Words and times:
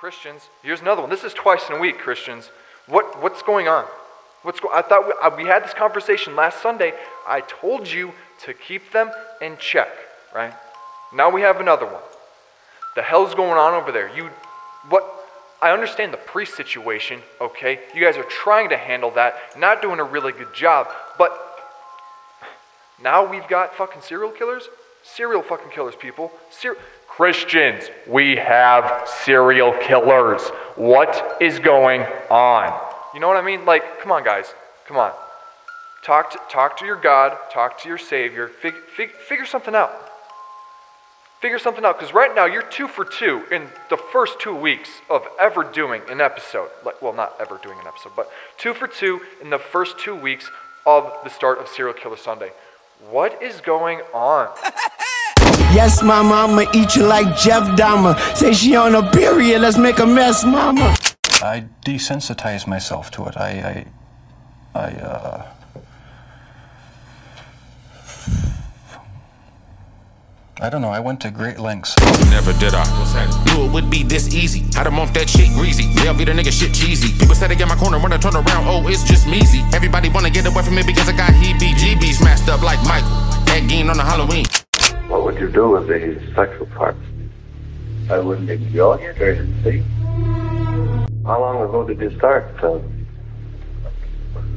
Christians, 0.00 0.48
here's 0.62 0.80
another 0.80 1.00
one. 1.00 1.10
This 1.10 1.24
is 1.24 1.34
twice 1.34 1.68
in 1.68 1.74
a 1.74 1.80
week, 1.80 1.98
Christians. 1.98 2.50
What, 2.86 3.20
what's 3.20 3.42
going 3.42 3.66
on? 3.66 3.84
What's 4.42 4.60
go- 4.60 4.70
I 4.72 4.82
thought 4.82 5.06
we, 5.06 5.12
uh, 5.20 5.36
we 5.36 5.44
had 5.44 5.64
this 5.64 5.74
conversation 5.74 6.36
last 6.36 6.62
Sunday. 6.62 6.92
I 7.26 7.40
told 7.40 7.88
you 7.88 8.12
to 8.44 8.54
keep 8.54 8.92
them 8.92 9.10
in 9.40 9.56
check, 9.58 9.88
right? 10.32 10.54
Now 11.12 11.30
we 11.30 11.40
have 11.40 11.60
another 11.60 11.84
one. 11.84 12.02
The 12.94 13.02
hell's 13.02 13.34
going 13.34 13.58
on 13.58 13.74
over 13.74 13.90
there? 13.90 14.08
You, 14.14 14.30
what? 14.88 15.04
I 15.60 15.72
understand 15.72 16.12
the 16.12 16.18
priest 16.18 16.54
situation, 16.54 17.20
okay? 17.40 17.80
You 17.92 18.00
guys 18.00 18.16
are 18.16 18.22
trying 18.22 18.68
to 18.68 18.76
handle 18.76 19.10
that, 19.12 19.58
not 19.58 19.82
doing 19.82 19.98
a 19.98 20.04
really 20.04 20.30
good 20.30 20.54
job, 20.54 20.86
but 21.18 21.36
now 23.02 23.28
we've 23.28 23.48
got 23.48 23.74
fucking 23.74 24.02
serial 24.02 24.30
killers? 24.30 24.68
Serial 25.02 25.42
fucking 25.42 25.70
killers, 25.70 25.96
people. 25.96 26.30
Christians, 27.18 27.90
we 28.06 28.36
have 28.36 29.08
serial 29.24 29.72
killers. 29.72 30.40
What 30.76 31.38
is 31.40 31.58
going 31.58 32.02
on? 32.30 32.72
You 33.12 33.18
know 33.18 33.26
what 33.26 33.36
I 33.36 33.42
mean? 33.42 33.64
Like, 33.64 33.98
come 34.00 34.12
on, 34.12 34.22
guys. 34.22 34.54
Come 34.86 34.98
on. 34.98 35.10
Talk 36.04 36.30
to, 36.30 36.38
talk 36.48 36.76
to 36.76 36.86
your 36.86 36.94
God, 36.94 37.36
talk 37.52 37.76
to 37.82 37.88
your 37.88 37.98
Savior, 37.98 38.46
fig, 38.46 38.74
fig, 38.96 39.10
figure 39.10 39.46
something 39.46 39.74
out. 39.74 39.90
Figure 41.40 41.58
something 41.58 41.84
out, 41.84 41.98
because 41.98 42.14
right 42.14 42.32
now 42.36 42.44
you're 42.44 42.62
two 42.62 42.86
for 42.86 43.04
two 43.04 43.42
in 43.50 43.66
the 43.90 43.96
first 43.96 44.38
two 44.38 44.54
weeks 44.54 44.88
of 45.10 45.26
ever 45.40 45.64
doing 45.64 46.02
an 46.08 46.20
episode. 46.20 46.70
Like, 46.84 47.02
well, 47.02 47.12
not 47.12 47.34
ever 47.40 47.58
doing 47.60 47.80
an 47.80 47.88
episode, 47.88 48.12
but 48.14 48.30
two 48.58 48.74
for 48.74 48.86
two 48.86 49.22
in 49.42 49.50
the 49.50 49.58
first 49.58 49.98
two 49.98 50.14
weeks 50.14 50.48
of 50.86 51.12
the 51.24 51.30
start 51.30 51.58
of 51.58 51.66
Serial 51.66 51.94
Killer 51.94 52.16
Sunday. 52.16 52.52
What 53.10 53.42
is 53.42 53.60
going 53.60 54.02
on? 54.14 54.50
Yes, 55.74 56.02
my 56.02 56.22
mama, 56.22 56.62
I'ma 56.62 56.70
eat 56.72 56.96
you 56.96 57.04
like 57.04 57.36
Jeff 57.36 57.62
Dahmer. 57.76 58.18
Say 58.34 58.54
she 58.54 58.74
on 58.74 58.94
a 58.94 59.10
period, 59.10 59.60
let's 59.60 59.76
make 59.76 59.98
a 59.98 60.06
mess, 60.06 60.44
mama. 60.44 60.96
I 61.42 61.66
desensitized 61.84 62.66
myself 62.66 63.10
to 63.12 63.26
it. 63.26 63.36
I, 63.36 63.86
I, 64.74 64.80
I, 64.80 64.90
uh. 64.96 65.46
I 70.60 70.70
don't 70.70 70.82
know. 70.82 70.88
I 70.88 70.98
went 70.98 71.20
to 71.20 71.30
great 71.30 71.60
lengths. 71.60 71.94
Never 72.30 72.52
did 72.54 72.74
I. 72.74 72.82
Knew 73.46 73.66
it 73.66 73.70
would 73.70 73.88
be 73.88 74.02
this 74.02 74.34
easy. 74.34 74.60
Had 74.74 74.86
them 74.86 74.98
off 74.98 75.12
that 75.12 75.30
shit 75.30 75.50
greasy. 75.54 75.84
Yeah, 76.02 76.12
be 76.12 76.24
the 76.24 76.32
nigga 76.32 76.50
shit 76.50 76.74
cheesy. 76.74 77.16
People 77.16 77.36
said 77.36 77.50
they 77.50 77.54
get 77.54 77.68
my 77.68 77.76
corner 77.76 78.00
when 78.00 78.12
I 78.12 78.16
turn 78.16 78.34
around. 78.34 78.66
Oh, 78.66 78.88
it's 78.88 79.04
just 79.04 79.26
measy. 79.26 79.62
Everybody 79.72 80.08
wanna 80.08 80.30
get 80.30 80.46
away 80.46 80.64
from 80.64 80.74
me 80.74 80.82
because 80.84 81.08
I 81.08 81.16
got 81.16 81.30
heebie 81.30 81.74
jeebies 81.78 82.20
masked 82.24 82.48
up 82.48 82.62
like 82.62 82.82
Michael. 82.84 83.10
That 83.46 83.66
game 83.68 83.88
on 83.88 83.98
the 83.98 84.04
Halloween. 84.04 84.46
What 85.38 85.44
would 85.44 85.54
you 85.54 85.62
do 85.62 85.70
with 85.70 85.86
the 85.86 86.34
sexual 86.34 86.66
parts? 86.66 86.98
I 88.10 88.18
wouldn't 88.18 88.50
enjoy 88.50 88.94
it 88.94 89.22
or 89.22 89.46
see. 89.62 89.84
How 91.24 91.40
long 91.40 91.62
ago 91.62 91.86
did 91.86 92.00
you 92.00 92.10
start? 92.18 92.52
Uh, 92.60 92.80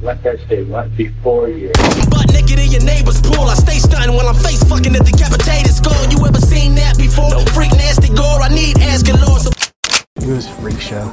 like 0.00 0.26
I 0.26 0.38
say, 0.48 0.64
what 0.64 0.96
before 0.96 1.48
you? 1.48 1.70
Butt 2.10 2.32
naked 2.32 2.58
in 2.58 2.72
your 2.72 2.82
neighbor's 2.82 3.20
pool. 3.20 3.44
I 3.44 3.54
stay 3.54 3.78
stunning 3.78 4.16
while 4.16 4.26
I'm 4.26 4.34
face 4.34 4.64
fucking 4.64 4.96
at 4.96 5.06
the 5.06 5.12
decapitated 5.12 5.72
skull. 5.72 6.04
You 6.10 6.26
ever 6.26 6.40
seen 6.40 6.74
that 6.74 6.98
before? 6.98 7.30
Freak 7.54 7.70
nasty 7.78 8.08
gore. 8.08 8.42
I 8.42 8.48
need 8.48 8.76
asking 8.80 9.20
Lord. 9.20 9.40
So 9.40 9.50
It 10.16 10.26
was 10.26 10.46
a 10.46 10.52
freak 10.54 10.80
show. 10.80 11.06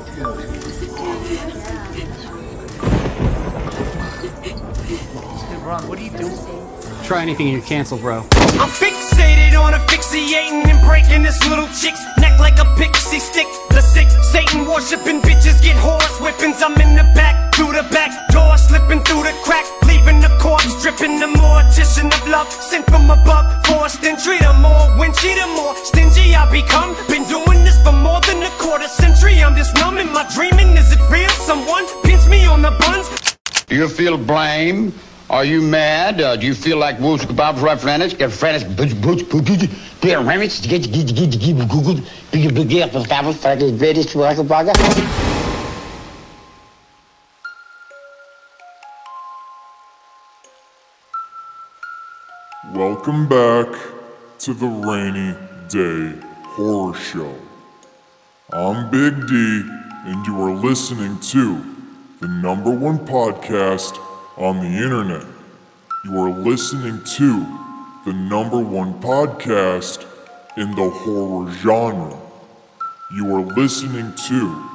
Ron, 5.63 5.87
what 5.87 5.99
are 5.99 6.01
you 6.01 6.09
doing? 6.17 6.59
Try 7.03 7.21
anything 7.21 7.49
and 7.49 7.57
you're 7.57 7.65
canceled, 7.65 8.01
bro. 8.01 8.19
I'm 8.31 8.69
fixated 8.69 9.19
on 9.23 9.28
asphyxiating 10.09 10.69
and 10.69 10.81
breaking 10.87 11.23
this 11.23 11.39
little 11.47 11.67
chick's 11.67 12.03
neck 12.17 12.39
like 12.39 12.57
a 12.59 12.65
pixie 12.75 13.19
stick. 13.19 13.47
The 13.69 13.81
sick 13.81 14.09
Satan 14.31 14.65
worshiping 14.65 15.21
bitches 15.21 15.61
get 15.61 15.75
horse 15.75 16.17
whippings. 16.19 16.61
I'm 16.61 16.73
in 16.81 16.95
the 16.95 17.03
back, 17.15 17.53
through 17.55 17.73
the 17.73 17.83
back 17.91 18.11
door, 18.29 18.57
slipping 18.57 19.03
through 19.03 19.23
the 19.23 19.33
crack, 19.43 19.65
leaving 19.85 20.19
the 20.19 20.29
corpse 20.39 20.81
dripping. 20.81 21.19
The 21.19 21.27
mortician 21.27 22.07
of 22.07 22.27
love 22.27 22.51
sent 22.51 22.85
from 22.85 23.09
above, 23.09 23.45
forced 23.65 24.03
entry. 24.03 24.39
The 24.39 24.53
more 24.53 24.87
winchy, 24.97 25.35
the 25.35 25.47
more 25.55 25.75
stingy 25.75 26.35
I 26.35 26.49
become. 26.51 26.95
Been 27.07 27.25
doing 27.27 27.63
this 27.63 27.81
for 27.83 27.93
more 27.93 28.21
than 28.21 28.41
a 28.43 28.49
quarter 28.57 28.87
century. 28.87 29.43
I'm 29.43 29.55
just 29.55 29.75
numb. 29.75 29.97
Am 29.97 30.15
I 30.15 30.25
dreaming? 30.33 30.77
Is 30.77 30.91
it 30.91 31.01
real? 31.09 31.29
Someone 31.29 31.85
pinch 32.03 32.27
me 32.27 32.45
on 32.45 32.61
the 32.61 32.71
buns. 32.71 33.07
Do 33.67 33.75
you 33.75 33.87
feel 33.87 34.17
blame? 34.17 34.93
Are 35.29 35.45
you 35.45 35.61
mad? 35.61 36.19
Uh, 36.19 36.35
do 36.37 36.47
you 36.47 36.55
feel 36.55 36.77
like 36.77 36.99
Woods 36.99 37.23
Kebab's 37.23 37.61
right 37.61 37.79
French? 37.79 38.17
Get 38.17 38.31
butch, 38.75 38.99
butch, 38.99 39.29
Pierre 40.01 40.21
Remich, 40.21 40.67
get, 40.67 40.91
get, 40.91 41.05
get, 41.15 41.39
get, 41.39 41.69
Google, 41.69 42.03
big, 42.31 42.55
big, 42.55 42.67
get, 42.67 42.91
the 42.91 43.01
Fabel, 43.01 43.33
Faggot, 43.33 43.77
British, 43.77 44.15
Waka, 44.15 44.41
Waka. 44.41 44.73
Welcome 52.73 53.29
back 53.29 53.67
to 54.39 54.53
the 54.55 54.65
Rainy 54.65 55.35
Day 55.67 56.27
Horror 56.55 56.95
Show. 56.95 57.35
I'm 58.51 58.89
Big 58.89 59.27
D, 59.27 59.61
and 60.07 60.25
you 60.25 60.41
are 60.41 60.55
listening 60.55 61.19
to 61.19 61.63
the 62.19 62.27
number 62.27 62.71
one 62.71 62.97
podcast 63.05 64.08
on 64.39 64.59
the 64.59 64.83
internet. 64.83 65.25
You 66.05 66.17
are 66.17 66.29
listening 66.29 67.03
to 67.17 67.45
the 68.05 68.13
number 68.13 68.57
one 68.57 68.93
podcast 69.01 70.05
in 70.55 70.73
the 70.75 70.89
horror 70.89 71.51
genre. 71.55 72.17
You 73.13 73.35
are 73.35 73.41
listening 73.41 74.13
to 74.27 74.69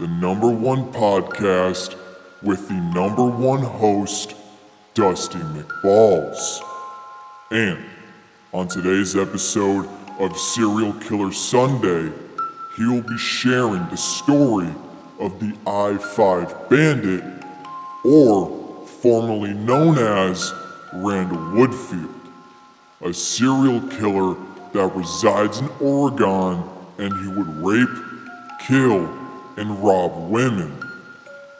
the 0.00 0.08
number 0.08 0.48
one 0.48 0.90
podcast 0.92 1.96
with 2.42 2.66
the 2.68 2.74
number 2.74 3.26
one 3.26 3.62
host, 3.62 4.34
Dusty 4.94 5.38
McBalls. 5.38 6.60
And 7.50 7.78
on 8.54 8.68
today's 8.68 9.16
episode 9.16 9.86
of 10.18 10.34
Serial 10.38 10.94
Killer 10.94 11.32
Sunday, 11.32 12.10
he 12.78 12.86
will 12.86 13.02
be 13.02 13.18
sharing 13.18 13.86
the 13.90 13.96
story 13.96 14.72
of 15.18 15.38
the 15.40 15.54
I 15.66 15.98
5 15.98 16.70
Bandit, 16.70 17.22
or 18.02 18.59
formerly 19.00 19.54
known 19.54 19.98
as 19.98 20.52
Randall 20.92 21.38
Woodfield, 21.38 22.14
a 23.02 23.12
serial 23.14 23.80
killer 23.88 24.36
that 24.72 24.86
resides 24.94 25.58
in 25.58 25.68
Oregon 25.80 26.62
and 26.98 27.12
he 27.20 27.28
would 27.28 27.48
rape, 27.64 28.04
kill, 28.60 29.08
and 29.56 29.82
rob 29.82 30.30
women. 30.30 30.76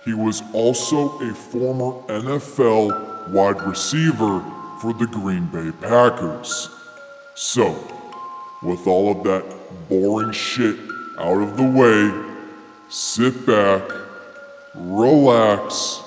He 0.05 0.13
was 0.13 0.43
also 0.53 1.19
a 1.21 1.35
former 1.35 2.01
NFL 2.09 3.31
wide 3.31 3.63
receiver 3.63 4.41
for 4.81 4.93
the 4.93 5.07
Green 5.07 5.47
Bay 5.47 5.71
Packers. 5.81 6.69
So, 7.35 7.75
with 8.63 8.87
all 8.87 9.11
of 9.11 9.25
that 9.25 9.45
boring 9.89 10.33
shit 10.33 10.77
out 11.19 11.43
of 11.43 11.57
the 11.57 11.65
way, 11.65 12.37
sit 12.89 13.47
back, 13.47 13.83
relax, 14.75 16.03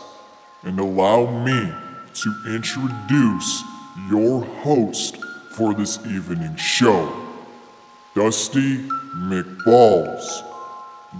and 0.63 0.79
allow 0.79 1.43
me 1.43 1.71
to 2.13 2.35
introduce 2.47 3.63
your 4.09 4.43
host 4.43 5.17
for 5.51 5.73
this 5.73 5.99
evening 6.05 6.55
show, 6.55 7.11
Dusty 8.15 8.77
McBalls, 9.15 10.43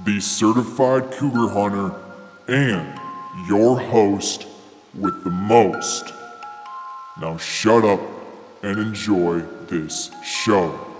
the 0.06 0.20
certified 0.20 1.12
cougar 1.12 1.50
hunter 1.50 1.94
and 2.48 3.00
your 3.48 3.80
host 3.80 4.48
with 4.96 5.24
the 5.24 5.30
most. 5.30 6.14
Now 7.20 7.38
shut 7.38 7.84
up 7.84 8.00
and 8.64 8.80
enjoy 8.80 9.42
this 9.68 10.12
show. 10.24 10.93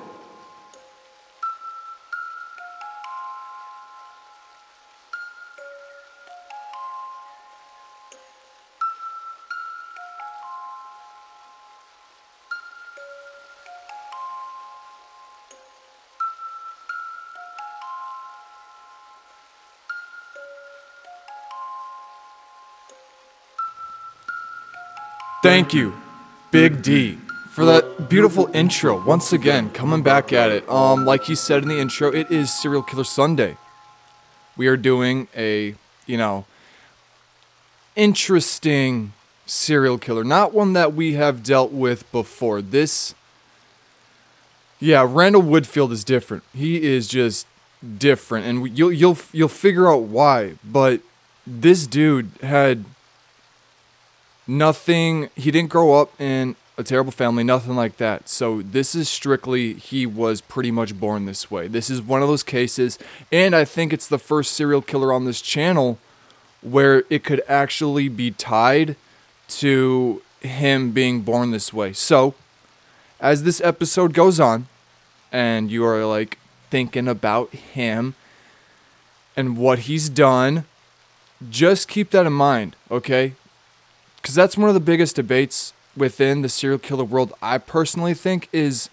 Thank 25.44 25.74
you, 25.74 25.94
Big 26.52 26.82
D, 26.82 27.18
for 27.52 27.66
that 27.66 28.08
beautiful 28.10 28.50
intro. 28.54 29.06
Once 29.06 29.34
again, 29.34 29.72
coming 29.72 30.02
back 30.02 30.32
at 30.32 30.52
it. 30.52 30.68
Um, 30.70 31.04
like 31.04 31.26
he 31.26 31.36
said 31.36 31.64
in 31.64 31.68
the 31.68 31.82
intro, 31.82 32.08
it 32.14 32.32
is 32.32 32.50
Serial 32.50 32.82
Killer 32.82 33.04
Sunday. 33.04 33.58
We 34.56 34.68
are 34.68 34.78
doing 34.78 35.28
a, 35.36 35.76
you 36.06 36.16
know, 36.16 36.46
interesting 37.98 39.12
serial 39.46 39.98
killer, 39.98 40.24
not 40.24 40.54
one 40.54 40.72
that 40.74 40.94
we 40.94 41.16
have 41.16 41.44
dealt 41.44 41.74
with 41.74 42.10
before. 42.14 42.62
This, 42.62 43.14
yeah, 44.80 45.06
Randall 45.06 45.44
Woodfield 45.44 45.92
is 45.92 46.06
different. 46.06 46.44
He 46.56 46.84
is 46.84 47.10
just 47.10 47.48
different, 47.98 48.46
and 48.46 48.78
you'll 48.78 48.94
you'll 48.94 49.18
you'll 49.34 49.50
figure 49.50 49.92
out 49.92 50.04
why. 50.04 50.54
But 50.64 51.02
this 51.46 51.86
dude 51.86 52.32
had 52.42 52.86
nothing. 54.48 55.30
He 55.36 55.52
didn't 55.52 55.70
grow 55.70 55.94
up 56.02 56.20
in 56.20 56.56
a 56.78 56.84
terrible 56.84 57.12
family, 57.12 57.44
nothing 57.44 57.76
like 57.76 57.98
that. 57.98 58.28
So 58.28 58.62
this 58.62 58.96
is 58.96 59.08
strictly 59.08 59.74
he 59.74 60.06
was 60.06 60.42
pretty 60.42 60.72
much 60.72 61.00
born 61.00 61.26
this 61.26 61.52
way. 61.52 61.68
This 61.68 61.90
is 61.90 62.02
one 62.02 62.22
of 62.22 62.28
those 62.28 62.44
cases, 62.44 62.98
and 63.32 63.56
I 63.56 63.66
think 63.66 63.94
it's 63.94 64.08
the 64.08 64.20
first 64.20 64.54
serial 64.54 64.82
killer 64.82 65.14
on 65.14 65.26
this 65.26 65.42
channel 65.42 66.00
where 66.62 67.04
it 67.10 67.24
could 67.24 67.44
actually 67.48 68.10
be 68.10 68.32
tied 68.32 68.96
to 69.48 70.22
him 70.40 70.92
being 70.92 71.22
born 71.22 71.52
this 71.52 71.74
way. 71.74 71.94
So, 71.94 72.34
as 73.20 73.44
this 73.44 73.62
episode 73.62 74.14
goes 74.14 74.40
on, 74.40 74.68
and 75.32 75.72
you 75.72 75.86
are 75.86 76.06
like 76.06 76.38
thinking 76.70 77.08
about 77.08 77.52
him 77.54 78.16
and 79.36 79.58
what 79.58 79.80
he's 79.80 80.10
done, 80.10 80.66
just 81.50 81.88
keep 81.88 82.12
that 82.12 82.26
in 82.26 82.34
mind, 82.34 82.76
okay? 82.90 83.34
Because 84.24 84.36
that's 84.36 84.58
one 84.58 84.70
of 84.70 84.74
the 84.74 84.80
biggest 84.80 85.18
debates 85.18 85.74
within 85.98 86.44
the 86.44 86.50
serial 86.50 86.80
killer 86.80 87.04
world, 87.04 87.34
I 87.42 87.58
personally 87.58 88.14
think, 88.14 88.48
is 88.54 88.90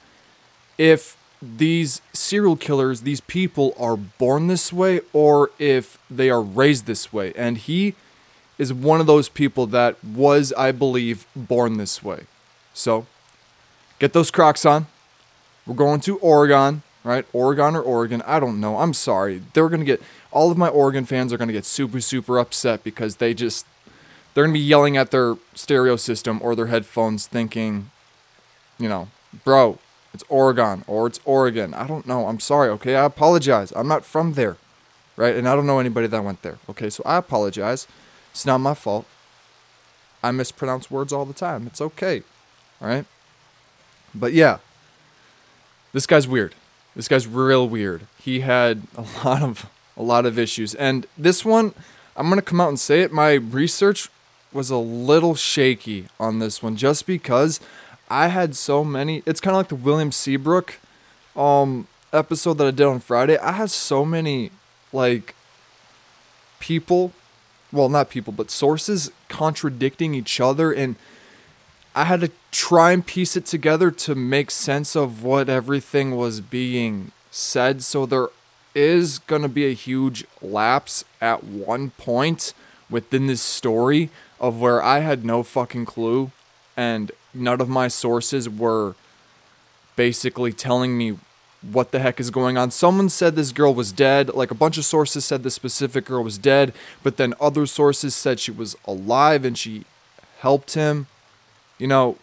if 0.76 1.16
these 1.40 2.02
serial 2.12 2.56
killers, 2.56 3.02
these 3.02 3.20
people 3.20 3.72
are 3.78 3.96
born 3.96 4.48
this 4.48 4.72
way 4.72 5.02
or 5.12 5.52
if 5.60 5.98
they 6.10 6.30
are 6.30 6.42
raised 6.42 6.86
this 6.86 7.12
way. 7.12 7.32
And 7.36 7.58
he 7.58 7.94
is 8.58 8.74
one 8.74 9.00
of 9.00 9.06
those 9.06 9.28
people 9.28 9.66
that 9.68 10.02
was, 10.04 10.52
I 10.58 10.72
believe, 10.72 11.26
born 11.36 11.78
this 11.78 12.02
way. 12.02 12.24
So 12.74 13.06
get 14.00 14.12
those 14.12 14.32
Crocs 14.32 14.66
on. 14.66 14.88
We're 15.64 15.76
going 15.76 16.00
to 16.00 16.18
Oregon, 16.18 16.82
right? 17.04 17.24
Oregon 17.32 17.76
or 17.76 17.82
Oregon. 17.82 18.20
I 18.26 18.40
don't 18.40 18.60
know. 18.60 18.78
I'm 18.78 18.94
sorry. 18.94 19.42
They're 19.54 19.68
going 19.68 19.80
to 19.80 19.86
get, 19.86 20.02
all 20.32 20.50
of 20.50 20.58
my 20.58 20.68
Oregon 20.68 21.04
fans 21.04 21.32
are 21.32 21.38
going 21.38 21.46
to 21.46 21.54
get 21.54 21.64
super, 21.64 22.00
super 22.00 22.36
upset 22.36 22.82
because 22.82 23.16
they 23.16 23.32
just, 23.32 23.64
they're 24.34 24.44
going 24.44 24.54
to 24.54 24.58
be 24.58 24.64
yelling 24.64 24.96
at 24.96 25.10
their 25.10 25.36
stereo 25.54 25.96
system 25.96 26.40
or 26.42 26.54
their 26.54 26.66
headphones 26.66 27.26
thinking, 27.26 27.90
you 28.78 28.88
know, 28.88 29.08
bro, 29.44 29.78
it's 30.12 30.24
Oregon 30.28 30.84
or 30.86 31.06
it's 31.06 31.20
Oregon. 31.24 31.74
I 31.74 31.86
don't 31.86 32.06
know. 32.06 32.26
I'm 32.26 32.40
sorry. 32.40 32.68
Okay. 32.70 32.96
I 32.96 33.04
apologize. 33.04 33.72
I'm 33.74 33.88
not 33.88 34.04
from 34.04 34.34
there. 34.34 34.56
Right. 35.16 35.36
And 35.36 35.48
I 35.48 35.54
don't 35.54 35.66
know 35.66 35.78
anybody 35.78 36.06
that 36.06 36.24
went 36.24 36.42
there. 36.42 36.58
Okay. 36.68 36.90
So 36.90 37.02
I 37.04 37.16
apologize. 37.16 37.86
It's 38.30 38.46
not 38.46 38.58
my 38.58 38.74
fault. 38.74 39.06
I 40.22 40.30
mispronounce 40.30 40.90
words 40.90 41.12
all 41.12 41.24
the 41.24 41.34
time. 41.34 41.66
It's 41.66 41.80
okay. 41.80 42.22
All 42.80 42.88
right. 42.88 43.04
But 44.14 44.32
yeah, 44.32 44.58
this 45.92 46.06
guy's 46.06 46.26
weird. 46.26 46.54
This 46.96 47.08
guy's 47.08 47.26
real 47.26 47.68
weird. 47.68 48.06
He 48.18 48.40
had 48.40 48.82
a 48.96 49.04
lot 49.24 49.42
of 49.42 49.66
a 49.96 50.02
lot 50.02 50.26
of 50.26 50.38
issues. 50.38 50.74
And 50.74 51.06
this 51.16 51.44
one, 51.44 51.74
I'm 52.16 52.28
going 52.28 52.38
to 52.38 52.42
come 52.42 52.60
out 52.60 52.68
and 52.68 52.80
say 52.80 53.02
it, 53.02 53.12
my 53.12 53.34
research 53.34 54.08
was 54.52 54.70
a 54.70 54.76
little 54.76 55.34
shaky 55.34 56.08
on 56.18 56.38
this 56.38 56.62
one 56.62 56.76
just 56.76 57.06
because 57.06 57.60
I 58.08 58.28
had 58.28 58.56
so 58.56 58.84
many. 58.84 59.22
It's 59.26 59.40
kind 59.40 59.54
of 59.54 59.58
like 59.58 59.68
the 59.68 59.76
William 59.76 60.12
Seabrook 60.12 60.78
um 61.36 61.86
episode 62.12 62.54
that 62.58 62.66
I 62.66 62.70
did 62.72 62.86
on 62.86 63.00
Friday. 63.00 63.38
I 63.38 63.52
had 63.52 63.70
so 63.70 64.04
many 64.04 64.50
like 64.92 65.34
people, 66.58 67.12
well, 67.72 67.88
not 67.88 68.10
people, 68.10 68.32
but 68.32 68.50
sources 68.50 69.10
contradicting 69.28 70.14
each 70.14 70.40
other 70.40 70.72
and 70.72 70.96
I 71.94 72.04
had 72.04 72.20
to 72.20 72.30
try 72.52 72.92
and 72.92 73.04
piece 73.04 73.36
it 73.36 73.46
together 73.46 73.90
to 73.90 74.14
make 74.14 74.50
sense 74.50 74.94
of 74.94 75.24
what 75.24 75.48
everything 75.48 76.16
was 76.16 76.40
being 76.40 77.10
said. 77.30 77.82
So 77.82 78.06
there 78.06 78.28
is 78.74 79.18
going 79.18 79.42
to 79.42 79.48
be 79.48 79.66
a 79.66 79.72
huge 79.72 80.24
lapse 80.40 81.04
at 81.20 81.42
one 81.42 81.90
point 81.90 82.54
within 82.88 83.26
this 83.26 83.42
story 83.42 84.10
of 84.40 84.60
where 84.60 84.82
I 84.82 85.00
had 85.00 85.24
no 85.24 85.42
fucking 85.42 85.84
clue 85.84 86.32
and 86.76 87.12
none 87.34 87.60
of 87.60 87.68
my 87.68 87.88
sources 87.88 88.48
were 88.48 88.94
basically 89.96 90.52
telling 90.52 90.96
me 90.96 91.18
what 91.62 91.90
the 91.92 91.98
heck 91.98 92.18
is 92.18 92.30
going 92.30 92.56
on. 92.56 92.70
Someone 92.70 93.10
said 93.10 93.36
this 93.36 93.52
girl 93.52 93.74
was 93.74 93.92
dead. 93.92 94.30
Like 94.30 94.50
a 94.50 94.54
bunch 94.54 94.78
of 94.78 94.84
sources 94.84 95.24
said 95.24 95.42
this 95.42 95.54
specific 95.54 96.06
girl 96.06 96.24
was 96.24 96.38
dead, 96.38 96.72
but 97.02 97.18
then 97.18 97.34
other 97.40 97.66
sources 97.66 98.14
said 98.14 98.40
she 98.40 98.50
was 98.50 98.76
alive 98.86 99.44
and 99.44 99.58
she 99.58 99.84
helped 100.38 100.72
him, 100.72 101.06
you 101.78 101.86
know, 101.86 102.16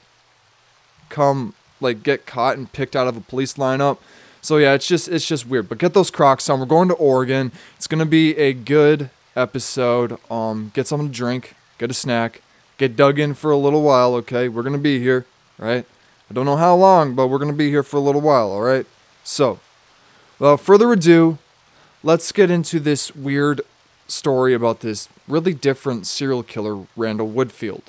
come 1.10 1.54
like 1.80 2.02
get 2.02 2.26
caught 2.26 2.58
and 2.58 2.72
picked 2.72 2.96
out 2.96 3.08
of 3.08 3.16
a 3.16 3.22
police 3.22 3.54
lineup. 3.54 4.00
So 4.42 4.58
yeah, 4.58 4.74
it's 4.74 4.88
just 4.88 5.08
it's 5.08 5.28
just 5.28 5.46
weird. 5.46 5.70
But 5.70 5.78
get 5.78 5.94
those 5.94 6.10
Crocs 6.10 6.50
on. 6.50 6.60
We're 6.60 6.66
going 6.66 6.88
to 6.88 6.96
Oregon. 6.96 7.52
It's 7.76 7.88
gonna 7.88 8.06
be 8.06 8.36
a 8.38 8.54
good 8.54 9.10
episode. 9.36 10.18
Um, 10.32 10.72
get 10.74 10.88
something 10.88 11.10
to 11.10 11.14
drink, 11.14 11.54
get 11.78 11.92
a 11.92 11.94
snack, 11.94 12.42
get 12.78 12.96
dug 12.96 13.20
in 13.20 13.34
for 13.34 13.52
a 13.52 13.58
little 13.58 13.82
while. 13.82 14.16
Okay, 14.16 14.48
we're 14.48 14.64
gonna 14.64 14.78
be 14.78 15.00
here, 15.00 15.26
right? 15.58 15.86
I 16.30 16.34
don't 16.34 16.46
know 16.46 16.58
how 16.58 16.76
long, 16.76 17.16
but 17.16 17.28
we're 17.28 17.40
gonna 17.40 17.54
be 17.54 17.70
here 17.70 17.84
for 17.84 17.98
a 17.98 18.02
little 18.02 18.22
while. 18.22 18.52
All 18.52 18.62
right. 18.62 18.86
So, 19.24 19.60
without 20.40 20.62
further 20.62 20.92
ado, 20.92 21.38
let's 22.04 22.32
get 22.32 22.50
into 22.52 22.80
this 22.80 23.16
weird 23.16 23.62
story 24.08 24.54
about 24.54 24.80
this 24.80 25.10
really 25.28 25.54
different 25.54 26.08
serial 26.08 26.44
killer, 26.44 26.86
Randall 26.96 27.30
Woodfield. 27.30 27.84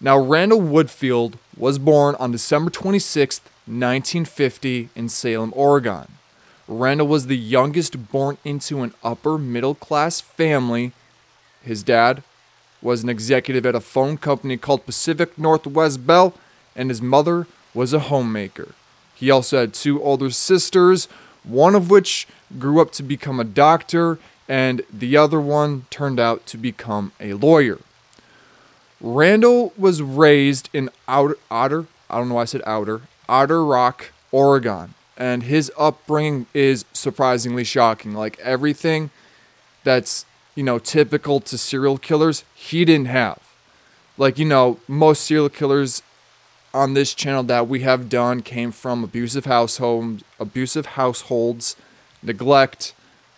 Now, 0.00 0.18
Randall 0.18 0.60
Woodfield 0.60 1.34
was 1.56 1.78
born 1.78 2.14
on 2.16 2.32
December 2.32 2.70
26th, 2.70 3.42
1950, 3.66 4.88
in 4.96 5.08
Salem, 5.08 5.52
Oregon. 5.54 6.12
Randall 6.66 7.06
was 7.06 7.26
the 7.26 7.36
youngest 7.36 8.10
born 8.10 8.38
into 8.44 8.82
an 8.82 8.94
upper 9.04 9.36
middle 9.36 9.74
class 9.74 10.20
family. 10.20 10.92
His 11.62 11.82
dad 11.82 12.22
was 12.82 13.02
an 13.02 13.08
executive 13.08 13.66
at 13.66 13.74
a 13.74 13.80
phone 13.80 14.16
company 14.16 14.56
called 14.56 14.86
Pacific 14.86 15.38
Northwest 15.38 16.06
Bell, 16.06 16.34
and 16.74 16.90
his 16.90 17.02
mother 17.02 17.46
was 17.74 17.92
a 17.92 18.00
homemaker. 18.00 18.74
He 19.14 19.30
also 19.30 19.60
had 19.60 19.74
two 19.74 20.02
older 20.02 20.30
sisters, 20.30 21.06
one 21.44 21.74
of 21.74 21.90
which 21.90 22.26
grew 22.58 22.80
up 22.80 22.90
to 22.92 23.02
become 23.02 23.38
a 23.38 23.44
doctor, 23.44 24.18
and 24.48 24.82
the 24.92 25.16
other 25.16 25.40
one 25.40 25.84
turned 25.90 26.18
out 26.18 26.46
to 26.46 26.56
become 26.56 27.12
a 27.20 27.34
lawyer. 27.34 27.78
Randall 29.00 29.72
was 29.76 30.02
raised 30.02 30.68
in 30.72 30.90
Outer, 31.06 31.36
Otter, 31.50 31.86
I 32.08 32.18
don't 32.18 32.28
know 32.28 32.34
why 32.36 32.42
I 32.42 32.46
said 32.46 32.62
Outer, 32.66 33.02
Otter 33.28 33.64
Rock, 33.64 34.12
Oregon, 34.32 34.94
and 35.16 35.44
his 35.44 35.70
upbringing 35.78 36.46
is 36.54 36.84
surprisingly 36.92 37.64
shocking. 37.64 38.14
Like 38.14 38.38
everything 38.40 39.10
that's, 39.84 40.24
you 40.60 40.64
know, 40.64 40.78
typical 40.78 41.40
to 41.40 41.56
serial 41.56 41.96
killers, 41.96 42.44
he 42.54 42.84
didn't 42.84 43.06
have. 43.06 43.40
Like, 44.18 44.38
you 44.38 44.44
know, 44.44 44.78
most 44.86 45.24
serial 45.24 45.48
killers 45.48 46.02
on 46.74 46.92
this 46.92 47.14
channel 47.14 47.42
that 47.44 47.66
we 47.66 47.80
have 47.80 48.10
done 48.10 48.42
came 48.42 48.70
from 48.70 49.02
abusive 49.02 49.46
households, 49.46 50.22
abusive 50.38 50.84
households, 50.84 51.76
neglect, 52.22 52.92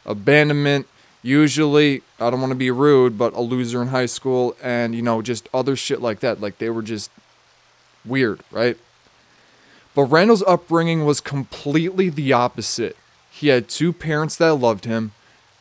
abandonment, 0.05 0.89
usually 1.23 2.03
I 2.19 2.29
don't 2.29 2.41
want 2.41 2.51
to 2.51 2.57
be 2.57 2.73
rude, 2.73 3.17
but 3.17 3.35
a 3.35 3.41
loser 3.41 3.81
in 3.81 3.89
high 3.89 4.07
school 4.07 4.57
and 4.61 4.93
you 4.93 5.03
know 5.03 5.23
just 5.23 5.49
other 5.55 5.77
shit 5.77 6.03
like 6.03 6.19
that. 6.19 6.41
Like 6.41 6.59
they 6.59 6.71
were 6.71 6.83
just 6.83 7.09
weird, 8.05 8.41
right? 8.51 8.77
But 9.95 10.07
Randall's 10.07 10.43
upbringing 10.43 11.05
was 11.05 11.21
completely 11.21 12.09
the 12.09 12.33
opposite. 12.33 12.97
He 13.31 13.47
had 13.47 13.69
two 13.69 13.93
parents 13.93 14.35
that 14.39 14.55
loved 14.55 14.87
him, 14.87 15.13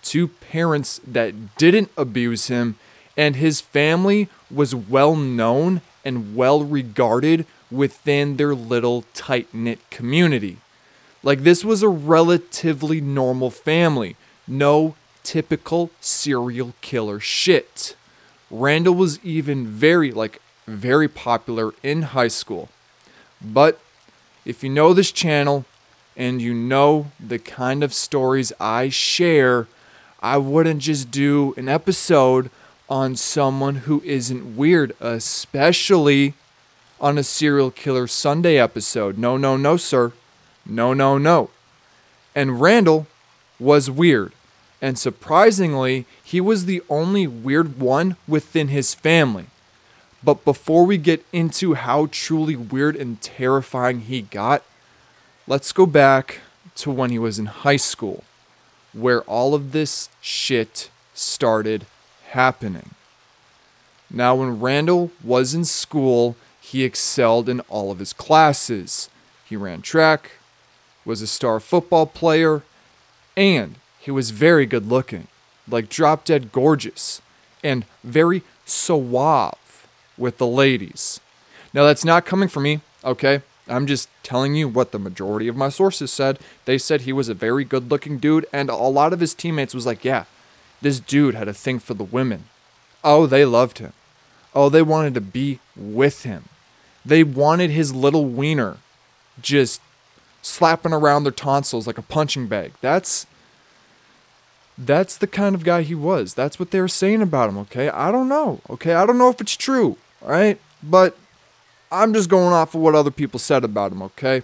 two 0.01 0.27
parents 0.27 0.99
that 1.05 1.57
didn't 1.57 1.91
abuse 1.97 2.47
him, 2.47 2.75
and 3.17 3.35
his 3.35 3.61
family 3.61 4.29
was 4.49 4.73
well 4.73 5.15
known 5.15 5.81
and 6.03 6.35
well 6.35 6.63
regarded 6.63 7.45
within 7.69 8.37
their 8.37 8.53
little 8.53 9.03
tight 9.13 9.53
knit 9.53 9.79
community. 9.89 10.57
Like, 11.23 11.43
this 11.43 11.63
was 11.63 11.83
a 11.83 11.89
relatively 11.89 12.99
normal 12.99 13.51
family. 13.51 14.15
No 14.47 14.95
typical 15.23 15.91
serial 16.01 16.73
killer 16.81 17.19
shit. 17.19 17.95
Randall 18.49 18.95
was 18.95 19.23
even 19.23 19.67
very, 19.67 20.11
like, 20.11 20.41
very 20.67 21.07
popular 21.07 21.73
in 21.83 22.01
high 22.01 22.27
school. 22.27 22.69
But 23.41 23.79
if 24.45 24.63
you 24.63 24.69
know 24.69 24.93
this 24.93 25.11
channel 25.11 25.65
and 26.17 26.41
you 26.41 26.53
know 26.53 27.11
the 27.19 27.39
kind 27.39 27.83
of 27.83 27.93
stories 27.93 28.51
I 28.59 28.89
share, 28.89 29.67
I 30.21 30.37
wouldn't 30.37 30.81
just 30.81 31.09
do 31.09 31.53
an 31.57 31.67
episode 31.67 32.51
on 32.87 33.15
someone 33.15 33.75
who 33.87 34.01
isn't 34.03 34.55
weird, 34.55 34.95
especially 34.99 36.35
on 36.99 37.17
a 37.17 37.23
serial 37.23 37.71
killer 37.71 38.05
Sunday 38.05 38.57
episode. 38.59 39.17
No, 39.17 39.35
no, 39.35 39.57
no, 39.57 39.77
sir. 39.77 40.11
No, 40.65 40.93
no, 40.93 41.17
no. 41.17 41.49
And 42.35 42.61
Randall 42.61 43.07
was 43.59 43.89
weird. 43.89 44.33
And 44.79 44.97
surprisingly, 44.97 46.05
he 46.23 46.39
was 46.39 46.65
the 46.65 46.83
only 46.89 47.25
weird 47.25 47.79
one 47.79 48.15
within 48.27 48.67
his 48.67 48.93
family. 48.93 49.47
But 50.23 50.45
before 50.45 50.85
we 50.85 50.97
get 50.97 51.25
into 51.33 51.73
how 51.73 52.09
truly 52.11 52.55
weird 52.55 52.95
and 52.95 53.19
terrifying 53.21 54.01
he 54.01 54.21
got, 54.21 54.63
let's 55.47 55.71
go 55.71 55.87
back 55.87 56.41
to 56.75 56.91
when 56.91 57.09
he 57.09 57.17
was 57.17 57.39
in 57.39 57.47
high 57.47 57.77
school. 57.77 58.23
Where 58.93 59.21
all 59.21 59.53
of 59.53 59.71
this 59.71 60.09
shit 60.21 60.89
started 61.13 61.85
happening. 62.29 62.91
Now, 64.09 64.35
when 64.35 64.59
Randall 64.59 65.11
was 65.23 65.53
in 65.53 65.65
school, 65.65 66.35
he 66.59 66.83
excelled 66.83 67.47
in 67.47 67.61
all 67.61 67.91
of 67.91 67.99
his 67.99 68.13
classes. 68.13 69.09
He 69.47 69.55
ran 69.55 69.81
track, 69.81 70.31
was 71.05 71.21
a 71.21 71.27
star 71.27 71.59
football 71.59 72.05
player, 72.05 72.63
and 73.37 73.75
he 73.99 74.11
was 74.11 74.31
very 74.31 74.65
good 74.65 74.87
looking, 74.87 75.27
like 75.67 75.89
drop 75.89 76.25
dead 76.25 76.51
gorgeous, 76.51 77.21
and 77.63 77.85
very 78.03 78.43
suave 78.65 79.87
with 80.17 80.37
the 80.37 80.47
ladies. 80.47 81.19
Now, 81.73 81.85
that's 81.85 82.03
not 82.03 82.25
coming 82.25 82.49
from 82.49 82.63
me, 82.63 82.81
okay? 83.03 83.41
I'm 83.71 83.87
just 83.87 84.09
telling 84.23 84.55
you 84.55 84.67
what 84.67 84.91
the 84.91 84.99
majority 84.99 85.47
of 85.47 85.55
my 85.55 85.69
sources 85.69 86.11
said. 86.11 86.39
They 86.65 86.77
said 86.77 87.01
he 87.01 87.13
was 87.13 87.29
a 87.29 87.33
very 87.33 87.63
good 87.63 87.89
looking 87.89 88.17
dude, 88.17 88.45
and 88.51 88.69
a 88.69 88.75
lot 88.75 89.13
of 89.13 89.19
his 89.19 89.33
teammates 89.33 89.73
was 89.73 89.85
like, 89.85 90.03
yeah, 90.03 90.25
this 90.81 90.99
dude 90.99 91.35
had 91.35 91.47
a 91.47 91.53
thing 91.53 91.79
for 91.79 91.93
the 91.93 92.03
women. 92.03 92.45
Oh, 93.03 93.25
they 93.25 93.45
loved 93.45 93.79
him. 93.79 93.93
Oh, 94.53 94.69
they 94.69 94.81
wanted 94.81 95.13
to 95.13 95.21
be 95.21 95.59
with 95.75 96.23
him. 96.23 96.45
They 97.05 97.23
wanted 97.23 97.71
his 97.71 97.93
little 97.95 98.25
wiener 98.25 98.77
just 99.41 99.81
slapping 100.41 100.93
around 100.93 101.23
their 101.23 101.31
tonsils 101.31 101.87
like 101.87 101.97
a 101.97 102.03
punching 102.03 102.47
bag. 102.47 102.73
That's 102.81 103.25
that's 104.77 105.17
the 105.17 105.27
kind 105.27 105.53
of 105.55 105.63
guy 105.63 105.83
he 105.83 105.95
was. 105.95 106.33
That's 106.33 106.59
what 106.59 106.71
they 106.71 106.81
were 106.81 106.87
saying 106.87 107.21
about 107.21 107.49
him, 107.49 107.57
okay? 107.59 107.89
I 107.89 108.11
don't 108.11 108.27
know. 108.27 108.61
Okay? 108.69 108.93
I 108.93 109.05
don't 109.05 109.17
know 109.17 109.29
if 109.29 109.39
it's 109.39 109.55
true, 109.55 109.97
all 110.21 110.29
right? 110.31 110.59
But 110.81 111.15
I'm 111.91 112.13
just 112.13 112.29
going 112.29 112.53
off 112.53 112.73
of 112.73 112.81
what 112.81 112.95
other 112.95 113.11
people 113.11 113.39
said 113.39 113.63
about 113.63 113.91
him, 113.91 114.01
okay? 114.03 114.43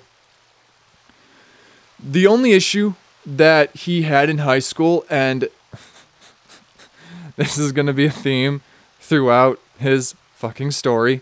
The 1.98 2.28
only 2.28 2.52
issue 2.52 2.96
that 3.26 3.76
he 3.76 4.04
had 4.04 4.30
in 4.30 4.40
high 4.40 4.60
school 4.60 5.06
and 5.10 5.48
this 7.38 7.58
is 7.58 7.72
going 7.72 7.88
to 7.88 7.94
be 7.94 8.06
a 8.06 8.12
theme 8.12 8.62
throughout 9.00 9.60
his 9.80 10.16
fucking 10.34 10.72
story. 10.72 11.22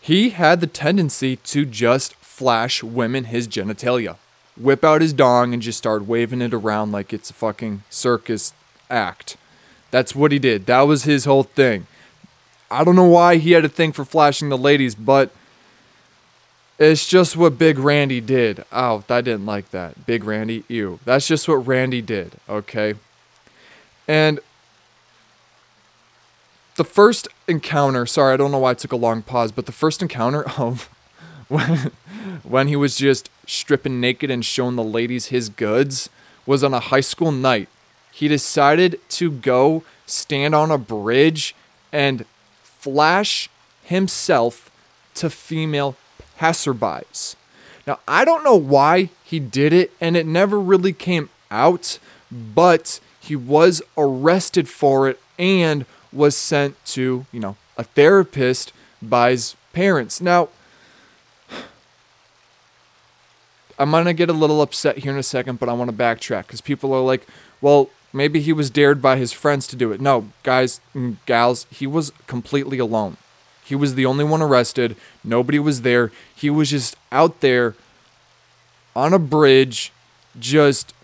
He 0.00 0.30
had 0.30 0.60
the 0.60 0.66
tendency 0.66 1.36
to 1.36 1.64
just 1.64 2.14
flash 2.14 2.82
women 2.82 3.24
his 3.24 3.48
genitalia, 3.48 4.16
whip 4.56 4.84
out 4.84 5.00
his 5.00 5.12
dong, 5.12 5.52
and 5.52 5.62
just 5.62 5.78
start 5.78 6.06
waving 6.06 6.42
it 6.42 6.52
around 6.52 6.92
like 6.92 7.12
it's 7.12 7.30
a 7.30 7.34
fucking 7.34 7.82
circus 7.90 8.52
act. 8.90 9.36
That's 9.90 10.14
what 10.14 10.32
he 10.32 10.38
did. 10.38 10.66
That 10.66 10.82
was 10.82 11.04
his 11.04 11.24
whole 11.24 11.44
thing. 11.44 11.86
I 12.74 12.84
don't 12.84 12.96
know 12.96 13.08
why 13.08 13.36
he 13.36 13.52
had 13.52 13.64
a 13.64 13.68
thing 13.68 13.92
for 13.92 14.04
flashing 14.04 14.48
the 14.48 14.58
ladies, 14.58 14.94
but 14.94 15.30
it's 16.78 17.06
just 17.06 17.36
what 17.36 17.56
Big 17.56 17.78
Randy 17.78 18.20
did. 18.20 18.64
Oh, 18.72 19.04
I 19.08 19.20
didn't 19.20 19.46
like 19.46 19.70
that. 19.70 20.06
Big 20.06 20.24
Randy, 20.24 20.64
ew. 20.68 20.98
That's 21.04 21.26
just 21.26 21.46
what 21.46 21.66
Randy 21.66 22.02
did, 22.02 22.32
okay? 22.48 22.94
And 24.08 24.40
the 26.76 26.84
first 26.84 27.28
encounter, 27.46 28.06
sorry, 28.06 28.34
I 28.34 28.36
don't 28.36 28.50
know 28.50 28.58
why 28.58 28.70
I 28.70 28.74
took 28.74 28.92
a 28.92 28.96
long 28.96 29.22
pause, 29.22 29.52
but 29.52 29.66
the 29.66 29.72
first 29.72 30.02
encounter 30.02 30.48
of 30.58 30.90
when 31.48 31.92
when 32.42 32.68
he 32.68 32.76
was 32.76 32.96
just 32.96 33.30
stripping 33.46 34.00
naked 34.00 34.30
and 34.30 34.44
showing 34.44 34.76
the 34.76 34.84
ladies 34.84 35.26
his 35.26 35.48
goods 35.48 36.08
was 36.46 36.64
on 36.64 36.74
a 36.74 36.80
high 36.80 37.00
school 37.00 37.30
night. 37.30 37.68
He 38.10 38.28
decided 38.28 39.00
to 39.10 39.30
go 39.30 39.82
stand 40.06 40.54
on 40.54 40.70
a 40.70 40.78
bridge 40.78 41.54
and 41.92 42.24
flash 42.84 43.48
himself 43.82 44.70
to 45.14 45.30
female 45.30 45.96
passerbys. 46.38 47.34
Now, 47.86 47.98
I 48.06 48.26
don't 48.26 48.44
know 48.44 48.56
why 48.56 49.08
he 49.24 49.40
did 49.40 49.72
it, 49.72 49.92
and 50.02 50.18
it 50.18 50.26
never 50.26 50.60
really 50.60 50.92
came 50.92 51.30
out, 51.50 51.98
but 52.30 53.00
he 53.18 53.34
was 53.34 53.80
arrested 53.96 54.68
for 54.68 55.08
it 55.08 55.18
and 55.38 55.86
was 56.12 56.36
sent 56.36 56.76
to, 56.84 57.24
you 57.32 57.40
know, 57.40 57.56
a 57.78 57.84
therapist 57.84 58.74
by 59.00 59.30
his 59.30 59.56
parents. 59.72 60.20
Now, 60.20 60.50
I'm 63.78 63.90
going 63.90 64.04
to 64.04 64.12
get 64.12 64.28
a 64.28 64.34
little 64.34 64.60
upset 64.60 64.98
here 64.98 65.12
in 65.12 65.18
a 65.18 65.22
second, 65.22 65.58
but 65.58 65.70
I 65.70 65.72
want 65.72 65.90
to 65.90 65.96
backtrack 65.96 66.48
because 66.48 66.60
people 66.60 66.92
are 66.92 67.00
like, 67.00 67.26
well, 67.62 67.88
maybe 68.14 68.40
he 68.40 68.52
was 68.52 68.70
dared 68.70 69.02
by 69.02 69.16
his 69.16 69.32
friends 69.32 69.66
to 69.66 69.76
do 69.76 69.92
it. 69.92 70.00
No, 70.00 70.28
guys 70.42 70.80
and 70.94 71.18
gals, 71.26 71.66
he 71.70 71.86
was 71.86 72.12
completely 72.26 72.78
alone. 72.78 73.16
He 73.64 73.74
was 73.74 73.94
the 73.94 74.06
only 74.06 74.24
one 74.24 74.40
arrested. 74.40 74.96
Nobody 75.22 75.58
was 75.58 75.82
there. 75.82 76.12
He 76.34 76.48
was 76.48 76.70
just 76.70 76.96
out 77.10 77.40
there 77.40 77.74
on 78.94 79.12
a 79.12 79.18
bridge, 79.18 79.92
just 80.38 80.94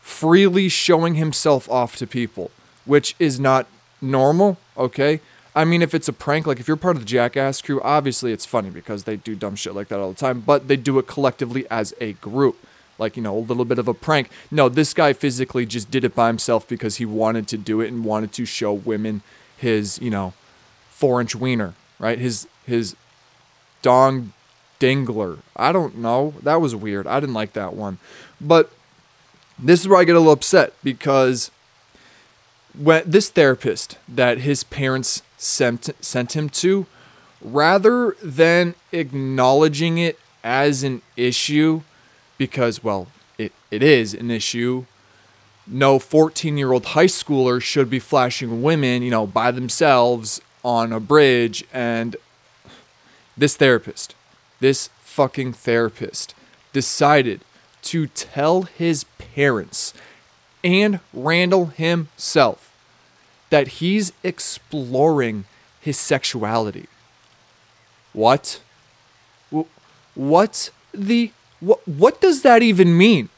freely 0.00 0.68
showing 0.68 1.16
himself 1.16 1.68
off 1.68 1.96
to 1.96 2.06
people, 2.06 2.50
which 2.84 3.14
is 3.18 3.38
not 3.38 3.66
normal, 4.00 4.56
okay? 4.76 5.20
I 5.54 5.64
mean, 5.64 5.82
if 5.82 5.94
it's 5.94 6.06
a 6.06 6.12
prank, 6.12 6.46
like 6.46 6.60
if 6.60 6.68
you're 6.68 6.76
part 6.76 6.96
of 6.96 7.02
the 7.02 7.08
Jackass 7.08 7.60
crew, 7.60 7.80
obviously 7.82 8.32
it's 8.32 8.46
funny 8.46 8.70
because 8.70 9.04
they 9.04 9.16
do 9.16 9.34
dumb 9.34 9.56
shit 9.56 9.74
like 9.74 9.88
that 9.88 9.98
all 9.98 10.10
the 10.10 10.18
time, 10.18 10.40
but 10.40 10.68
they 10.68 10.76
do 10.76 10.98
it 10.98 11.06
collectively 11.06 11.66
as 11.70 11.94
a 12.00 12.12
group. 12.14 12.56
Like, 12.98 13.16
you 13.16 13.22
know, 13.22 13.36
a 13.36 13.40
little 13.40 13.64
bit 13.64 13.78
of 13.78 13.88
a 13.88 13.94
prank. 13.94 14.30
No, 14.50 14.68
this 14.68 14.94
guy 14.94 15.12
physically 15.12 15.66
just 15.66 15.90
did 15.90 16.04
it 16.04 16.14
by 16.14 16.28
himself 16.28 16.66
because 16.66 16.96
he 16.96 17.04
wanted 17.04 17.46
to 17.48 17.58
do 17.58 17.80
it 17.80 17.88
and 17.88 18.04
wanted 18.04 18.32
to 18.32 18.46
show 18.46 18.72
women 18.72 19.22
his, 19.56 20.00
you 20.00 20.10
know, 20.10 20.32
four 20.90 21.20
inch 21.20 21.34
wiener, 21.34 21.74
right? 21.98 22.18
His, 22.18 22.48
his 22.66 22.96
dong 23.82 24.32
dingler. 24.80 25.38
I 25.54 25.72
don't 25.72 25.98
know. 25.98 26.34
That 26.42 26.60
was 26.60 26.74
weird. 26.74 27.06
I 27.06 27.20
didn't 27.20 27.34
like 27.34 27.52
that 27.54 27.74
one. 27.74 27.98
But 28.40 28.70
this 29.58 29.80
is 29.80 29.88
where 29.88 30.00
I 30.00 30.04
get 30.04 30.16
a 30.16 30.18
little 30.18 30.32
upset 30.32 30.72
because 30.82 31.50
when 32.76 33.02
this 33.06 33.30
therapist 33.30 33.98
that 34.08 34.38
his 34.38 34.64
parents 34.64 35.22
sent 35.38 35.90
sent 36.00 36.36
him 36.36 36.48
to, 36.48 36.86
rather 37.40 38.16
than 38.22 38.74
acknowledging 38.92 39.98
it 39.98 40.18
as 40.44 40.82
an 40.82 41.02
issue, 41.16 41.82
because 42.38 42.82
well, 42.82 43.08
it, 43.38 43.52
it 43.70 43.82
is 43.82 44.14
an 44.14 44.30
issue. 44.30 44.84
No 45.66 45.98
14 45.98 46.56
year 46.56 46.72
old 46.72 46.86
high 46.86 47.06
schooler 47.06 47.60
should 47.60 47.90
be 47.90 47.98
flashing 47.98 48.62
women, 48.62 49.02
you 49.02 49.10
know, 49.10 49.26
by 49.26 49.50
themselves 49.50 50.40
on 50.64 50.92
a 50.92 51.00
bridge. 51.00 51.64
And 51.72 52.16
this 53.36 53.56
therapist, 53.56 54.14
this 54.60 54.88
fucking 55.02 55.54
therapist, 55.54 56.34
decided 56.72 57.40
to 57.82 58.06
tell 58.08 58.62
his 58.62 59.04
parents 59.18 59.92
and 60.64 60.98
Randall 61.12 61.66
himself 61.66 62.74
that 63.50 63.68
he's 63.68 64.12
exploring 64.24 65.44
his 65.80 65.98
sexuality. 65.98 66.86
What? 68.12 68.60
What 70.14 70.70
the 70.92 71.30
what 71.60 71.86
what 71.86 72.20
does 72.20 72.42
that 72.42 72.62
even 72.62 72.96
mean? 72.96 73.28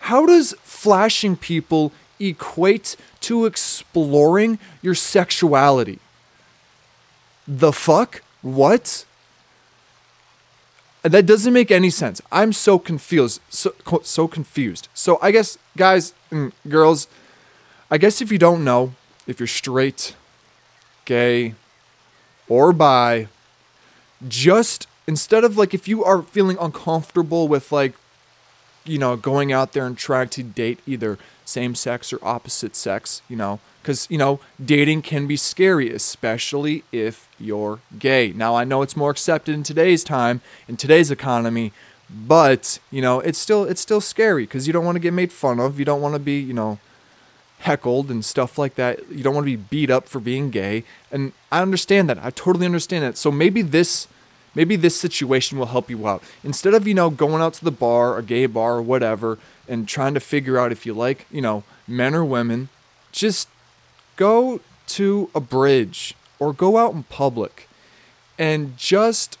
How 0.00 0.26
does 0.26 0.54
flashing 0.62 1.36
people 1.36 1.92
equate 2.20 2.96
to 3.20 3.46
exploring 3.46 4.58
your 4.82 4.94
sexuality? 4.94 5.98
The 7.48 7.72
fuck? 7.72 8.22
What? 8.42 9.06
That 11.02 11.26
doesn't 11.26 11.52
make 11.52 11.70
any 11.70 11.90
sense. 11.90 12.22
I'm 12.32 12.52
so 12.52 12.78
confused. 12.78 13.40
So, 13.50 13.74
so 14.02 14.26
confused. 14.26 14.88
So 14.94 15.18
I 15.20 15.30
guess, 15.30 15.58
guys 15.76 16.14
and 16.30 16.52
girls, 16.66 17.08
I 17.90 17.98
guess 17.98 18.22
if 18.22 18.32
you 18.32 18.38
don't 18.38 18.64
know, 18.64 18.94
if 19.26 19.38
you're 19.38 19.46
straight, 19.46 20.14
gay, 21.04 21.54
or 22.48 22.72
bi, 22.72 23.28
just 24.26 24.86
instead 25.06 25.44
of 25.44 25.56
like 25.56 25.74
if 25.74 25.88
you 25.88 26.04
are 26.04 26.22
feeling 26.22 26.56
uncomfortable 26.60 27.48
with 27.48 27.72
like, 27.72 27.94
you 28.84 28.98
know, 28.98 29.16
going 29.16 29.52
out 29.52 29.72
there 29.72 29.86
and 29.86 29.96
trying 29.96 30.28
to 30.28 30.42
date 30.42 30.78
either 30.86 31.18
same 31.44 31.74
sex 31.74 32.12
or 32.12 32.18
opposite 32.22 32.76
sex, 32.76 33.22
you 33.28 33.36
know, 33.36 33.60
because, 33.82 34.06
you 34.10 34.18
know, 34.18 34.40
dating 34.62 35.02
can 35.02 35.26
be 35.26 35.36
scary, 35.36 35.90
especially 35.90 36.84
if 36.90 37.28
you're 37.38 37.80
gay. 37.98 38.32
Now, 38.32 38.54
I 38.54 38.64
know 38.64 38.82
it's 38.82 38.96
more 38.96 39.10
accepted 39.10 39.54
in 39.54 39.62
today's 39.62 40.04
time, 40.04 40.40
in 40.68 40.76
today's 40.76 41.10
economy, 41.10 41.72
but, 42.10 42.78
you 42.90 43.02
know, 43.02 43.20
it's 43.20 43.38
still 43.38 43.64
it's 43.64 43.80
still 43.80 44.00
scary 44.00 44.44
because 44.44 44.66
you 44.66 44.72
don't 44.72 44.84
want 44.84 44.96
to 44.96 45.00
get 45.00 45.12
made 45.12 45.32
fun 45.32 45.60
of. 45.60 45.78
You 45.78 45.84
don't 45.84 46.00
want 46.00 46.14
to 46.14 46.18
be, 46.18 46.38
you 46.38 46.54
know, 46.54 46.78
heckled 47.60 48.10
and 48.10 48.24
stuff 48.24 48.58
like 48.58 48.74
that. 48.74 49.10
You 49.10 49.22
don't 49.22 49.34
want 49.34 49.46
to 49.46 49.56
be 49.56 49.62
beat 49.70 49.90
up 49.90 50.08
for 50.08 50.20
being 50.20 50.50
gay. 50.50 50.84
And 51.10 51.32
I 51.50 51.62
understand 51.62 52.10
that. 52.10 52.18
I 52.22 52.30
totally 52.30 52.66
understand 52.66 53.04
that. 53.04 53.16
So 53.16 53.30
maybe 53.30 53.62
this 53.62 54.06
maybe 54.54 54.76
this 54.76 54.98
situation 54.98 55.58
will 55.58 55.66
help 55.66 55.90
you 55.90 56.06
out. 56.06 56.22
Instead 56.42 56.74
of, 56.74 56.86
you 56.86 56.94
know, 56.94 57.10
going 57.10 57.42
out 57.42 57.54
to 57.54 57.64
the 57.64 57.70
bar, 57.70 58.18
a 58.18 58.22
gay 58.22 58.46
bar 58.46 58.76
or 58.76 58.82
whatever, 58.82 59.38
and 59.68 59.88
trying 59.88 60.14
to 60.14 60.20
figure 60.20 60.58
out 60.58 60.72
if 60.72 60.84
you 60.86 60.94
like, 60.94 61.26
you 61.30 61.40
know, 61.40 61.64
men 61.86 62.14
or 62.14 62.24
women, 62.24 62.68
just 63.12 63.48
go 64.16 64.60
to 64.86 65.30
a 65.34 65.40
bridge 65.40 66.14
or 66.38 66.52
go 66.52 66.76
out 66.76 66.92
in 66.92 67.02
public 67.04 67.68
and 68.38 68.76
just 68.76 69.38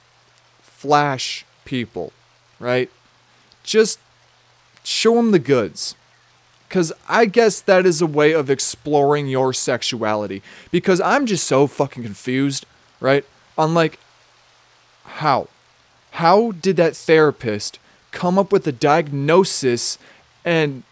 flash 0.62 1.44
people, 1.64 2.12
right? 2.58 2.90
Just 3.62 3.98
show 4.82 5.14
them 5.14 5.30
the 5.30 5.38
goods. 5.38 5.96
Because 6.68 6.92
I 7.08 7.26
guess 7.26 7.60
that 7.60 7.86
is 7.86 8.00
a 8.00 8.06
way 8.06 8.32
of 8.32 8.50
exploring 8.50 9.28
your 9.28 9.52
sexuality. 9.52 10.42
Because 10.70 11.00
I'm 11.00 11.24
just 11.24 11.46
so 11.46 11.66
fucking 11.66 12.02
confused, 12.02 12.66
right? 13.00 13.24
On 13.56 13.74
like, 13.74 13.98
how? 15.04 15.48
How 16.12 16.52
did 16.52 16.76
that 16.76 16.96
therapist 16.96 17.78
come 18.10 18.38
up 18.38 18.52
with 18.52 18.66
a 18.66 18.72
diagnosis 18.72 19.98
and 20.44 20.84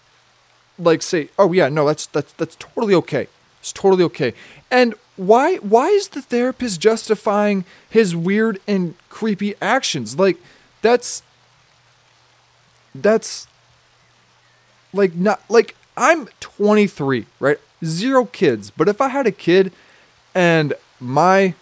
like 0.78 1.02
say, 1.02 1.28
oh 1.38 1.52
yeah, 1.52 1.68
no, 1.68 1.86
that's 1.86 2.06
that's 2.06 2.32
that's 2.32 2.56
totally 2.56 2.94
okay. 2.94 3.28
It's 3.60 3.72
totally 3.72 4.04
okay. 4.04 4.34
And 4.70 4.94
why 5.16 5.56
why 5.56 5.88
is 5.88 6.08
the 6.08 6.22
therapist 6.22 6.80
justifying 6.80 7.64
his 7.88 8.16
weird 8.16 8.60
and 8.66 8.94
creepy 9.08 9.54
actions? 9.60 10.18
Like 10.18 10.38
that's 10.80 11.22
that's 12.94 13.46
like 14.92 15.14
not 15.14 15.42
like 15.48 15.76
I'm 15.96 16.28
23, 16.40 17.26
right? 17.38 17.58
Zero 17.84 18.24
kids. 18.24 18.70
But 18.70 18.88
if 18.88 19.00
I 19.00 19.08
had 19.08 19.26
a 19.26 19.32
kid 19.32 19.72
and 20.34 20.74
my 20.98 21.54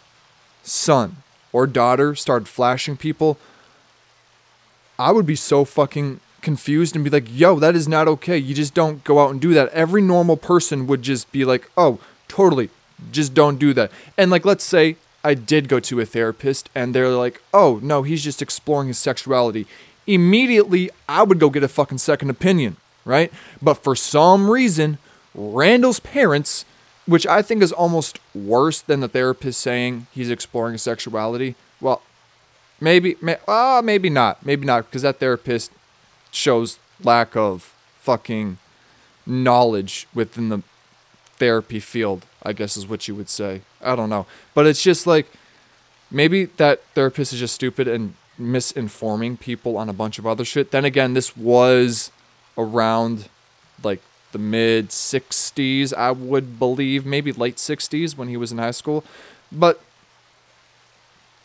son 0.62 1.16
or 1.52 1.66
daughter 1.66 2.14
started 2.14 2.49
flashing 2.49 2.97
people, 2.97 3.38
I 4.99 5.12
would 5.12 5.26
be 5.26 5.37
so 5.37 5.64
fucking 5.64 6.21
confused 6.42 6.95
and 6.95 7.04
be 7.04 7.11
like, 7.11 7.26
yo, 7.28 7.59
that 7.59 7.75
is 7.75 7.88
not 7.88 8.09
okay. 8.09 8.37
You 8.37 8.54
just 8.54 8.75
don't 8.75 9.02
go 9.04 9.21
out 9.21 9.30
and 9.30 9.40
do 9.40 9.54
that. 9.54 9.69
Every 9.71 10.02
normal 10.02 10.37
person 10.37 10.87
would 10.87 11.02
just 11.02 11.30
be 11.33 11.45
like, 11.45 11.71
oh, 11.76 11.99
totally, 12.28 12.71
just 13.12 13.35
don't 13.35 13.59
do 13.59 13.73
that. 13.75 13.90
And 14.16 14.30
like, 14.30 14.45
let's 14.45 14.64
say 14.64 14.97
I 15.23 15.35
did 15.35 15.69
go 15.69 15.80
to 15.80 16.00
a 16.00 16.07
therapist 16.07 16.71
and 16.75 16.95
they're 16.95 17.11
like, 17.11 17.42
oh, 17.52 17.80
no, 17.83 18.02
he's 18.02 18.25
just 18.25 18.42
exploring 18.42 18.88
his 18.88 18.99
sexuality. 18.99 19.66
Immediately, 20.07 20.90
I 21.09 21.23
would 21.23 21.38
go 21.38 21.50
get 21.50 21.62
a 21.62 21.69
fucking 21.69 21.99
second 21.99 22.30
opinion, 22.30 22.76
right? 23.04 23.33
But 23.61 23.75
for 23.75 23.95
some 23.95 24.50
reason, 24.50 24.99
Randall's 25.35 26.00
parents, 26.00 26.64
which 27.11 27.26
I 27.26 27.43
think 27.43 27.61
is 27.61 27.73
almost 27.73 28.21
worse 28.37 28.81
than 28.81 29.00
the 29.00 29.09
therapist 29.09 29.61
saying 29.61 30.07
he's 30.12 30.31
exploring 30.31 30.79
sexuality. 30.79 31.57
Well, 31.81 32.02
maybe, 32.81 33.17
may, 33.21 33.37
uh, 33.49 33.83
maybe 33.85 34.09
not. 34.09 34.47
Maybe 34.47 34.64
not, 34.64 34.87
because 34.87 35.02
that 35.02 35.19
therapist 35.19 35.73
shows 36.31 36.79
lack 37.02 37.35
of 37.35 37.75
fucking 37.99 38.59
knowledge 39.26 40.07
within 40.14 40.50
the 40.50 40.62
therapy 41.37 41.81
field, 41.81 42.26
I 42.45 42.52
guess 42.52 42.76
is 42.76 42.87
what 42.87 43.09
you 43.09 43.17
would 43.17 43.29
say. 43.29 43.62
I 43.83 43.97
don't 43.97 44.09
know. 44.09 44.26
But 44.55 44.69
it's 44.69 44.81
just 44.81 45.05
like 45.05 45.26
maybe 46.12 46.45
that 46.45 46.85
therapist 46.95 47.33
is 47.33 47.40
just 47.40 47.57
stupid 47.57 47.88
and 47.88 48.14
misinforming 48.38 49.40
people 49.40 49.76
on 49.76 49.88
a 49.88 49.93
bunch 49.93 50.21
of 50.21 50.29
other 50.29 50.45
shit. 50.45 50.71
Then 50.71 50.85
again, 50.85 51.14
this 51.14 51.37
was 51.37 52.12
around 52.57 53.29
like 53.83 54.00
the 54.33 54.39
mid 54.39 54.89
60s, 54.89 55.93
I 55.95 56.11
would 56.11 56.59
believe, 56.59 57.05
maybe 57.05 57.33
late 57.33 57.57
60s 57.57 58.17
when 58.17 58.29
he 58.29 58.37
was 58.37 58.53
in 58.53 58.59
high 58.59 58.71
school. 58.71 59.05
But 59.51 59.81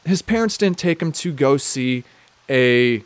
his 0.05 0.21
parents 0.21 0.57
didn't 0.57 0.77
take 0.77 1.01
him 1.01 1.11
to 1.13 1.31
go 1.31 1.57
see 1.57 2.03
a 2.49 3.03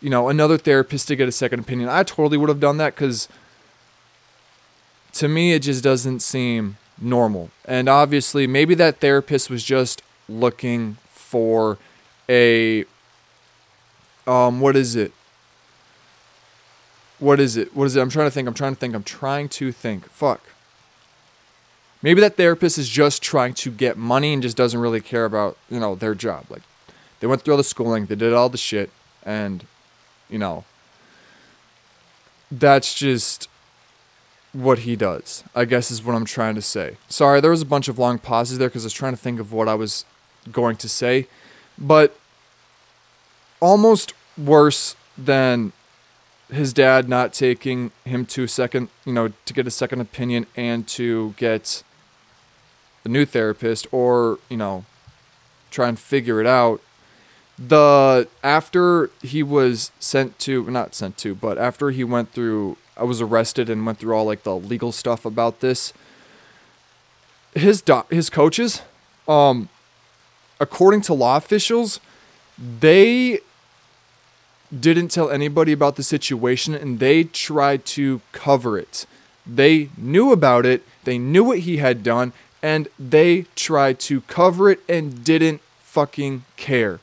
you 0.00 0.10
know, 0.10 0.28
another 0.28 0.58
therapist 0.58 1.06
to 1.06 1.14
get 1.14 1.28
a 1.28 1.32
second 1.32 1.60
opinion. 1.60 1.88
I 1.88 2.02
totally 2.02 2.36
would 2.36 2.48
have 2.48 2.58
done 2.58 2.76
that 2.78 2.96
cuz 2.96 3.28
to 5.12 5.28
me 5.28 5.52
it 5.52 5.60
just 5.60 5.84
doesn't 5.84 6.20
seem 6.20 6.76
normal. 7.00 7.50
And 7.64 7.88
obviously, 7.88 8.46
maybe 8.46 8.74
that 8.74 8.98
therapist 8.98 9.48
was 9.48 9.62
just 9.62 10.02
looking 10.28 10.96
for 11.12 11.78
a 12.28 12.84
um 14.26 14.60
what 14.60 14.76
is 14.76 14.96
it? 14.96 15.12
What 17.22 17.38
is 17.38 17.56
it? 17.56 17.76
What 17.76 17.84
is 17.84 17.94
it? 17.94 18.00
I'm 18.00 18.10
trying 18.10 18.26
to 18.26 18.32
think. 18.32 18.48
I'm 18.48 18.54
trying 18.54 18.74
to 18.74 18.80
think. 18.80 18.96
I'm 18.96 19.04
trying 19.04 19.48
to 19.50 19.70
think. 19.70 20.10
Fuck. 20.10 20.40
Maybe 22.02 22.20
that 22.20 22.36
therapist 22.36 22.78
is 22.78 22.88
just 22.88 23.22
trying 23.22 23.54
to 23.54 23.70
get 23.70 23.96
money 23.96 24.32
and 24.32 24.42
just 24.42 24.56
doesn't 24.56 24.80
really 24.80 25.00
care 25.00 25.24
about, 25.24 25.56
you 25.70 25.78
know, 25.78 25.94
their 25.94 26.16
job. 26.16 26.46
Like 26.50 26.62
they 27.20 27.28
went 27.28 27.42
through 27.42 27.54
all 27.54 27.58
the 27.58 27.62
schooling, 27.62 28.06
they 28.06 28.16
did 28.16 28.32
all 28.32 28.48
the 28.48 28.58
shit 28.58 28.90
and 29.22 29.64
you 30.28 30.36
know, 30.36 30.64
that's 32.50 32.92
just 32.92 33.48
what 34.52 34.80
he 34.80 34.96
does, 34.96 35.44
I 35.54 35.64
guess 35.64 35.92
is 35.92 36.02
what 36.02 36.16
I'm 36.16 36.24
trying 36.24 36.56
to 36.56 36.62
say. 36.62 36.96
Sorry, 37.08 37.40
there 37.40 37.52
was 37.52 37.62
a 37.62 37.66
bunch 37.66 37.86
of 37.86 38.00
long 38.00 38.18
pauses 38.18 38.58
there 38.58 38.68
because 38.68 38.82
I 38.82 38.86
was 38.86 38.94
trying 38.94 39.12
to 39.12 39.20
think 39.20 39.38
of 39.38 39.52
what 39.52 39.68
I 39.68 39.76
was 39.76 40.04
going 40.50 40.74
to 40.74 40.88
say. 40.88 41.28
But 41.78 42.18
almost 43.60 44.12
worse 44.36 44.96
than 45.16 45.72
his 46.52 46.72
dad 46.72 47.08
not 47.08 47.32
taking 47.32 47.90
him 48.04 48.26
to 48.26 48.46
second, 48.46 48.88
you 49.04 49.12
know, 49.12 49.32
to 49.46 49.54
get 49.54 49.66
a 49.66 49.70
second 49.70 50.00
opinion 50.00 50.46
and 50.54 50.86
to 50.86 51.34
get 51.36 51.82
a 53.04 53.08
new 53.08 53.24
therapist 53.24 53.86
or, 53.90 54.38
you 54.48 54.56
know, 54.56 54.84
try 55.70 55.88
and 55.88 55.98
figure 55.98 56.40
it 56.40 56.46
out. 56.46 56.80
The 57.58 58.28
after 58.42 59.10
he 59.22 59.42
was 59.42 59.92
sent 59.98 60.38
to 60.40 60.64
not 60.70 60.94
sent 60.94 61.16
to 61.18 61.34
but 61.34 61.58
after 61.58 61.90
he 61.90 62.02
went 62.02 62.32
through 62.32 62.76
i 62.96 63.04
was 63.04 63.20
arrested 63.20 63.68
and 63.70 63.86
went 63.86 63.98
through 63.98 64.14
all 64.14 64.24
like 64.24 64.42
the 64.42 64.56
legal 64.56 64.90
stuff 64.90 65.24
about 65.24 65.60
this 65.60 65.92
his 67.54 67.80
doc 67.82 68.10
his 68.10 68.30
coaches 68.30 68.82
um 69.28 69.68
according 70.58 71.02
to 71.02 71.14
law 71.14 71.36
officials 71.36 72.00
they 72.58 73.38
didn't 74.78 75.08
tell 75.08 75.30
anybody 75.30 75.72
about 75.72 75.96
the 75.96 76.02
situation 76.02 76.74
and 76.74 76.98
they 76.98 77.24
tried 77.24 77.84
to 77.84 78.20
cover 78.32 78.78
it. 78.78 79.06
They 79.46 79.90
knew 79.96 80.32
about 80.32 80.64
it. 80.64 80.82
They 81.04 81.18
knew 81.18 81.44
what 81.44 81.60
he 81.60 81.78
had 81.78 82.02
done 82.02 82.32
and 82.62 82.88
they 82.98 83.46
tried 83.56 83.98
to 84.00 84.20
cover 84.22 84.70
it 84.70 84.80
and 84.88 85.24
didn't 85.24 85.60
fucking 85.80 86.44
care. 86.56 87.00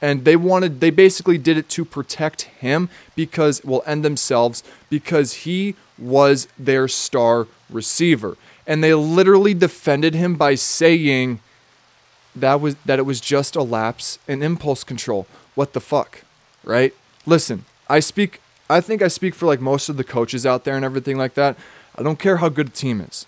And 0.00 0.24
they 0.24 0.36
wanted 0.36 0.80
they 0.80 0.90
basically 0.90 1.38
did 1.38 1.56
it 1.56 1.68
to 1.70 1.84
protect 1.84 2.42
him 2.42 2.88
because 3.16 3.64
well 3.64 3.82
and 3.84 4.04
themselves 4.04 4.62
because 4.88 5.32
he 5.44 5.74
was 5.98 6.46
their 6.56 6.86
star 6.86 7.48
receiver. 7.68 8.36
And 8.64 8.84
they 8.84 8.94
literally 8.94 9.54
defended 9.54 10.14
him 10.14 10.36
by 10.36 10.54
saying 10.54 11.40
that 12.36 12.60
was 12.60 12.76
that 12.86 13.00
it 13.00 13.06
was 13.06 13.20
just 13.20 13.56
a 13.56 13.62
lapse 13.62 14.20
in 14.28 14.42
impulse 14.42 14.84
control. 14.84 15.26
What 15.56 15.72
the 15.72 15.80
fuck 15.80 16.22
right 16.62 16.94
listen 17.28 17.64
i 17.88 18.00
speak 18.00 18.40
i 18.68 18.80
think 18.80 19.02
i 19.02 19.08
speak 19.08 19.34
for 19.34 19.46
like 19.46 19.60
most 19.60 19.88
of 19.88 19.96
the 19.96 20.04
coaches 20.04 20.44
out 20.44 20.64
there 20.64 20.76
and 20.76 20.84
everything 20.84 21.16
like 21.16 21.34
that 21.34 21.56
i 21.96 22.02
don't 22.02 22.18
care 22.18 22.38
how 22.38 22.48
good 22.48 22.68
a 22.68 22.70
team 22.70 23.00
is 23.00 23.26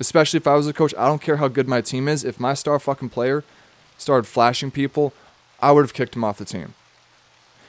especially 0.00 0.38
if 0.38 0.46
i 0.46 0.54
was 0.54 0.66
a 0.66 0.72
coach 0.72 0.94
i 0.98 1.06
don't 1.06 1.22
care 1.22 1.36
how 1.36 1.48
good 1.48 1.68
my 1.68 1.80
team 1.80 2.08
is 2.08 2.24
if 2.24 2.40
my 2.40 2.54
star 2.54 2.78
fucking 2.78 3.08
player 3.08 3.44
started 3.96 4.26
flashing 4.26 4.70
people 4.70 5.12
I 5.60 5.72
would 5.72 5.82
have 5.82 5.94
kicked 5.94 6.16
him 6.16 6.24
off 6.24 6.38
the 6.38 6.44
team. 6.44 6.74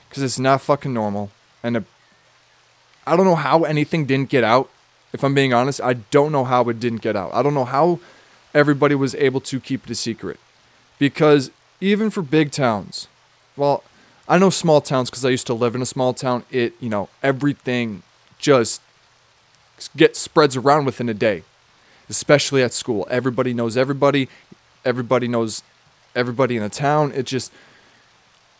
Because 0.07 0.23
it's 0.23 0.39
not 0.39 0.61
fucking 0.61 0.93
normal. 0.93 1.31
And 1.63 1.85
I 3.05 3.15
don't 3.15 3.25
know 3.25 3.35
how 3.35 3.63
anything 3.63 4.05
didn't 4.05 4.29
get 4.29 4.43
out. 4.43 4.69
If 5.11 5.23
I'm 5.23 5.33
being 5.33 5.53
honest, 5.53 5.81
I 5.81 5.93
don't 5.93 6.31
know 6.31 6.43
how 6.43 6.69
it 6.69 6.79
didn't 6.79 7.01
get 7.01 7.15
out. 7.15 7.33
I 7.33 7.41
don't 7.41 7.53
know 7.53 7.65
how 7.65 7.99
everybody 8.53 8.95
was 8.95 9.15
able 9.15 9.41
to 9.41 9.59
keep 9.59 9.85
it 9.85 9.89
a 9.89 9.95
secret. 9.95 10.39
Because 10.99 11.51
even 11.81 12.09
for 12.09 12.21
big 12.21 12.51
towns, 12.51 13.07
well, 13.55 13.83
I 14.29 14.37
know 14.37 14.51
small 14.51 14.79
towns 14.79 15.09
because 15.09 15.25
I 15.25 15.29
used 15.29 15.47
to 15.47 15.55
live 15.55 15.73
in 15.73 15.81
a 15.81 15.87
small 15.87 16.13
town. 16.13 16.43
It, 16.51 16.75
you 16.79 16.87
know, 16.87 17.09
everything 17.23 18.03
just 18.37 18.79
gets 19.97 20.19
spreads 20.19 20.55
around 20.55 20.85
within 20.85 21.09
a 21.09 21.15
day, 21.15 21.43
especially 22.09 22.61
at 22.61 22.71
school. 22.71 23.07
Everybody 23.09 23.55
knows 23.55 23.75
everybody. 23.75 24.29
Everybody 24.85 25.27
knows 25.27 25.63
everybody 26.15 26.57
in 26.57 26.61
the 26.61 26.69
town. 26.69 27.11
It 27.15 27.25
just 27.25 27.51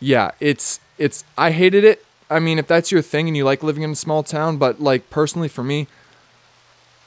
yeah, 0.00 0.32
it's 0.40 0.80
it's 0.98 1.24
I 1.38 1.52
hated 1.52 1.84
it. 1.84 2.04
I 2.28 2.40
mean, 2.40 2.58
if 2.58 2.66
that's 2.66 2.90
your 2.90 3.02
thing 3.02 3.28
and 3.28 3.36
you 3.36 3.44
like 3.44 3.62
living 3.62 3.84
in 3.84 3.90
a 3.90 3.96
small 3.96 4.24
town, 4.24 4.56
but 4.56 4.80
like 4.80 5.08
personally 5.08 5.48
for 5.48 5.62
me, 5.62 5.86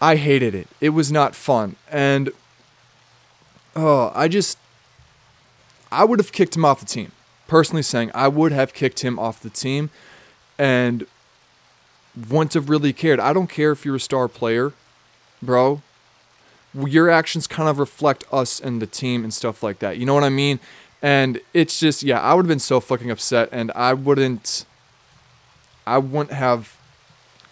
I 0.01 0.15
hated 0.15 0.55
it. 0.55 0.67
It 0.79 0.89
was 0.89 1.11
not 1.11 1.35
fun. 1.35 1.75
And 1.91 2.31
oh, 3.75 4.11
I 4.15 4.29
just 4.29 4.57
I 5.91 6.05
would 6.05 6.19
have 6.19 6.31
kicked 6.31 6.55
him 6.55 6.63
off 6.63 6.79
the 6.79 6.85
team. 6.85 7.11
Personally 7.53 7.83
saying, 7.83 8.09
I 8.15 8.29
would 8.29 8.51
have 8.51 8.73
kicked 8.73 9.01
him 9.01 9.19
off 9.19 9.39
the 9.39 9.49
team 9.51 9.91
and 10.57 11.05
wouldn't 12.27 12.55
have 12.55 12.67
really 12.67 12.93
cared. 12.93 13.19
I 13.19 13.31
don't 13.31 13.45
care 13.45 13.71
if 13.71 13.85
you're 13.85 13.97
a 13.97 13.99
star 13.99 14.27
player, 14.27 14.73
bro. 15.39 15.83
Your 16.73 17.11
actions 17.11 17.45
kind 17.45 17.69
of 17.69 17.77
reflect 17.77 18.23
us 18.31 18.59
and 18.59 18.81
the 18.81 18.87
team 18.87 19.23
and 19.23 19.31
stuff 19.31 19.61
like 19.61 19.77
that. 19.77 19.99
You 19.99 20.05
know 20.07 20.15
what 20.15 20.23
I 20.23 20.29
mean? 20.29 20.59
And 20.99 21.41
it's 21.53 21.79
just, 21.79 22.01
yeah, 22.01 22.19
I 22.19 22.33
would 22.33 22.45
have 22.45 22.49
been 22.49 22.57
so 22.57 22.79
fucking 22.79 23.11
upset 23.11 23.49
and 23.51 23.71
I 23.75 23.93
wouldn't, 23.93 24.65
I 25.85 25.99
wouldn't 25.99 26.35
have 26.35 26.75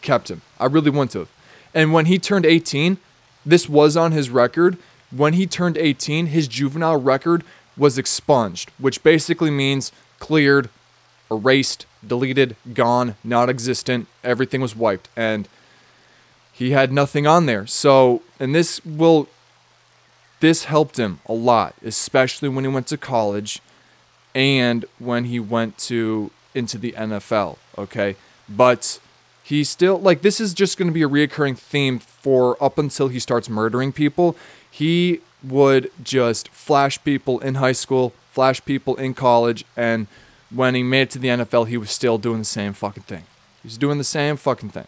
kept 0.01 0.31
him. 0.31 0.41
I 0.59 0.65
really 0.65 0.89
wouldn't 0.89 1.13
have. 1.13 1.29
And 1.75 1.93
when 1.93 2.07
he 2.07 2.17
turned 2.17 2.47
18, 2.47 2.97
this 3.45 3.69
was 3.69 3.95
on 3.95 4.13
his 4.13 4.31
record. 4.31 4.79
When 5.15 5.33
he 5.33 5.45
turned 5.45 5.77
18, 5.77 6.25
his 6.25 6.47
juvenile 6.47 6.99
record 6.99 7.43
was 7.77 7.97
expunged, 7.97 8.71
which 8.77 9.03
basically 9.03 9.51
means 9.51 9.91
cleared, 10.19 10.69
erased, 11.29 11.85
deleted, 12.05 12.55
gone, 12.73 13.15
non 13.23 13.49
existent. 13.49 14.07
Everything 14.23 14.61
was 14.61 14.75
wiped. 14.75 15.09
And 15.15 15.47
he 16.51 16.71
had 16.71 16.91
nothing 16.91 17.25
on 17.25 17.45
there. 17.45 17.65
So, 17.65 18.21
and 18.39 18.53
this 18.53 18.83
will, 18.85 19.27
this 20.39 20.65
helped 20.65 20.97
him 20.97 21.19
a 21.25 21.33
lot, 21.33 21.75
especially 21.83 22.49
when 22.49 22.63
he 22.63 22.69
went 22.69 22.87
to 22.87 22.97
college 22.97 23.61
and 24.35 24.85
when 24.99 25.25
he 25.25 25.39
went 25.39 25.77
to, 25.79 26.31
into 26.53 26.77
the 26.77 26.91
NFL. 26.93 27.57
Okay. 27.77 28.15
But 28.47 28.99
he 29.43 29.63
still, 29.63 29.97
like, 29.97 30.21
this 30.21 30.39
is 30.39 30.53
just 30.53 30.77
going 30.77 30.87
to 30.87 30.93
be 30.93 31.03
a 31.03 31.09
reoccurring 31.09 31.57
theme 31.57 31.99
for 31.99 32.61
up 32.63 32.77
until 32.77 33.07
he 33.07 33.19
starts 33.19 33.49
murdering 33.49 33.91
people. 33.91 34.35
He 34.69 35.21
would 35.43 35.91
just 36.03 36.49
flash 36.49 37.03
people 37.03 37.39
in 37.39 37.55
high 37.55 37.71
school, 37.71 38.13
flash 38.31 38.63
people 38.63 38.95
in 38.95 39.13
college, 39.13 39.65
and 39.75 40.07
when 40.49 40.75
he 40.75 40.83
made 40.83 41.03
it 41.03 41.09
to 41.11 41.19
the 41.19 41.29
NFL, 41.29 41.67
he 41.67 41.77
was 41.77 41.91
still 41.91 42.17
doing 42.17 42.39
the 42.39 42.45
same 42.45 42.73
fucking 42.73 43.03
thing. 43.03 43.23
He 43.61 43.67
was 43.67 43.77
doing 43.77 43.97
the 43.97 44.03
same 44.03 44.37
fucking 44.37 44.69
thing. 44.69 44.87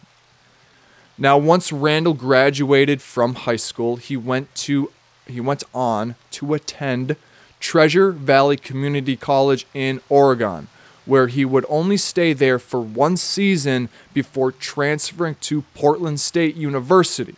Now, 1.17 1.37
once 1.37 1.71
Randall 1.71 2.15
graduated 2.15 3.01
from 3.01 3.35
high 3.35 3.55
school, 3.55 3.97
he 3.97 4.17
went 4.17 4.53
to 4.55 4.91
he 5.25 5.39
went 5.39 5.63
on 5.73 6.15
to 6.31 6.53
attend 6.53 7.15
Treasure 7.59 8.11
Valley 8.11 8.57
Community 8.57 9.15
College 9.15 9.65
in 9.73 10.01
Oregon, 10.09 10.67
where 11.05 11.27
he 11.27 11.45
would 11.45 11.65
only 11.69 11.95
stay 11.95 12.33
there 12.33 12.59
for 12.59 12.81
one 12.81 13.15
season 13.15 13.87
before 14.13 14.51
transferring 14.51 15.35
to 15.35 15.61
Portland 15.73 16.19
State 16.19 16.55
University. 16.55 17.35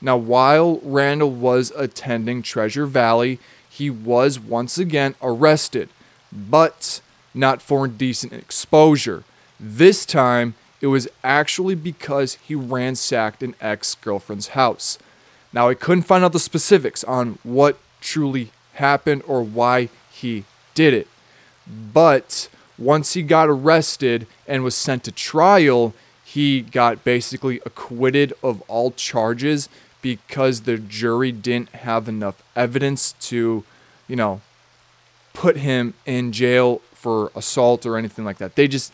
Now, 0.00 0.16
while 0.16 0.80
Randall 0.82 1.30
was 1.30 1.72
attending 1.76 2.42
Treasure 2.42 2.86
Valley, 2.86 3.38
he 3.68 3.90
was 3.90 4.38
once 4.38 4.78
again 4.78 5.14
arrested, 5.20 5.88
but 6.32 7.00
not 7.34 7.60
for 7.60 7.84
indecent 7.84 8.32
exposure. 8.32 9.24
This 9.58 10.06
time, 10.06 10.54
it 10.80 10.86
was 10.86 11.08
actually 11.24 11.74
because 11.74 12.34
he 12.34 12.54
ransacked 12.54 13.42
an 13.42 13.54
ex 13.60 13.94
girlfriend's 13.96 14.48
house. 14.48 14.98
Now, 15.52 15.68
I 15.68 15.74
couldn't 15.74 16.04
find 16.04 16.24
out 16.24 16.32
the 16.32 16.38
specifics 16.38 17.02
on 17.04 17.38
what 17.42 17.78
truly 18.00 18.52
happened 18.74 19.22
or 19.26 19.42
why 19.42 19.88
he 20.10 20.44
did 20.74 20.94
it. 20.94 21.08
But 21.66 22.48
once 22.78 23.14
he 23.14 23.22
got 23.22 23.48
arrested 23.48 24.26
and 24.46 24.62
was 24.62 24.74
sent 24.74 25.04
to 25.04 25.12
trial, 25.12 25.94
he 26.24 26.60
got 26.60 27.02
basically 27.04 27.60
acquitted 27.66 28.32
of 28.42 28.62
all 28.68 28.92
charges 28.92 29.68
because 30.02 30.62
the 30.62 30.78
jury 30.78 31.32
didn't 31.32 31.70
have 31.70 32.08
enough 32.08 32.42
evidence 32.54 33.12
to, 33.20 33.64
you 34.06 34.16
know, 34.16 34.40
put 35.32 35.56
him 35.56 35.94
in 36.06 36.32
jail 36.32 36.80
for 36.94 37.30
assault 37.34 37.86
or 37.86 37.96
anything 37.96 38.24
like 38.24 38.38
that. 38.38 38.56
They 38.56 38.68
just 38.68 38.92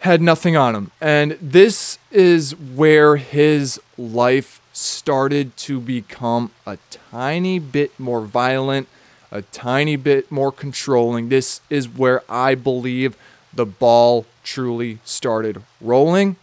had 0.00 0.20
nothing 0.22 0.56
on 0.56 0.74
him. 0.74 0.90
And 1.00 1.32
this 1.40 1.98
is 2.10 2.54
where 2.54 3.16
his 3.16 3.80
life 3.96 4.60
started 4.72 5.56
to 5.56 5.80
become 5.80 6.52
a 6.66 6.78
tiny 7.10 7.58
bit 7.58 7.98
more 7.98 8.20
violent, 8.20 8.86
a 9.32 9.42
tiny 9.42 9.96
bit 9.96 10.30
more 10.30 10.52
controlling. 10.52 11.28
This 11.28 11.60
is 11.68 11.88
where 11.88 12.22
I 12.30 12.54
believe 12.54 13.16
the 13.52 13.66
ball 13.66 14.24
truly 14.44 14.98
started 15.04 15.62
rolling. 15.80 16.36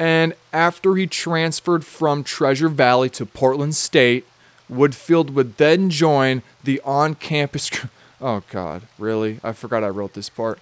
And 0.00 0.32
after 0.50 0.96
he 0.96 1.06
transferred 1.06 1.84
from 1.84 2.24
Treasure 2.24 2.70
Valley 2.70 3.10
to 3.10 3.26
Portland 3.26 3.76
State, 3.76 4.26
Woodfield 4.72 5.28
would 5.34 5.58
then 5.58 5.90
join 5.90 6.42
the 6.64 6.80
on 6.84 7.14
campus. 7.14 7.70
Oh, 8.22 8.42
God, 8.50 8.82
really? 8.98 9.40
I 9.42 9.52
forgot 9.52 9.82
I 9.82 9.88
wrote 9.88 10.12
this 10.12 10.28
part. 10.28 10.58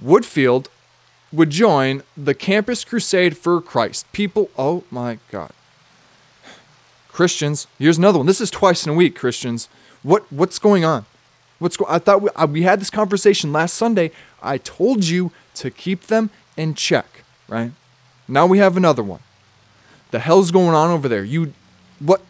Woodfield 0.00 0.66
would 1.32 1.50
join 1.50 2.04
the 2.16 2.32
Campus 2.32 2.84
Crusade 2.84 3.36
for 3.36 3.60
Christ. 3.60 4.06
People, 4.12 4.50
oh 4.56 4.84
my 4.88 5.18
God. 5.32 5.50
Christians, 7.08 7.66
here's 7.76 7.98
another 7.98 8.18
one. 8.18 8.26
This 8.28 8.40
is 8.40 8.52
twice 8.52 8.86
in 8.86 8.92
a 8.92 8.94
week, 8.94 9.16
Christians. 9.16 9.68
What 10.04 10.30
what's 10.32 10.60
going 10.60 10.84
on? 10.84 11.06
What's 11.58 11.76
go- 11.76 11.86
I 11.88 11.98
thought 11.98 12.22
we, 12.22 12.30
I, 12.36 12.44
we 12.44 12.62
had 12.62 12.80
this 12.80 12.88
conversation 12.88 13.52
last 13.52 13.74
Sunday. 13.74 14.12
I 14.40 14.58
told 14.58 15.06
you 15.06 15.32
to 15.56 15.72
keep 15.72 16.06
them 16.06 16.30
in 16.56 16.74
check, 16.74 17.24
right? 17.48 17.72
Now 18.30 18.46
we 18.46 18.58
have 18.58 18.76
another 18.76 19.02
one. 19.02 19.20
The 20.12 20.20
hell's 20.20 20.50
going 20.50 20.74
on 20.74 20.90
over 20.90 21.08
there? 21.08 21.24
You 21.24 21.52
what 21.98 22.22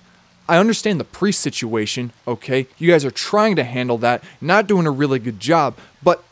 I 0.49 0.59
understand 0.59 0.99
the 0.99 1.05
priest 1.05 1.41
situation, 1.41 2.13
okay? 2.27 2.67
You 2.79 2.91
guys 2.91 3.05
are 3.05 3.11
trying 3.11 3.55
to 3.57 3.65
handle 3.65 3.99
that, 3.99 4.25
not 4.41 4.67
doing 4.67 4.87
a 4.87 4.91
really 4.91 5.19
good 5.19 5.39
job, 5.39 5.77
but 6.03 6.25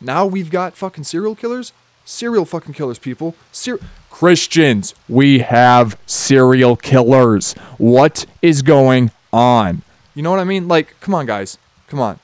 now 0.00 0.26
we've 0.26 0.50
got 0.50 0.76
fucking 0.76 1.04
serial 1.04 1.34
killers? 1.34 1.72
Serial 2.04 2.44
fucking 2.44 2.74
killers, 2.74 2.98
people. 2.98 3.34
Ser- 3.52 3.80
Christians, 4.10 4.94
we 5.08 5.40
have 5.40 5.98
serial 6.06 6.76
killers. 6.76 7.52
What 7.78 8.26
is 8.42 8.62
going 8.62 9.10
on? 9.32 9.82
You 10.14 10.22
know 10.22 10.30
what 10.30 10.40
I 10.40 10.44
mean? 10.44 10.68
Like, 10.68 10.98
come 11.00 11.14
on, 11.14 11.26
guys. 11.26 11.58
Come 11.86 12.00
on. 12.00 12.18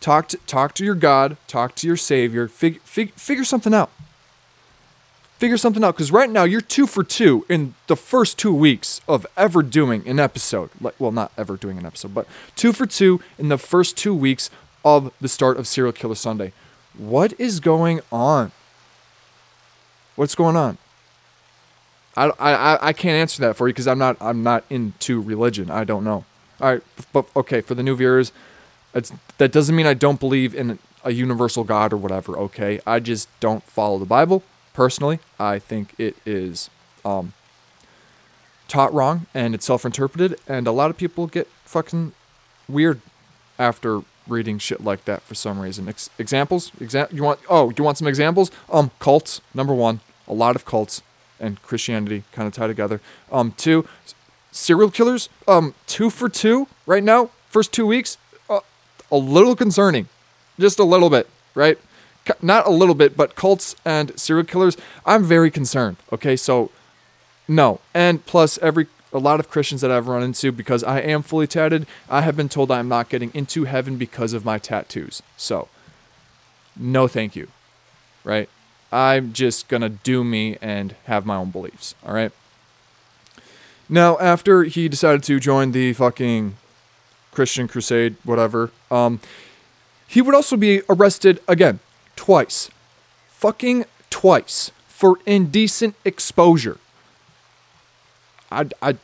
Talk 0.00 0.28
to, 0.28 0.38
talk 0.46 0.74
to 0.74 0.84
your 0.84 0.94
God, 0.94 1.36
talk 1.46 1.74
to 1.76 1.86
your 1.86 1.96
Savior, 1.96 2.48
fig, 2.48 2.80
fig, 2.82 3.12
figure 3.14 3.44
something 3.44 3.74
out. 3.74 3.90
Figure 5.42 5.56
something 5.56 5.82
out 5.82 5.96
because 5.96 6.12
right 6.12 6.30
now 6.30 6.44
you're 6.44 6.60
two 6.60 6.86
for 6.86 7.02
two 7.02 7.44
in 7.48 7.74
the 7.88 7.96
first 7.96 8.38
two 8.38 8.54
weeks 8.54 9.00
of 9.08 9.26
ever 9.36 9.60
doing 9.60 10.06
an 10.06 10.20
episode. 10.20 10.70
Like, 10.80 10.94
well, 11.00 11.10
not 11.10 11.32
ever 11.36 11.56
doing 11.56 11.78
an 11.78 11.84
episode, 11.84 12.14
but 12.14 12.28
two 12.54 12.72
for 12.72 12.86
two 12.86 13.20
in 13.40 13.48
the 13.48 13.58
first 13.58 13.96
two 13.96 14.14
weeks 14.14 14.50
of 14.84 15.12
the 15.20 15.26
start 15.26 15.56
of 15.56 15.66
Serial 15.66 15.92
Killer 15.92 16.14
Sunday. 16.14 16.52
What 16.96 17.32
is 17.40 17.58
going 17.58 18.02
on? 18.12 18.52
What's 20.14 20.36
going 20.36 20.54
on? 20.54 20.78
I, 22.16 22.30
I, 22.38 22.78
I 22.80 22.92
can't 22.92 23.16
answer 23.16 23.40
that 23.40 23.56
for 23.56 23.66
you 23.66 23.74
because 23.74 23.88
I'm 23.88 23.98
not 23.98 24.16
I'm 24.20 24.44
not 24.44 24.62
into 24.70 25.20
religion. 25.20 25.72
I 25.72 25.82
don't 25.82 26.04
know. 26.04 26.24
All 26.60 26.70
right, 26.70 26.82
but 27.12 27.26
okay, 27.34 27.62
for 27.62 27.74
the 27.74 27.82
new 27.82 27.96
viewers, 27.96 28.30
it's 28.94 29.12
that 29.38 29.50
doesn't 29.50 29.74
mean 29.74 29.86
I 29.86 29.94
don't 29.94 30.20
believe 30.20 30.54
in 30.54 30.78
a 31.02 31.10
universal 31.10 31.64
God 31.64 31.92
or 31.92 31.96
whatever. 31.96 32.38
Okay, 32.38 32.78
I 32.86 33.00
just 33.00 33.28
don't 33.40 33.64
follow 33.64 33.98
the 33.98 34.06
Bible 34.06 34.44
personally. 34.72 35.20
I 35.38 35.58
think 35.58 35.94
it 35.98 36.16
is 36.24 36.70
um, 37.04 37.32
taught 38.68 38.92
wrong 38.92 39.26
and 39.34 39.54
it's 39.54 39.66
self-interpreted, 39.66 40.38
and 40.48 40.66
a 40.66 40.72
lot 40.72 40.90
of 40.90 40.96
people 40.96 41.26
get 41.26 41.48
fucking 41.64 42.12
weird 42.68 43.00
after 43.58 44.02
reading 44.26 44.58
shit 44.58 44.82
like 44.82 45.04
that 45.04 45.22
for 45.22 45.34
some 45.34 45.60
reason. 45.60 45.88
Ex- 45.88 46.10
examples? 46.18 46.70
Exa- 46.80 47.12
you 47.12 47.22
want? 47.22 47.40
Oh, 47.48 47.72
you 47.76 47.84
want 47.84 47.98
some 47.98 48.06
examples? 48.06 48.50
Um, 48.70 48.90
cults. 48.98 49.40
Number 49.54 49.74
one, 49.74 50.00
a 50.28 50.34
lot 50.34 50.56
of 50.56 50.64
cults 50.64 51.02
and 51.40 51.60
Christianity 51.62 52.22
kind 52.32 52.46
of 52.46 52.54
tie 52.54 52.66
together. 52.68 53.00
Um, 53.30 53.52
two, 53.56 53.86
serial 54.52 54.90
killers. 54.90 55.28
Um, 55.48 55.74
two 55.86 56.08
for 56.08 56.28
two 56.28 56.68
right 56.86 57.02
now. 57.02 57.30
First 57.48 57.72
two 57.72 57.86
weeks, 57.86 58.16
uh, 58.48 58.60
a 59.10 59.16
little 59.16 59.54
concerning, 59.54 60.08
just 60.58 60.78
a 60.78 60.84
little 60.84 61.10
bit, 61.10 61.28
right? 61.54 61.78
Not 62.40 62.66
a 62.66 62.70
little 62.70 62.94
bit, 62.94 63.16
but 63.16 63.34
cults 63.34 63.74
and 63.84 64.18
serial 64.18 64.46
killers. 64.46 64.76
I'm 65.04 65.24
very 65.24 65.50
concerned. 65.50 65.96
Okay, 66.12 66.36
so 66.36 66.70
no, 67.48 67.80
and 67.92 68.24
plus 68.26 68.58
every 68.58 68.86
a 69.12 69.18
lot 69.18 69.40
of 69.40 69.50
Christians 69.50 69.82
that 69.82 69.90
I've 69.90 70.08
run 70.08 70.22
into 70.22 70.52
because 70.52 70.82
I 70.82 71.00
am 71.00 71.22
fully 71.22 71.46
tatted. 71.46 71.86
I 72.08 72.22
have 72.22 72.36
been 72.36 72.48
told 72.48 72.70
I 72.70 72.78
am 72.78 72.88
not 72.88 73.08
getting 73.08 73.30
into 73.34 73.64
heaven 73.64 73.96
because 73.96 74.32
of 74.32 74.44
my 74.44 74.58
tattoos. 74.58 75.22
So, 75.36 75.68
no, 76.76 77.06
thank 77.08 77.36
you. 77.36 77.48
Right? 78.24 78.48
I'm 78.90 79.32
just 79.32 79.68
gonna 79.68 79.88
do 79.88 80.24
me 80.24 80.56
and 80.62 80.94
have 81.04 81.26
my 81.26 81.36
own 81.36 81.50
beliefs. 81.50 81.94
All 82.06 82.14
right. 82.14 82.32
Now, 83.88 84.18
after 84.18 84.64
he 84.64 84.88
decided 84.88 85.22
to 85.24 85.38
join 85.38 85.72
the 85.72 85.92
fucking 85.92 86.56
Christian 87.32 87.68
Crusade, 87.68 88.16
whatever, 88.24 88.70
um, 88.90 89.20
he 90.06 90.22
would 90.22 90.34
also 90.34 90.56
be 90.56 90.82
arrested 90.88 91.40
again, 91.48 91.80
twice, 92.16 92.70
fucking 93.28 93.84
twice 94.10 94.70
for 94.86 95.18
indecent 95.26 95.94
exposure. 96.04 96.78
I, 98.50 98.66
I, 98.80 98.96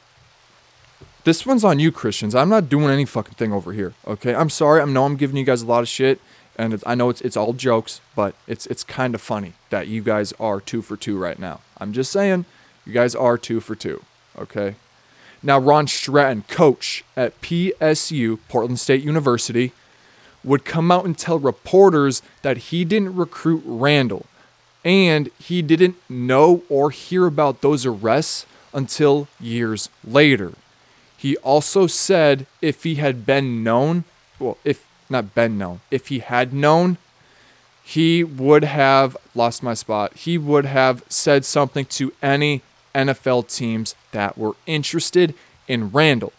this 1.24 1.44
one's 1.44 1.64
on 1.64 1.78
you, 1.78 1.90
Christians. 1.90 2.34
I'm 2.34 2.48
not 2.48 2.68
doing 2.68 2.90
any 2.90 3.04
fucking 3.04 3.34
thing 3.34 3.52
over 3.52 3.72
here. 3.72 3.94
Okay, 4.06 4.34
I'm 4.34 4.50
sorry. 4.50 4.80
I 4.80 4.84
know 4.84 5.04
I'm 5.04 5.16
giving 5.16 5.36
you 5.36 5.44
guys 5.44 5.62
a 5.62 5.66
lot 5.66 5.80
of 5.80 5.88
shit, 5.88 6.20
and 6.56 6.82
I 6.86 6.94
know 6.94 7.08
it's 7.08 7.20
it's 7.22 7.36
all 7.36 7.52
jokes, 7.52 8.00
but 8.14 8.34
it's 8.46 8.66
it's 8.66 8.84
kind 8.84 9.14
of 9.14 9.20
funny 9.20 9.54
that 9.70 9.88
you 9.88 10.02
guys 10.02 10.32
are 10.38 10.60
two 10.60 10.82
for 10.82 10.96
two 10.96 11.18
right 11.18 11.38
now. 11.38 11.60
I'm 11.78 11.92
just 11.92 12.12
saying, 12.12 12.44
you 12.86 12.92
guys 12.92 13.14
are 13.14 13.38
two 13.38 13.60
for 13.60 13.74
two. 13.74 14.04
Okay. 14.38 14.76
Now 15.42 15.58
Ron 15.58 15.86
Stratten, 15.86 16.46
coach 16.48 17.04
at 17.16 17.40
PSU, 17.40 18.38
Portland 18.48 18.80
State 18.80 19.04
University, 19.04 19.72
would 20.44 20.64
come 20.64 20.90
out 20.90 21.04
and 21.04 21.16
tell 21.16 21.38
reporters 21.38 22.22
that 22.42 22.56
he 22.56 22.84
didn't 22.84 23.16
recruit 23.16 23.62
Randall, 23.64 24.26
and 24.84 25.30
he 25.38 25.62
didn't 25.62 25.96
know 26.08 26.62
or 26.68 26.90
hear 26.90 27.26
about 27.26 27.60
those 27.60 27.84
arrests 27.84 28.46
until 28.72 29.28
years 29.40 29.88
later. 30.04 30.52
He 31.16 31.36
also 31.38 31.86
said 31.86 32.46
if 32.62 32.84
he 32.84 32.96
had 32.96 33.26
been 33.26 33.64
known, 33.64 34.04
well, 34.38 34.56
if 34.64 34.84
not 35.10 35.34
been 35.34 35.58
known. 35.58 35.80
If 35.90 36.08
he 36.08 36.20
had 36.20 36.52
known, 36.52 36.98
he 37.82 38.22
would 38.22 38.64
have 38.64 39.16
lost 39.34 39.62
my 39.62 39.74
spot. 39.74 40.14
He 40.14 40.38
would 40.38 40.66
have 40.66 41.02
said 41.08 41.44
something 41.44 41.86
to 41.86 42.12
any 42.22 42.62
NFL 42.94 43.52
teams 43.54 43.94
that 44.12 44.36
were 44.36 44.54
interested 44.66 45.34
in 45.66 45.90
Randall. 45.90 46.32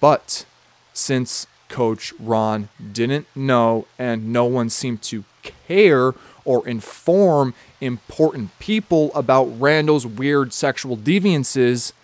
But 0.00 0.44
since 0.92 1.46
Coach 1.72 2.12
Ron 2.20 2.68
didn't 2.92 3.26
know 3.34 3.86
and 3.98 4.30
no 4.30 4.44
one 4.44 4.68
seemed 4.68 5.00
to 5.04 5.24
care 5.42 6.12
or 6.44 6.68
inform 6.68 7.54
important 7.80 8.56
people 8.58 9.10
about 9.14 9.44
Randall's 9.44 10.06
weird 10.06 10.52
sexual 10.52 10.96
deviances, 10.98 11.94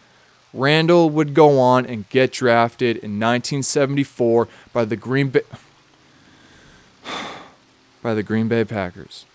Randall 0.54 1.10
would 1.10 1.34
go 1.34 1.60
on 1.60 1.84
and 1.84 2.08
get 2.08 2.32
drafted 2.32 2.96
in 2.96 3.20
1974 3.20 4.48
by 4.72 4.86
the 4.86 4.96
Green 4.96 5.28
Bay 5.28 5.42
by 8.02 8.14
the 8.14 8.22
Green 8.22 8.48
Bay 8.48 8.64
Packers. 8.64 9.26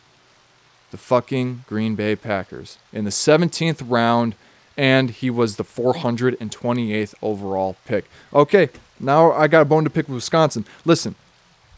The 0.89 0.97
fucking 0.97 1.63
Green 1.67 1.93
Bay 1.93 2.15
Packers 2.15 2.79
in 2.91 3.03
the 3.05 3.11
17th 3.11 3.83
round 3.87 4.33
and 4.75 5.11
he 5.11 5.29
was 5.29 5.57
the 5.57 5.63
428th 5.63 7.13
overall 7.21 7.75
pick. 7.85 8.05
Okay, 8.33 8.69
now 9.03 9.31
I 9.33 9.47
got 9.47 9.61
a 9.61 9.65
bone 9.65 9.83
to 9.83 9.89
pick 9.89 10.07
with 10.07 10.15
Wisconsin. 10.15 10.65
Listen, 10.85 11.15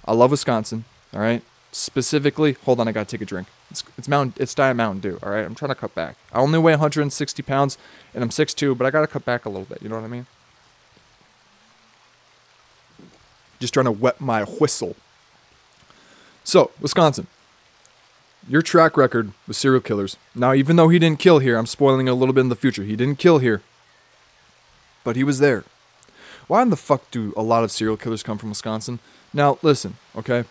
I 0.05 0.13
love 0.13 0.31
Wisconsin, 0.31 0.85
all 1.13 1.19
right? 1.19 1.41
Specifically, 1.71 2.53
hold 2.63 2.79
on, 2.79 2.88
I 2.88 2.91
got 2.91 3.07
to 3.07 3.17
take 3.17 3.21
a 3.21 3.25
drink. 3.25 3.47
It's 3.69 3.83
it's 3.97 4.07
Mountain 4.07 4.41
it's 4.41 4.53
Diet 4.53 4.77
Mountain 4.77 5.01
Dew, 5.01 5.19
all 5.21 5.31
right? 5.31 5.43
I'm 5.43 5.55
trying 5.55 5.69
to 5.69 5.75
cut 5.75 5.93
back. 5.93 6.15
I 6.31 6.39
only 6.39 6.59
weigh 6.59 6.73
160 6.73 7.43
pounds 7.43 7.77
and 8.13 8.23
I'm 8.23 8.29
6'2", 8.29 8.77
but 8.77 8.85
I 8.88 8.91
got 8.91 9.01
to 9.01 9.07
cut 9.07 9.25
back 9.25 9.45
a 9.45 9.49
little 9.49 9.65
bit, 9.65 9.81
you 9.81 9.89
know 9.89 9.95
what 9.95 10.05
I 10.05 10.07
mean? 10.07 10.27
Just 13.59 13.73
trying 13.73 13.85
to 13.85 13.91
wet 13.91 14.21
my 14.21 14.43
whistle. 14.43 14.95
So, 16.43 16.71
Wisconsin. 16.79 17.27
Your 18.47 18.61
track 18.61 18.95
record 18.95 19.31
with 19.47 19.57
serial 19.57 19.81
killers. 19.81 20.17
Now, 20.35 20.53
even 20.53 20.75
though 20.75 20.89
he 20.89 20.99
didn't 20.99 21.19
kill 21.19 21.39
here, 21.39 21.57
I'm 21.57 21.65
spoiling 21.65 22.07
a 22.07 22.13
little 22.13 22.33
bit 22.33 22.41
in 22.41 22.49
the 22.49 22.55
future. 22.55 22.83
He 22.83 22.95
didn't 22.95 23.17
kill 23.17 23.39
here, 23.39 23.63
but 25.03 25.15
he 25.15 25.23
was 25.23 25.39
there. 25.39 25.63
Why 26.47 26.62
in 26.62 26.69
the 26.69 26.75
fuck 26.75 27.10
do 27.12 27.34
a 27.36 27.41
lot 27.41 27.63
of 27.63 27.71
serial 27.71 27.97
killers 27.97 28.23
come 28.23 28.38
from 28.38 28.49
Wisconsin? 28.49 28.99
Now, 29.34 29.58
listen, 29.62 29.97
okay? 30.15 30.45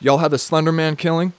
Y'all 0.00 0.18
had 0.18 0.30
the 0.30 0.38
Slender 0.38 0.72
Man 0.72 0.96
killing, 0.96 1.32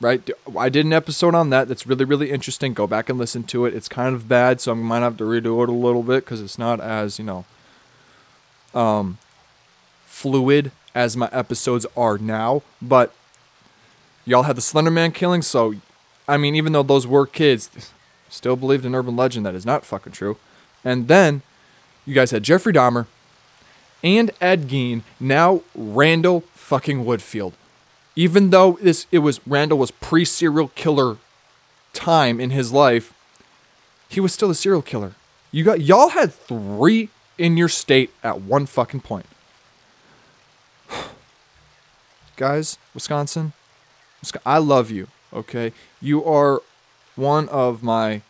right? 0.00 0.28
I 0.58 0.68
did 0.68 0.86
an 0.86 0.92
episode 0.92 1.34
on 1.34 1.50
that 1.50 1.68
that's 1.68 1.86
really, 1.86 2.04
really 2.04 2.30
interesting. 2.30 2.72
Go 2.74 2.86
back 2.86 3.08
and 3.08 3.18
listen 3.18 3.44
to 3.44 3.66
it. 3.66 3.74
It's 3.74 3.88
kind 3.88 4.14
of 4.14 4.28
bad, 4.28 4.60
so 4.60 4.72
I 4.72 4.74
might 4.74 5.00
have 5.00 5.16
to 5.18 5.24
redo 5.24 5.62
it 5.62 5.68
a 5.68 5.72
little 5.72 6.02
bit 6.02 6.24
because 6.24 6.40
it's 6.40 6.58
not 6.58 6.80
as, 6.80 7.18
you 7.18 7.24
know, 7.24 7.44
um, 8.74 9.18
fluid 10.06 10.72
as 10.94 11.16
my 11.16 11.28
episodes 11.32 11.86
are 11.96 12.18
now. 12.18 12.62
But 12.80 13.14
y'all 14.24 14.44
had 14.44 14.56
the 14.56 14.62
Slender 14.62 14.90
Man 14.90 15.12
killing, 15.12 15.42
so 15.42 15.74
I 16.26 16.36
mean, 16.36 16.54
even 16.54 16.72
though 16.72 16.82
those 16.82 17.06
were 17.06 17.26
kids, 17.26 17.70
still 18.28 18.56
believed 18.56 18.84
in 18.84 18.94
urban 18.94 19.16
legend 19.16 19.44
that 19.46 19.54
is 19.54 19.66
not 19.66 19.84
fucking 19.84 20.12
true. 20.12 20.38
And 20.84 21.08
then 21.08 21.42
you 22.06 22.14
guys 22.14 22.30
had 22.30 22.42
Jeffrey 22.42 22.72
Dahmer 22.72 23.06
and 24.02 24.30
Ed 24.40 24.68
Gein, 24.68 25.02
now 25.18 25.62
Randall 25.74 26.42
fucking 26.52 27.04
Woodfield. 27.04 27.54
Even 28.16 28.50
though 28.50 28.78
this 28.80 29.06
it 29.10 29.20
was 29.20 29.40
Randall 29.46 29.78
was 29.78 29.90
pre 29.90 30.24
serial 30.24 30.68
killer 30.68 31.16
time 31.92 32.38
in 32.38 32.50
his 32.50 32.72
life, 32.72 33.12
he 34.08 34.20
was 34.20 34.32
still 34.32 34.50
a 34.50 34.54
serial 34.54 34.82
killer. 34.82 35.14
You 35.50 35.64
got 35.64 35.80
y'all 35.80 36.10
had 36.10 36.32
three 36.32 37.08
in 37.38 37.56
your 37.56 37.68
state 37.68 38.10
at 38.22 38.40
one 38.40 38.66
fucking 38.66 39.00
point. 39.00 39.26
Guys, 42.36 42.78
Wisconsin, 42.92 43.52
I 44.44 44.58
love 44.58 44.90
you, 44.90 45.08
okay? 45.32 45.72
You 46.00 46.24
are 46.24 46.62
one 47.16 47.48
of 47.48 47.82
my 47.82 48.22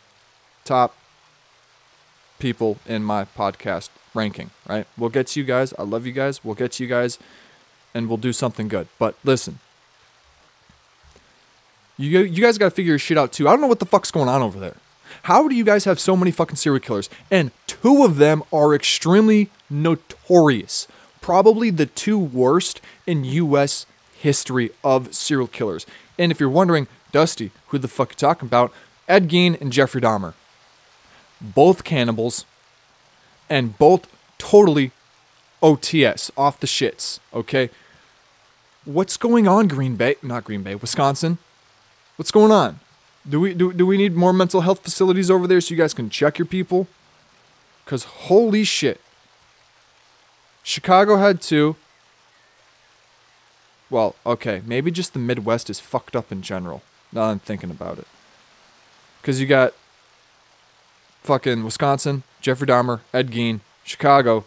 top 0.63 0.95
people 2.39 2.77
in 2.85 3.03
my 3.03 3.25
podcast 3.25 3.89
ranking, 4.13 4.51
right? 4.67 4.87
We'll 4.97 5.09
get 5.09 5.27
to 5.27 5.39
you 5.39 5.45
guys. 5.45 5.73
I 5.77 5.83
love 5.83 6.05
you 6.05 6.11
guys. 6.11 6.43
We'll 6.43 6.55
get 6.55 6.73
to 6.73 6.83
you 6.83 6.89
guys 6.89 7.19
and 7.93 8.07
we'll 8.07 8.17
do 8.17 8.33
something 8.33 8.67
good. 8.67 8.87
But 8.99 9.15
listen, 9.23 9.59
you, 11.97 12.19
you 12.19 12.41
guys 12.41 12.57
got 12.57 12.65
to 12.65 12.71
figure 12.71 12.91
your 12.91 12.99
shit 12.99 13.17
out 13.17 13.31
too. 13.31 13.47
I 13.47 13.51
don't 13.51 13.61
know 13.61 13.67
what 13.67 13.79
the 13.79 13.85
fuck's 13.85 14.11
going 14.11 14.29
on 14.29 14.41
over 14.41 14.59
there. 14.59 14.75
How 15.23 15.47
do 15.47 15.55
you 15.55 15.63
guys 15.63 15.85
have 15.85 15.99
so 15.99 16.15
many 16.15 16.31
fucking 16.31 16.57
serial 16.57 16.79
killers? 16.79 17.09
And 17.31 17.51
two 17.67 18.03
of 18.03 18.17
them 18.17 18.43
are 18.51 18.75
extremely 18.75 19.49
notorious. 19.69 20.87
Probably 21.21 21.69
the 21.69 21.85
two 21.85 22.19
worst 22.19 22.81
in 23.07 23.23
US 23.23 23.85
history 24.17 24.71
of 24.83 25.15
serial 25.15 25.47
killers. 25.47 25.85
And 26.17 26.31
if 26.31 26.39
you're 26.39 26.49
wondering, 26.49 26.87
Dusty, 27.11 27.51
who 27.67 27.77
the 27.77 27.87
fuck 27.87 28.11
you 28.11 28.15
talking 28.15 28.47
about? 28.47 28.73
Ed 29.07 29.29
Gein 29.29 29.59
and 29.61 29.71
Jeffrey 29.71 30.01
Dahmer. 30.01 30.33
Both 31.41 31.83
cannibals 31.83 32.45
and 33.49 33.77
both 33.77 34.07
totally 34.37 34.91
OTS, 35.61 36.31
off 36.37 36.59
the 36.59 36.67
shits, 36.67 37.19
okay? 37.33 37.69
What's 38.85 39.17
going 39.17 39.47
on, 39.47 39.67
Green 39.67 39.95
Bay? 39.95 40.15
Not 40.21 40.43
Green 40.43 40.61
Bay, 40.61 40.75
Wisconsin. 40.75 41.39
What's 42.17 42.31
going 42.31 42.51
on? 42.51 42.79
Do 43.27 43.39
we 43.39 43.55
do, 43.55 43.73
do 43.73 43.85
we 43.85 43.97
need 43.97 44.15
more 44.15 44.31
mental 44.31 44.61
health 44.61 44.81
facilities 44.81 45.31
over 45.31 45.47
there 45.47 45.59
so 45.59 45.73
you 45.73 45.77
guys 45.77 45.93
can 45.93 46.09
check 46.09 46.37
your 46.37 46.45
people? 46.45 46.87
Cause 47.85 48.03
holy 48.03 48.63
shit. 48.63 49.01
Chicago 50.61 51.17
had 51.17 51.41
two. 51.41 51.75
Well, 53.89 54.15
okay, 54.25 54.61
maybe 54.65 54.91
just 54.91 55.13
the 55.13 55.19
Midwest 55.19 55.69
is 55.69 55.79
fucked 55.79 56.15
up 56.15 56.31
in 56.31 56.41
general. 56.43 56.83
Now 57.11 57.23
I'm 57.23 57.39
thinking 57.39 57.71
about 57.71 57.97
it. 57.97 58.07
Cause 59.23 59.39
you 59.39 59.47
got 59.47 59.73
fucking 61.25 61.63
Wisconsin, 61.63 62.23
Jeffrey 62.41 62.67
Dahmer, 62.67 63.01
Ed 63.13 63.31
Gein, 63.31 63.59
Chicago, 63.83 64.45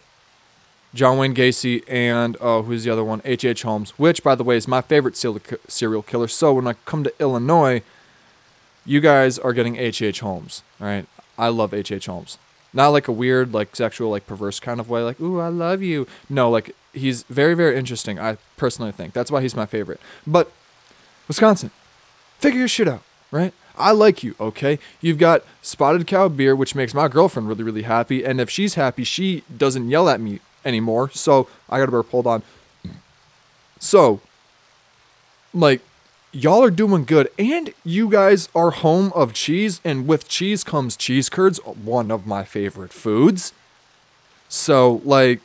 John 0.95 1.19
Wayne 1.19 1.35
Gacy, 1.35 1.85
and 1.89 2.37
uh, 2.37 2.59
oh, 2.59 2.63
who's 2.63 2.85
the 2.85 2.91
other 2.91 3.05
one? 3.05 3.21
H. 3.25 3.45
H. 3.45 3.63
Holmes, 3.63 3.91
which, 3.99 4.23
by 4.23 4.35
the 4.35 4.45
way, 4.45 4.57
is 4.57 4.67
my 4.67 4.81
favorite 4.81 5.17
serial 5.17 6.03
killer. 6.03 6.29
So 6.29 6.55
when 6.55 6.67
I 6.67 6.75
come 6.85 7.05
to 7.05 7.13
Illinois, 7.21 7.83
you 8.87 9.01
guys 9.01 9.39
are 9.39 9.53
getting 9.53 9.77
H. 9.77 10.01
H. 10.01 10.21
Holmes, 10.21 10.63
right? 10.79 11.07
I 11.37 11.49
love 11.49 11.75
H. 11.75 11.93
H. 11.93 12.07
Holmes. 12.07 12.39
Not 12.73 12.89
like 12.89 13.09
a 13.09 13.13
weird, 13.13 13.53
like 13.53 13.77
sexual, 13.77 14.11
like 14.11 14.27
perverse 14.27 14.61
kind 14.61 14.81
of 14.81 14.91
way, 14.91 15.03
like 15.03 15.21
"ooh, 15.21 15.41
I 15.41 15.49
love 15.49 15.83
you." 15.83 16.07
No, 16.29 16.51
like 16.51 16.75
he's 16.93 17.23
very, 17.25 17.55
very 17.55 17.79
interesting. 17.79 18.19
I 18.19 18.37
personally 18.57 18.93
think 18.93 19.15
that's 19.15 19.31
why 19.31 19.41
he's 19.41 19.57
my 19.57 19.67
favorite. 19.67 20.01
But 20.27 20.51
Wisconsin, 21.29 21.71
figure 22.39 22.59
your 22.59 22.69
shit 22.69 22.89
out, 22.89 23.03
right? 23.31 23.55
I 23.79 23.93
like 23.93 24.23
you, 24.23 24.35
okay? 24.41 24.79
You've 25.01 25.19
got 25.19 25.45
spotted 25.63 26.07
cow 26.07 26.29
beer, 26.29 26.55
which 26.55 26.75
makes 26.75 26.95
my 26.95 27.09
girlfriend 27.09 27.49
really, 27.49 27.65
really 27.65 27.83
happy. 27.83 28.25
And 28.25 28.41
if 28.41 28.51
she's 28.51 28.75
happy, 28.75 29.05
she 29.05 29.45
doesn't 29.57 29.89
yell 29.89 30.09
at 30.09 30.21
me 30.21 30.41
anymore. 30.65 31.11
So 31.11 31.49
I 31.69 31.79
gotta 31.79 31.93
burp. 31.93 32.11
Hold 32.11 32.27
on. 32.27 32.43
So, 33.79 34.21
like, 35.55 35.81
y'all 36.33 36.63
are 36.63 36.71
doing 36.71 37.05
good. 37.05 37.29
And 37.39 37.73
you 37.85 38.09
guys 38.09 38.49
are 38.55 38.71
home 38.71 39.13
of 39.15 39.33
cheese. 39.33 39.81
And 39.85 40.07
with 40.07 40.29
cheese 40.29 40.65
comes 40.65 40.97
cheese 40.97 41.29
curds, 41.29 41.59
one 41.65 42.11
of 42.11 42.27
my 42.27 42.45
favorite 42.45 42.93
foods. 42.93 43.53
So, 44.49 45.01
like, 45.05 45.41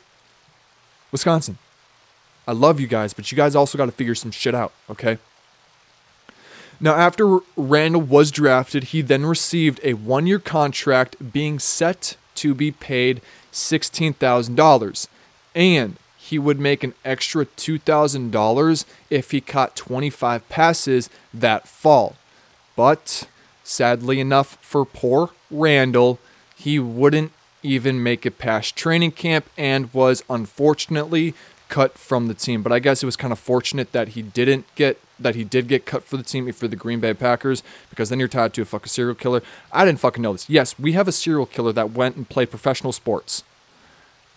Wisconsin, 1.12 1.58
I 2.48 2.52
love 2.52 2.80
you 2.80 2.86
guys, 2.86 3.14
but 3.14 3.30
you 3.30 3.36
guys 3.36 3.54
also 3.54 3.78
got 3.78 3.86
to 3.86 3.92
figure 3.92 4.14
some 4.14 4.30
shit 4.30 4.54
out, 4.54 4.72
okay? 4.90 5.18
Now, 6.84 6.96
after 6.96 7.38
Randall 7.56 8.02
was 8.02 8.30
drafted, 8.30 8.84
he 8.84 9.00
then 9.00 9.24
received 9.24 9.80
a 9.82 9.94
one 9.94 10.26
year 10.26 10.38
contract 10.38 11.32
being 11.32 11.58
set 11.58 12.18
to 12.34 12.54
be 12.54 12.72
paid 12.72 13.22
$16,000. 13.52 15.08
And 15.54 15.96
he 16.18 16.38
would 16.38 16.60
make 16.60 16.84
an 16.84 16.92
extra 17.02 17.46
$2,000 17.46 18.84
if 19.08 19.30
he 19.30 19.40
caught 19.40 19.76
25 19.76 20.46
passes 20.50 21.08
that 21.32 21.66
fall. 21.66 22.16
But 22.76 23.28
sadly 23.62 24.20
enough 24.20 24.58
for 24.60 24.84
poor 24.84 25.30
Randall, 25.50 26.18
he 26.54 26.78
wouldn't 26.78 27.32
even 27.62 28.02
make 28.02 28.26
it 28.26 28.36
past 28.36 28.76
training 28.76 29.12
camp 29.12 29.48
and 29.56 29.90
was 29.94 30.22
unfortunately 30.28 31.32
cut 31.68 31.98
from 31.98 32.28
the 32.28 32.34
team. 32.34 32.62
But 32.62 32.72
I 32.72 32.78
guess 32.78 33.02
it 33.02 33.06
was 33.06 33.16
kind 33.16 33.32
of 33.32 33.38
fortunate 33.38 33.92
that 33.92 34.08
he 34.08 34.22
didn't 34.22 34.66
get 34.74 35.00
that 35.18 35.34
he 35.34 35.44
did 35.44 35.68
get 35.68 35.86
cut 35.86 36.04
for 36.04 36.16
the 36.16 36.22
team 36.22 36.50
for 36.52 36.68
the 36.68 36.76
Green 36.76 37.00
Bay 37.00 37.14
Packers 37.14 37.62
because 37.90 38.08
then 38.08 38.18
you're 38.18 38.28
tied 38.28 38.52
to 38.54 38.62
a 38.62 38.64
fucking 38.64 38.88
serial 38.88 39.14
killer. 39.14 39.42
I 39.72 39.84
didn't 39.84 40.00
fucking 40.00 40.22
know 40.22 40.32
this. 40.32 40.50
Yes, 40.50 40.78
we 40.78 40.92
have 40.92 41.08
a 41.08 41.12
serial 41.12 41.46
killer 41.46 41.72
that 41.72 41.92
went 41.92 42.16
and 42.16 42.28
played 42.28 42.50
professional 42.50 42.92
sports. 42.92 43.44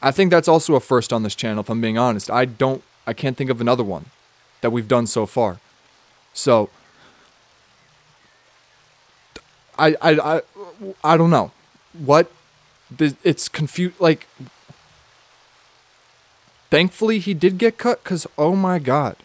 I 0.02 0.12
think 0.12 0.30
that's 0.32 0.48
also 0.48 0.76
a 0.76 0.80
first 0.80 1.12
on 1.12 1.24
this 1.24 1.36
channel 1.36 1.62
if 1.62 1.70
I'm 1.70 1.82
being 1.82 1.98
honest. 1.98 2.30
I 2.30 2.46
don't 2.46 2.84
I 3.06 3.14
can't 3.14 3.38
think 3.38 3.50
of 3.50 3.62
another 3.62 3.84
one 3.84 4.06
that 4.62 4.72
we've 4.72 4.88
done 4.88 5.08
so 5.08 5.26
far. 5.26 5.60
So 6.34 6.70
I 9.78 9.96
I 10.02 10.12
I, 10.36 10.42
I 11.04 11.18
don't 11.18 11.30
know. 11.30 11.52
What 11.94 12.32
it's 13.00 13.50
confused 13.50 14.00
like 14.00 14.28
Thankfully, 16.70 17.20
he 17.20 17.34
did 17.34 17.58
get 17.58 17.78
cut 17.78 18.04
because, 18.04 18.28
oh 18.38 18.56
my 18.56 18.80
God. 18.80 19.16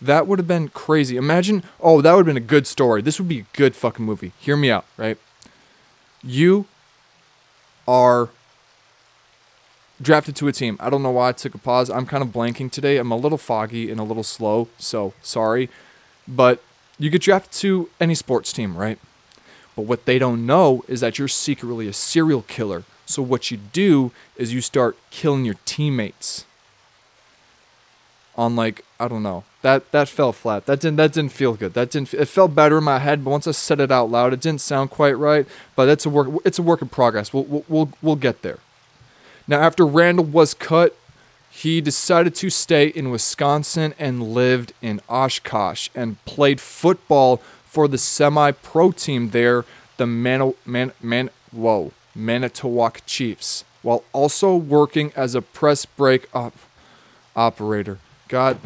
That 0.00 0.26
would 0.26 0.38
have 0.38 0.46
been 0.46 0.68
crazy. 0.68 1.16
Imagine, 1.16 1.64
oh, 1.80 2.00
that 2.02 2.12
would 2.12 2.26
have 2.26 2.34
been 2.34 2.42
a 2.42 2.46
good 2.46 2.66
story. 2.66 3.00
This 3.00 3.18
would 3.18 3.28
be 3.28 3.40
a 3.40 3.46
good 3.54 3.74
fucking 3.74 4.04
movie. 4.04 4.32
Hear 4.38 4.56
me 4.56 4.70
out, 4.70 4.84
right? 4.96 5.16
You 6.22 6.66
are 7.88 8.28
drafted 10.00 10.36
to 10.36 10.48
a 10.48 10.52
team. 10.52 10.76
I 10.80 10.90
don't 10.90 11.02
know 11.02 11.10
why 11.10 11.30
I 11.30 11.32
took 11.32 11.54
a 11.54 11.58
pause. 11.58 11.88
I'm 11.88 12.06
kind 12.06 12.22
of 12.22 12.28
blanking 12.28 12.70
today. 12.70 12.98
I'm 12.98 13.10
a 13.10 13.16
little 13.16 13.38
foggy 13.38 13.90
and 13.90 13.98
a 13.98 14.02
little 14.02 14.22
slow, 14.22 14.68
so 14.78 15.14
sorry. 15.22 15.70
But 16.28 16.62
you 16.98 17.10
get 17.10 17.22
drafted 17.22 17.52
to 17.60 17.88
any 17.98 18.14
sports 18.14 18.52
team, 18.52 18.76
right? 18.76 18.98
But 19.74 19.82
what 19.82 20.04
they 20.04 20.18
don't 20.18 20.46
know 20.46 20.84
is 20.88 21.00
that 21.00 21.18
you're 21.18 21.28
secretly 21.28 21.88
a 21.88 21.92
serial 21.92 22.42
killer. 22.42 22.84
So 23.06 23.22
what 23.22 23.50
you 23.50 23.56
do 23.56 24.10
is 24.36 24.52
you 24.52 24.60
start 24.60 24.96
killing 25.10 25.44
your 25.44 25.56
teammates. 25.64 26.44
On 28.36 28.54
like 28.54 28.84
I 29.00 29.08
don't 29.08 29.22
know 29.22 29.44
that 29.62 29.90
that 29.92 30.08
fell 30.08 30.32
flat. 30.32 30.66
That 30.66 30.80
didn't 30.80 30.96
that 30.96 31.14
didn't 31.14 31.32
feel 31.32 31.54
good. 31.54 31.72
That 31.72 31.90
didn't 31.90 32.12
it 32.12 32.26
felt 32.26 32.54
better 32.54 32.78
in 32.78 32.84
my 32.84 32.98
head, 32.98 33.24
but 33.24 33.30
once 33.30 33.46
I 33.46 33.52
said 33.52 33.80
it 33.80 33.90
out 33.90 34.10
loud, 34.10 34.34
it 34.34 34.40
didn't 34.40 34.60
sound 34.60 34.90
quite 34.90 35.16
right. 35.16 35.46
But 35.74 35.88
it's 35.88 36.04
a 36.04 36.10
work 36.10 36.28
it's 36.44 36.58
a 36.58 36.62
work 36.62 36.82
in 36.82 36.88
progress. 36.88 37.32
We'll 37.32 37.44
we'll 37.44 37.64
we'll, 37.66 37.92
we'll 38.02 38.16
get 38.16 38.42
there. 38.42 38.58
Now 39.48 39.60
after 39.60 39.86
Randall 39.86 40.26
was 40.26 40.52
cut, 40.52 40.94
he 41.50 41.80
decided 41.80 42.34
to 42.34 42.50
stay 42.50 42.88
in 42.88 43.10
Wisconsin 43.10 43.94
and 43.98 44.34
lived 44.34 44.74
in 44.82 45.00
Oshkosh 45.08 45.88
and 45.94 46.22
played 46.26 46.60
football 46.60 47.38
for 47.64 47.88
the 47.88 47.96
semi-pro 47.96 48.92
team 48.92 49.30
there, 49.30 49.64
the 49.96 50.06
Man 50.06 50.52
Man 50.66 50.92
Man 51.00 51.30
whoa 51.52 51.92
Manitowoc 52.16 53.02
Chiefs, 53.06 53.64
while 53.82 54.02
also 54.12 54.56
working 54.56 55.12
as 55.14 55.34
a 55.34 55.42
press 55.42 55.84
brake 55.84 56.28
op- 56.34 56.56
operator. 57.36 57.98
God, 58.28 58.58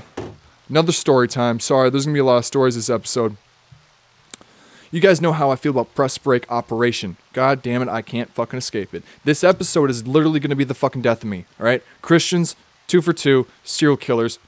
another 0.69 0.93
story 0.93 1.29
time. 1.29 1.61
Sorry, 1.61 1.91
there's 1.91 2.07
gonna 2.07 2.15
be 2.15 2.21
a 2.21 2.25
lot 2.25 2.39
of 2.39 2.47
stories 2.47 2.77
this 2.77 2.89
episode. 2.89 3.37
You 4.93 5.01
guys 5.01 5.21
know 5.21 5.33
how 5.33 5.51
I 5.51 5.57
feel 5.57 5.71
about 5.71 5.95
press 5.95 6.17
brake 6.19 6.51
operation. 6.51 7.17
God 7.33 7.63
damn 7.63 7.83
it, 7.83 7.89
I 7.89 8.03
can't 8.03 8.31
fucking 8.31 8.59
escape 8.59 8.95
it. 8.95 9.05
This 9.25 9.45
episode 9.45 9.91
is 9.91 10.07
literally 10.07 10.41
gonna 10.41 10.57
be 10.57 10.65
the 10.65 10.75
fucking 10.75 11.03
death 11.03 11.23
of 11.23 11.29
me. 11.29 11.45
All 11.59 11.67
right, 11.67 11.83
Christians 12.01 12.57
two 12.87 13.01
for 13.01 13.13
two, 13.13 13.47
serial 13.63 13.97
killers 13.97 14.39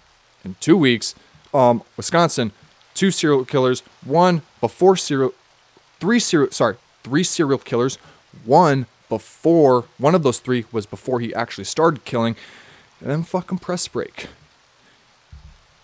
in 0.44 0.56
two 0.58 0.76
weeks. 0.76 1.14
Um, 1.54 1.82
Wisconsin, 1.96 2.50
two 2.94 3.10
serial 3.10 3.44
killers, 3.44 3.82
one 4.04 4.42
before 4.60 4.96
serial, 4.96 5.32
three 6.00 6.18
serial, 6.18 6.50
sorry, 6.50 6.76
three 7.04 7.22
serial 7.22 7.58
killers, 7.58 7.98
one 8.44 8.86
before, 9.12 9.84
one 9.98 10.14
of 10.14 10.22
those 10.22 10.38
three 10.38 10.64
was 10.72 10.86
before 10.86 11.20
he 11.20 11.34
actually 11.34 11.64
started 11.64 12.06
killing, 12.06 12.34
and 12.98 13.10
then 13.10 13.22
fucking 13.22 13.58
press 13.58 13.86
brake. 13.86 14.28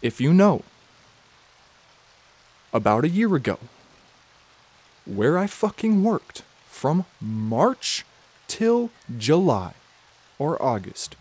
If 0.01 0.19
you 0.19 0.33
know, 0.33 0.62
about 2.73 3.05
a 3.05 3.11
year 3.11 3.35
ago, 3.35 3.59
where 5.05 5.37
I 5.37 5.47
fucking 5.47 6.03
worked 6.03 6.43
from 6.71 7.05
March 7.21 8.07
till 8.47 8.88
July 9.19 9.75
or 10.38 10.61
August, 10.62 11.14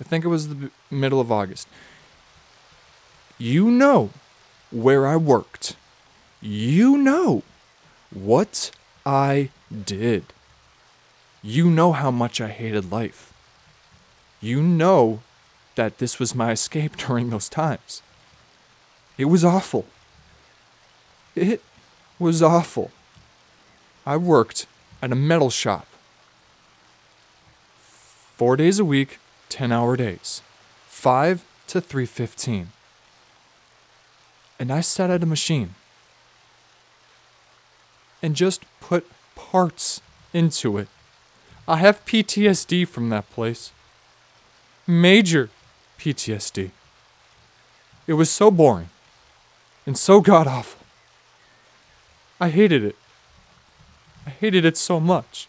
I 0.00 0.02
think 0.02 0.24
it 0.24 0.34
was 0.36 0.48
the 0.48 0.72
middle 0.90 1.20
of 1.20 1.30
August, 1.30 1.68
you 3.38 3.70
know 3.70 4.10
where 4.72 5.06
I 5.06 5.14
worked. 5.14 5.76
You 6.40 6.96
know 6.96 7.44
what 8.12 8.72
I 9.06 9.50
did. 9.70 10.33
You 11.46 11.68
know 11.68 11.92
how 11.92 12.10
much 12.10 12.40
I 12.40 12.48
hated 12.48 12.90
life. 12.90 13.30
You 14.40 14.62
know 14.62 15.20
that 15.74 15.98
this 15.98 16.18
was 16.18 16.34
my 16.34 16.52
escape 16.52 16.96
during 17.06 17.28
those 17.28 17.50
times. 17.50 18.00
It 19.18 19.26
was 19.26 19.44
awful. 19.44 19.84
It 21.36 21.60
was 22.18 22.42
awful. 22.42 22.90
I 24.06 24.16
worked 24.16 24.66
at 25.02 25.12
a 25.12 25.14
metal 25.14 25.50
shop. 25.50 25.86
Four 28.36 28.56
days 28.56 28.78
a 28.78 28.84
week, 28.84 29.18
10 29.50 29.70
hour 29.70 29.96
days. 29.98 30.40
5 30.88 31.44
to 31.66 31.80
315. 31.82 32.68
And 34.58 34.72
I 34.72 34.80
sat 34.80 35.10
at 35.10 35.22
a 35.22 35.26
machine 35.26 35.74
and 38.22 38.34
just 38.34 38.64
put 38.80 39.06
parts 39.34 40.00
into 40.32 40.78
it. 40.78 40.88
I 41.66 41.76
have 41.78 42.04
PTSD 42.04 42.86
from 42.86 43.08
that 43.08 43.30
place. 43.30 43.72
Major 44.86 45.48
PTSD. 45.98 46.70
It 48.06 48.12
was 48.14 48.30
so 48.30 48.50
boring 48.50 48.90
and 49.86 49.96
so 49.96 50.20
god 50.20 50.46
awful. 50.46 50.84
I 52.38 52.50
hated 52.50 52.84
it. 52.84 52.96
I 54.26 54.30
hated 54.30 54.64
it 54.64 54.76
so 54.76 55.00
much. 55.00 55.48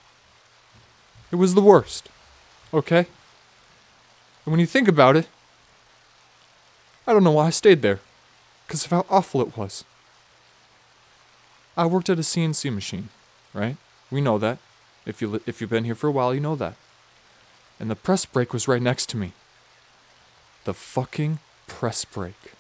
It 1.32 1.36
was 1.36 1.54
the 1.54 1.62
worst. 1.62 2.08
Okay? 2.74 3.08
And 4.46 4.52
when 4.52 4.60
you 4.60 4.66
think 4.66 4.88
about 4.88 5.18
it, 5.18 5.28
I 7.06 7.14
don't 7.14 7.24
know 7.24 7.32
why 7.32 7.48
I 7.48 7.50
stayed 7.50 7.82
there. 7.82 8.00
Because 8.66 8.86
of 8.86 8.92
how 8.92 9.06
awful 9.10 9.42
it 9.42 9.58
was. 9.58 9.84
I 11.78 11.86
worked 11.86 12.10
at 12.10 12.18
a 12.18 12.22
CNC 12.22 12.74
machine, 12.74 13.10
right? 13.54 13.76
We 14.10 14.22
know 14.22 14.38
that. 14.38 14.60
If 15.06 15.22
you, 15.22 15.42
if 15.46 15.62
you've 15.62 15.70
been 15.70 15.86
here 15.86 15.96
for 15.96 16.08
a 16.08 16.12
while, 16.12 16.34
you 16.34 16.40
know 16.40 16.56
that. 16.56 16.76
And 17.80 17.90
the 17.90 17.96
press 17.96 18.26
brake 18.26 18.54
was 18.54 18.68
right 18.68 18.82
next 18.82 19.10
to 19.10 19.18
me. 19.18 19.34
The 20.64 20.74
fucking 20.74 21.40
press 21.68 22.06
brake. 22.06 22.54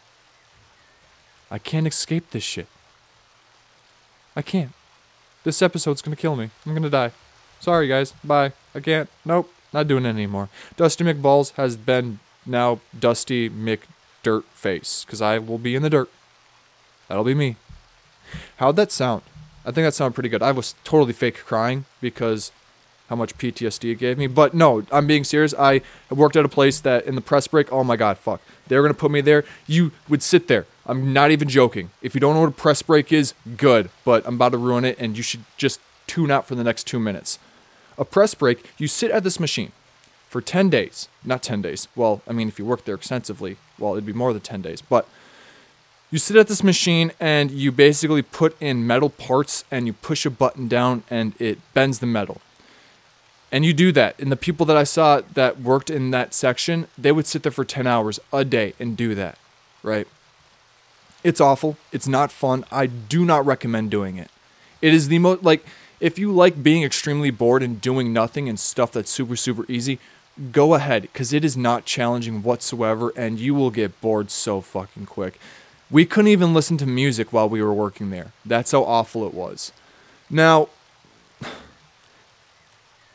I 1.49 1.57
can't 1.57 1.87
escape 1.87 2.31
this 2.31 2.43
shit. 2.43 2.67
I 4.35 4.41
can't. 4.41 4.73
This 5.43 5.61
episode's 5.61 6.01
gonna 6.01 6.15
kill 6.15 6.35
me. 6.35 6.49
I'm 6.65 6.73
gonna 6.73 6.89
die. 6.89 7.11
Sorry, 7.59 7.87
guys. 7.87 8.13
Bye. 8.23 8.51
I 8.73 8.79
can't. 8.79 9.09
Nope. 9.23 9.51
Not 9.73 9.87
doing 9.87 10.05
it 10.05 10.09
anymore. 10.09 10.49
Dusty 10.77 11.03
McBalls 11.03 11.51
has 11.53 11.77
been 11.77 12.19
now 12.45 12.79
Dusty 12.97 13.49
McDirtface 13.49 15.05
because 15.05 15.21
I 15.21 15.39
will 15.39 15.57
be 15.57 15.75
in 15.75 15.83
the 15.83 15.89
dirt. 15.89 16.09
That'll 17.07 17.23
be 17.23 17.35
me. 17.35 17.57
How'd 18.57 18.75
that 18.77 18.91
sound? 18.91 19.21
I 19.65 19.71
think 19.71 19.85
that 19.85 19.93
sounded 19.93 20.13
pretty 20.13 20.29
good. 20.29 20.43
I 20.43 20.51
was 20.51 20.75
totally 20.83 21.13
fake 21.13 21.43
crying 21.45 21.85
because 21.99 22.51
how 23.09 23.15
much 23.15 23.37
PTSD 23.37 23.91
it 23.91 23.95
gave 23.95 24.17
me. 24.17 24.27
But 24.27 24.53
no, 24.53 24.83
I'm 24.91 25.07
being 25.07 25.23
serious. 25.23 25.53
I 25.57 25.81
worked 26.09 26.35
at 26.35 26.45
a 26.45 26.49
place 26.49 26.79
that 26.81 27.05
in 27.05 27.15
the 27.15 27.21
press 27.21 27.47
brake, 27.47 27.71
oh 27.71 27.83
my 27.83 27.95
god, 27.95 28.17
fuck. 28.17 28.41
They 28.67 28.77
were 28.77 28.83
gonna 28.83 28.93
put 28.93 29.11
me 29.11 29.21
there. 29.21 29.43
You 29.67 29.91
would 30.09 30.23
sit 30.23 30.47
there. 30.47 30.65
I'm 30.85 31.13
not 31.13 31.31
even 31.31 31.47
joking. 31.49 31.91
If 32.01 32.13
you 32.13 32.21
don't 32.21 32.35
know 32.35 32.41
what 32.41 32.49
a 32.49 32.53
press 32.53 32.81
brake 32.81 33.11
is, 33.11 33.33
good. 33.57 33.89
But 34.03 34.25
I'm 34.27 34.35
about 34.35 34.51
to 34.53 34.57
ruin 34.57 34.85
it, 34.85 34.97
and 34.99 35.17
you 35.17 35.23
should 35.23 35.43
just 35.57 35.79
tune 36.07 36.31
out 36.31 36.47
for 36.47 36.55
the 36.55 36.63
next 36.63 36.85
two 36.85 36.99
minutes. 36.99 37.39
A 37.97 38.05
press 38.05 38.35
brake, 38.35 38.71
you 38.77 38.87
sit 38.87 39.11
at 39.11 39.23
this 39.23 39.39
machine 39.39 39.71
for 40.29 40.41
10 40.41 40.69
days. 40.69 41.07
Not 41.23 41.41
10 41.41 41.61
days. 41.61 41.87
Well, 41.95 42.21
I 42.27 42.33
mean, 42.33 42.47
if 42.47 42.59
you 42.59 42.65
work 42.65 42.85
there 42.85 42.95
extensively, 42.95 43.57
well, 43.79 43.93
it'd 43.93 44.05
be 44.05 44.13
more 44.13 44.33
than 44.33 44.41
10 44.41 44.61
days. 44.61 44.81
But 44.81 45.07
you 46.11 46.19
sit 46.19 46.37
at 46.37 46.47
this 46.47 46.63
machine 46.63 47.11
and 47.19 47.51
you 47.51 47.71
basically 47.71 48.21
put 48.21 48.59
in 48.61 48.85
metal 48.85 49.09
parts 49.09 49.65
and 49.71 49.87
you 49.87 49.93
push 49.93 50.25
a 50.25 50.29
button 50.29 50.67
down 50.67 51.03
and 51.09 51.33
it 51.39 51.59
bends 51.73 51.99
the 51.99 52.05
metal. 52.05 52.41
And 53.51 53.65
you 53.65 53.73
do 53.73 53.91
that. 53.93 54.19
And 54.19 54.31
the 54.31 54.37
people 54.37 54.65
that 54.65 54.77
I 54.77 54.83
saw 54.83 55.21
that 55.33 55.61
worked 55.61 55.89
in 55.89 56.11
that 56.11 56.33
section, 56.33 56.87
they 56.97 57.11
would 57.11 57.25
sit 57.25 57.43
there 57.43 57.51
for 57.51 57.65
10 57.65 57.87
hours 57.87 58.19
a 58.33 58.43
day 58.43 58.73
and 58.79 58.97
do 58.97 59.15
that, 59.15 59.37
right? 59.81 60.07
It's 61.23 61.41
awful. 61.41 61.77
It's 61.91 62.07
not 62.07 62.31
fun. 62.31 62.65
I 62.71 62.85
do 62.85 63.25
not 63.25 63.45
recommend 63.45 63.91
doing 63.91 64.17
it. 64.17 64.29
It 64.81 64.93
is 64.93 65.07
the 65.07 65.19
most, 65.19 65.43
like, 65.43 65.65
if 65.99 66.19
you 66.19 66.31
like 66.31 66.61
being 66.61 66.83
extremely 66.83 67.31
bored 67.31 67.63
and 67.63 67.81
doing 67.81 68.13
nothing 68.13 68.47
and 68.49 68.59
stuff 68.59 68.91
that's 68.91 69.09
super, 69.09 69.35
super 69.35 69.65
easy, 69.71 69.99
go 70.51 70.73
ahead 70.73 71.03
because 71.03 71.33
it 71.33 71.45
is 71.45 71.55
not 71.55 71.85
challenging 71.85 72.43
whatsoever 72.43 73.11
and 73.15 73.39
you 73.39 73.55
will 73.55 73.71
get 73.71 73.99
bored 74.01 74.29
so 74.29 74.61
fucking 74.61 75.05
quick. 75.05 75.39
We 75.91 76.05
couldn't 76.05 76.29
even 76.29 76.53
listen 76.53 76.77
to 76.77 76.85
music 76.85 77.31
while 77.31 77.47
we 77.47 77.61
were 77.61 77.73
working 77.73 78.09
there. 78.09 78.31
That's 78.45 78.71
how 78.71 78.83
awful 78.83 79.25
it 79.27 79.33
was. 79.33 79.71
Now, 80.29 80.69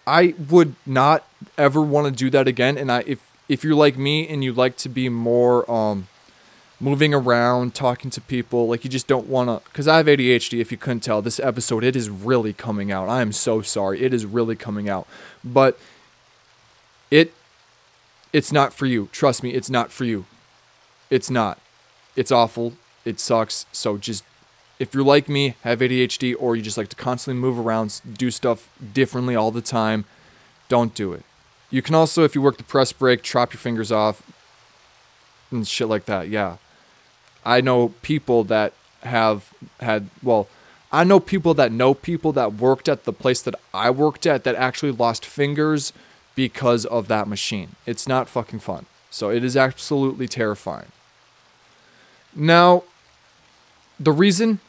I 0.06 0.34
would 0.48 0.74
not 0.86 1.26
ever 1.58 1.80
want 1.80 2.06
to 2.06 2.12
do 2.12 2.30
that 2.30 2.46
again. 2.48 2.78
And 2.78 2.90
I, 2.90 3.02
if 3.06 3.30
if 3.48 3.64
you're 3.64 3.74
like 3.74 3.98
me 3.98 4.28
and 4.28 4.44
you 4.44 4.52
like 4.52 4.76
to 4.76 4.88
be 4.88 5.08
more 5.08 5.68
um, 5.68 6.06
moving 6.78 7.12
around, 7.12 7.74
talking 7.74 8.10
to 8.12 8.20
people, 8.20 8.68
like 8.68 8.84
you 8.84 8.90
just 8.90 9.08
don't 9.08 9.26
want 9.26 9.48
to. 9.48 9.68
Because 9.68 9.88
I 9.88 9.96
have 9.96 10.06
ADHD. 10.06 10.60
If 10.60 10.70
you 10.70 10.78
couldn't 10.78 11.00
tell, 11.00 11.20
this 11.20 11.40
episode 11.40 11.82
it 11.82 11.96
is 11.96 12.08
really 12.08 12.52
coming 12.52 12.92
out. 12.92 13.08
I 13.08 13.20
am 13.20 13.32
so 13.32 13.60
sorry. 13.60 14.02
It 14.02 14.14
is 14.14 14.24
really 14.24 14.54
coming 14.54 14.88
out. 14.88 15.08
But 15.44 15.78
it, 17.10 17.32
it's 18.32 18.52
not 18.52 18.72
for 18.72 18.86
you. 18.86 19.08
Trust 19.10 19.42
me, 19.42 19.50
it's 19.50 19.68
not 19.68 19.90
for 19.90 20.04
you. 20.04 20.26
It's 21.10 21.28
not. 21.28 21.58
It's 22.16 22.32
awful. 22.32 22.74
It 23.04 23.20
sucks. 23.20 23.66
So 23.72 23.96
just 23.96 24.24
if 24.78 24.94
you're 24.94 25.04
like 25.04 25.28
me, 25.28 25.56
have 25.62 25.80
ADHD, 25.80 26.34
or 26.38 26.56
you 26.56 26.62
just 26.62 26.78
like 26.78 26.88
to 26.88 26.96
constantly 26.96 27.40
move 27.40 27.58
around, 27.58 28.00
do 28.16 28.30
stuff 28.30 28.68
differently 28.92 29.36
all 29.36 29.50
the 29.50 29.60
time, 29.60 30.06
don't 30.68 30.94
do 30.94 31.12
it. 31.12 31.22
You 31.70 31.82
can 31.82 31.94
also, 31.94 32.24
if 32.24 32.34
you 32.34 32.40
work 32.40 32.56
the 32.56 32.64
press 32.64 32.92
brake, 32.92 33.22
chop 33.22 33.52
your 33.52 33.60
fingers 33.60 33.92
off. 33.92 34.22
and 35.50 35.66
shit 35.66 35.88
like 35.88 36.06
that. 36.06 36.28
Yeah. 36.28 36.56
I 37.44 37.60
know 37.60 37.88
people 38.02 38.44
that 38.44 38.72
have 39.02 39.52
had, 39.80 40.08
well, 40.22 40.48
I 40.92 41.04
know 41.04 41.20
people 41.20 41.54
that 41.54 41.72
know 41.72 41.94
people 41.94 42.32
that 42.32 42.54
worked 42.54 42.88
at 42.88 43.04
the 43.04 43.12
place 43.12 43.42
that 43.42 43.54
I 43.72 43.90
worked 43.90 44.26
at 44.26 44.44
that 44.44 44.54
actually 44.56 44.92
lost 44.92 45.24
fingers 45.24 45.92
because 46.34 46.84
of 46.86 47.08
that 47.08 47.28
machine. 47.28 47.76
It's 47.86 48.08
not 48.08 48.28
fucking 48.28 48.60
fun. 48.60 48.86
So 49.10 49.30
it 49.30 49.44
is 49.44 49.56
absolutely 49.56 50.28
terrifying. 50.28 50.92
Now, 52.34 52.84
the 53.98 54.12
reason 54.12 54.60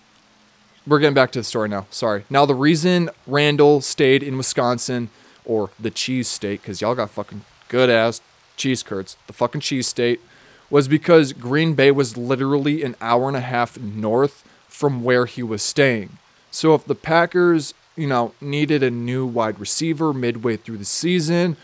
we're 0.88 0.99
getting 0.99 1.14
back 1.14 1.32
to 1.32 1.39
the 1.39 1.43
story 1.43 1.70
now. 1.70 1.86
Sorry. 1.91 2.24
Now, 2.30 2.45
the 2.45 2.55
reason 2.55 3.09
Randall 3.28 3.82
stayed 3.82 4.24
in 4.24 4.38
Wisconsin 4.38 5.09
or 5.45 5.70
the 5.80 5.91
cheese 5.91 6.28
state, 6.28 6.62
because 6.62 6.82
y'all 6.82 6.95
got 6.95 7.09
fucking 7.09 7.43
good 7.68 7.89
ass 7.89 8.22
cheese 8.57 8.84
curds, 8.84 9.18
the 9.28 9.34
fucking 9.34 9.62
cheese 9.62 9.88
state, 9.88 10.22
was 10.70 10.88
because 10.88 11.34
Green 11.34 11.74
Bay 11.74 11.91
was 11.91 12.18
literally 12.18 12.84
an 12.84 12.95
hour 13.01 13.28
and 13.28 13.38
a 13.38 13.41
half 13.41 13.80
north 13.80 14.43
from 14.68 15.03
where 15.03 15.26
he 15.26 15.43
was 15.43 15.62
staying. 15.62 16.18
So 16.49 16.74
if 16.76 16.86
the 16.86 16.95
Packers, 16.95 17.74
you 17.95 18.07
know, 18.07 18.34
needed 18.39 18.84
a 18.84 18.91
new 18.91 19.26
wide 19.26 19.59
receiver 19.59 20.14
midway 20.14 20.57
through 20.57 20.78
the 20.78 20.86
season, 20.86 21.57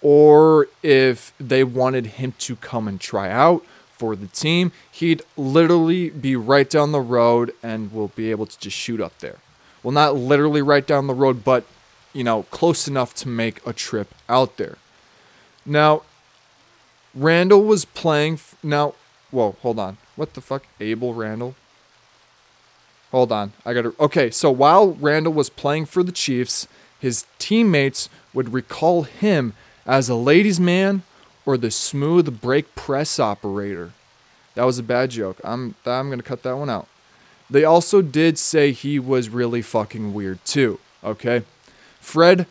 or 0.00 0.68
if 0.82 1.32
they 1.38 1.64
wanted 1.64 2.06
him 2.06 2.34
to 2.38 2.56
come 2.56 2.88
and 2.88 3.00
try 3.00 3.30
out 3.30 3.64
for 4.02 4.16
the 4.16 4.26
team, 4.26 4.72
he'd 4.90 5.22
literally 5.36 6.10
be 6.10 6.34
right 6.34 6.68
down 6.68 6.90
the 6.90 7.00
road 7.00 7.54
and 7.62 7.92
will 7.92 8.08
be 8.08 8.32
able 8.32 8.46
to 8.46 8.58
just 8.58 8.76
shoot 8.76 9.00
up 9.00 9.16
there. 9.20 9.36
Well, 9.80 9.92
not 9.92 10.16
literally 10.16 10.60
right 10.60 10.84
down 10.84 11.06
the 11.06 11.14
road, 11.14 11.44
but, 11.44 11.62
you 12.12 12.24
know, 12.24 12.42
close 12.50 12.88
enough 12.88 13.14
to 13.14 13.28
make 13.28 13.64
a 13.64 13.72
trip 13.72 14.12
out 14.28 14.56
there. 14.56 14.76
Now, 15.64 16.02
Randall 17.14 17.62
was 17.62 17.84
playing. 17.84 18.34
F- 18.34 18.56
now, 18.60 18.94
whoa, 19.30 19.54
hold 19.62 19.78
on. 19.78 19.98
What 20.16 20.34
the 20.34 20.40
fuck? 20.40 20.64
Abel 20.80 21.14
Randall? 21.14 21.54
Hold 23.12 23.30
on. 23.30 23.52
I 23.64 23.72
gotta. 23.72 23.94
Okay, 24.00 24.32
so 24.32 24.50
while 24.50 24.94
Randall 24.94 25.32
was 25.32 25.48
playing 25.48 25.86
for 25.86 26.02
the 26.02 26.10
Chiefs, 26.10 26.66
his 26.98 27.24
teammates 27.38 28.08
would 28.34 28.52
recall 28.52 29.04
him 29.04 29.52
as 29.86 30.08
a 30.08 30.16
ladies' 30.16 30.58
man 30.58 31.04
or 31.44 31.56
the 31.56 31.70
smooth 31.70 32.40
brake 32.40 32.74
press 32.74 33.18
operator. 33.18 33.92
That 34.54 34.64
was 34.64 34.78
a 34.78 34.82
bad 34.82 35.10
joke. 35.10 35.40
I'm 35.44 35.74
I'm 35.84 36.10
gonna 36.10 36.22
cut 36.22 36.42
that 36.42 36.56
one 36.56 36.70
out. 36.70 36.88
They 37.48 37.64
also 37.64 38.02
did 38.02 38.38
say 38.38 38.72
he 38.72 38.98
was 38.98 39.28
really 39.28 39.62
fucking 39.62 40.14
weird 40.14 40.44
too. 40.44 40.78
Okay, 41.04 41.42
Fred 42.00 42.46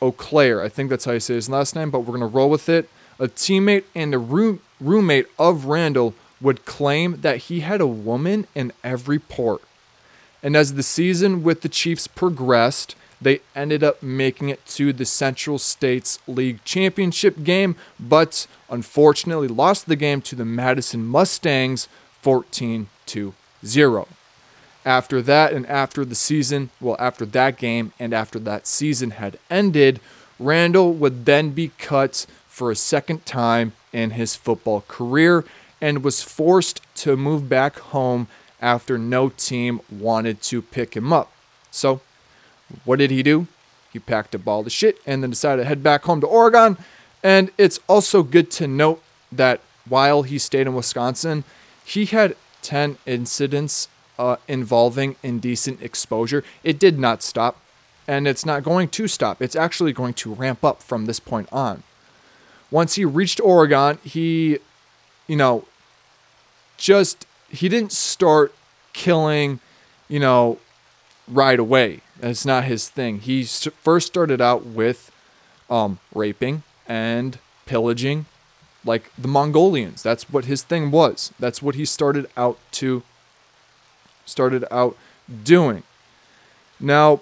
Auclair, 0.00 0.62
I 0.62 0.68
think 0.68 0.90
that's 0.90 1.04
how 1.04 1.12
you 1.12 1.20
say 1.20 1.34
his 1.34 1.48
last 1.48 1.74
name, 1.74 1.90
but 1.90 2.00
we're 2.00 2.12
gonna 2.12 2.26
roll 2.26 2.50
with 2.50 2.68
it. 2.68 2.88
A 3.18 3.28
teammate 3.28 3.84
and 3.94 4.12
a 4.12 4.18
room, 4.18 4.60
roommate 4.80 5.26
of 5.38 5.66
Randall 5.66 6.14
would 6.40 6.64
claim 6.64 7.20
that 7.22 7.36
he 7.38 7.60
had 7.60 7.80
a 7.80 7.86
woman 7.86 8.46
in 8.54 8.72
every 8.82 9.18
port. 9.18 9.62
And 10.42 10.56
as 10.56 10.74
the 10.74 10.82
season 10.82 11.42
with 11.42 11.62
the 11.62 11.70
Chiefs 11.70 12.06
progressed, 12.06 12.96
they 13.24 13.40
ended 13.54 13.82
up 13.82 14.02
making 14.02 14.48
it 14.48 14.64
to 14.66 14.92
the 14.92 15.04
Central 15.04 15.58
States 15.58 16.18
League 16.26 16.64
Championship 16.64 17.42
game, 17.42 17.76
but 17.98 18.46
unfortunately 18.70 19.48
lost 19.48 19.86
the 19.86 19.96
game 19.96 20.20
to 20.22 20.36
the 20.36 20.44
Madison 20.44 21.04
Mustangs 21.04 21.88
14 22.22 22.88
to 23.06 23.34
0. 23.64 24.08
After 24.84 25.22
that, 25.22 25.52
and 25.52 25.66
after 25.66 26.04
the 26.04 26.14
season, 26.14 26.70
well, 26.80 26.96
after 26.98 27.24
that 27.24 27.56
game 27.56 27.92
and 27.98 28.12
after 28.12 28.38
that 28.40 28.66
season 28.66 29.12
had 29.12 29.38
ended, 29.50 30.00
Randall 30.38 30.92
would 30.92 31.24
then 31.24 31.50
be 31.50 31.70
cut 31.78 32.26
for 32.46 32.70
a 32.70 32.76
second 32.76 33.24
time 33.24 33.72
in 33.92 34.10
his 34.10 34.36
football 34.36 34.84
career 34.86 35.44
and 35.80 36.04
was 36.04 36.22
forced 36.22 36.80
to 36.96 37.16
move 37.16 37.48
back 37.48 37.78
home 37.78 38.28
after 38.60 38.98
no 38.98 39.28
team 39.30 39.80
wanted 39.90 40.42
to 40.42 40.60
pick 40.62 40.94
him 40.94 41.12
up. 41.12 41.32
So, 41.70 42.00
what 42.84 42.98
did 42.98 43.10
he 43.10 43.22
do? 43.22 43.46
He 43.92 43.98
packed 43.98 44.34
a 44.34 44.38
ball 44.38 44.62
the 44.62 44.70
shit 44.70 44.98
and 45.06 45.22
then 45.22 45.30
decided 45.30 45.62
to 45.62 45.68
head 45.68 45.82
back 45.82 46.04
home 46.04 46.20
to 46.20 46.26
Oregon. 46.26 46.76
And 47.22 47.50
it's 47.56 47.80
also 47.88 48.22
good 48.22 48.50
to 48.52 48.66
note 48.66 49.02
that 49.30 49.60
while 49.88 50.22
he 50.22 50.38
stayed 50.38 50.66
in 50.66 50.74
Wisconsin, 50.74 51.44
he 51.84 52.06
had 52.06 52.36
10 52.62 52.98
incidents 53.06 53.88
uh, 54.18 54.36
involving 54.48 55.16
indecent 55.22 55.82
exposure. 55.82 56.44
It 56.62 56.78
did 56.78 56.98
not 56.98 57.22
stop, 57.22 57.60
and 58.06 58.26
it's 58.26 58.46
not 58.46 58.62
going 58.62 58.88
to 58.88 59.08
stop. 59.08 59.42
It's 59.42 59.56
actually 59.56 59.92
going 59.92 60.14
to 60.14 60.34
ramp 60.34 60.64
up 60.64 60.82
from 60.82 61.06
this 61.06 61.20
point 61.20 61.48
on. 61.52 61.82
Once 62.70 62.94
he 62.94 63.04
reached 63.04 63.40
Oregon, 63.40 63.98
he, 64.02 64.58
you 65.26 65.36
know, 65.36 65.64
just, 66.76 67.26
he 67.48 67.68
didn't 67.68 67.92
start 67.92 68.54
killing, 68.92 69.60
you 70.08 70.18
know, 70.18 70.58
right 71.28 71.58
away. 71.58 72.00
It's 72.22 72.44
not 72.44 72.64
his 72.64 72.88
thing. 72.88 73.20
He 73.20 73.44
first 73.44 74.06
started 74.06 74.40
out 74.40 74.64
with 74.64 75.10
um, 75.68 75.98
raping 76.14 76.62
and 76.86 77.38
pillaging, 77.66 78.26
like 78.84 79.10
the 79.18 79.28
Mongolians. 79.28 80.02
That's 80.02 80.30
what 80.30 80.44
his 80.44 80.62
thing 80.62 80.90
was. 80.90 81.32
That's 81.38 81.60
what 81.62 81.74
he 81.74 81.84
started 81.84 82.26
out 82.36 82.58
to 82.72 83.02
started 84.24 84.64
out 84.70 84.96
doing. 85.42 85.82
Now, 86.80 87.20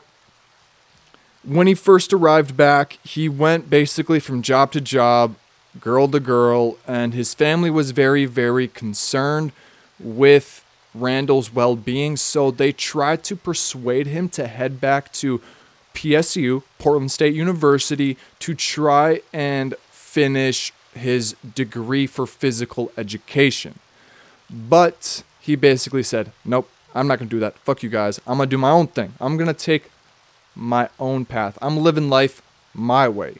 when 1.44 1.66
he 1.66 1.74
first 1.74 2.12
arrived 2.12 2.56
back, 2.56 2.98
he 3.04 3.28
went 3.28 3.68
basically 3.68 4.20
from 4.20 4.42
job 4.42 4.72
to 4.72 4.80
job, 4.80 5.34
girl 5.80 6.08
to 6.08 6.20
girl, 6.20 6.78
and 6.86 7.14
his 7.14 7.34
family 7.34 7.70
was 7.70 7.90
very, 7.90 8.24
very 8.24 8.68
concerned 8.68 9.52
with 9.98 10.61
Randall's 10.94 11.52
well 11.52 11.76
being. 11.76 12.16
So 12.16 12.50
they 12.50 12.72
tried 12.72 13.24
to 13.24 13.36
persuade 13.36 14.06
him 14.06 14.28
to 14.30 14.46
head 14.46 14.80
back 14.80 15.12
to 15.14 15.40
PSU, 15.94 16.62
Portland 16.78 17.12
State 17.12 17.34
University, 17.34 18.16
to 18.40 18.54
try 18.54 19.20
and 19.32 19.74
finish 19.90 20.72
his 20.94 21.34
degree 21.54 22.06
for 22.06 22.26
physical 22.26 22.92
education. 22.96 23.78
But 24.50 25.22
he 25.40 25.56
basically 25.56 26.02
said, 26.02 26.32
Nope, 26.44 26.68
I'm 26.94 27.06
not 27.06 27.18
to 27.18 27.24
do 27.36 27.40
that. 27.40 27.58
Fuck 27.58 27.82
you 27.82 27.88
guys. 27.88 28.20
I'm 28.26 28.38
to 28.38 28.46
do 28.46 28.58
my 28.58 28.70
own 28.70 28.88
thing. 28.88 29.14
I'm 29.20 29.38
to 29.38 29.54
take 29.54 29.90
my 30.54 30.88
own 31.00 31.24
path. 31.24 31.58
I'm 31.62 31.78
living 31.78 32.10
life 32.10 32.42
my 32.74 33.08
way. 33.08 33.36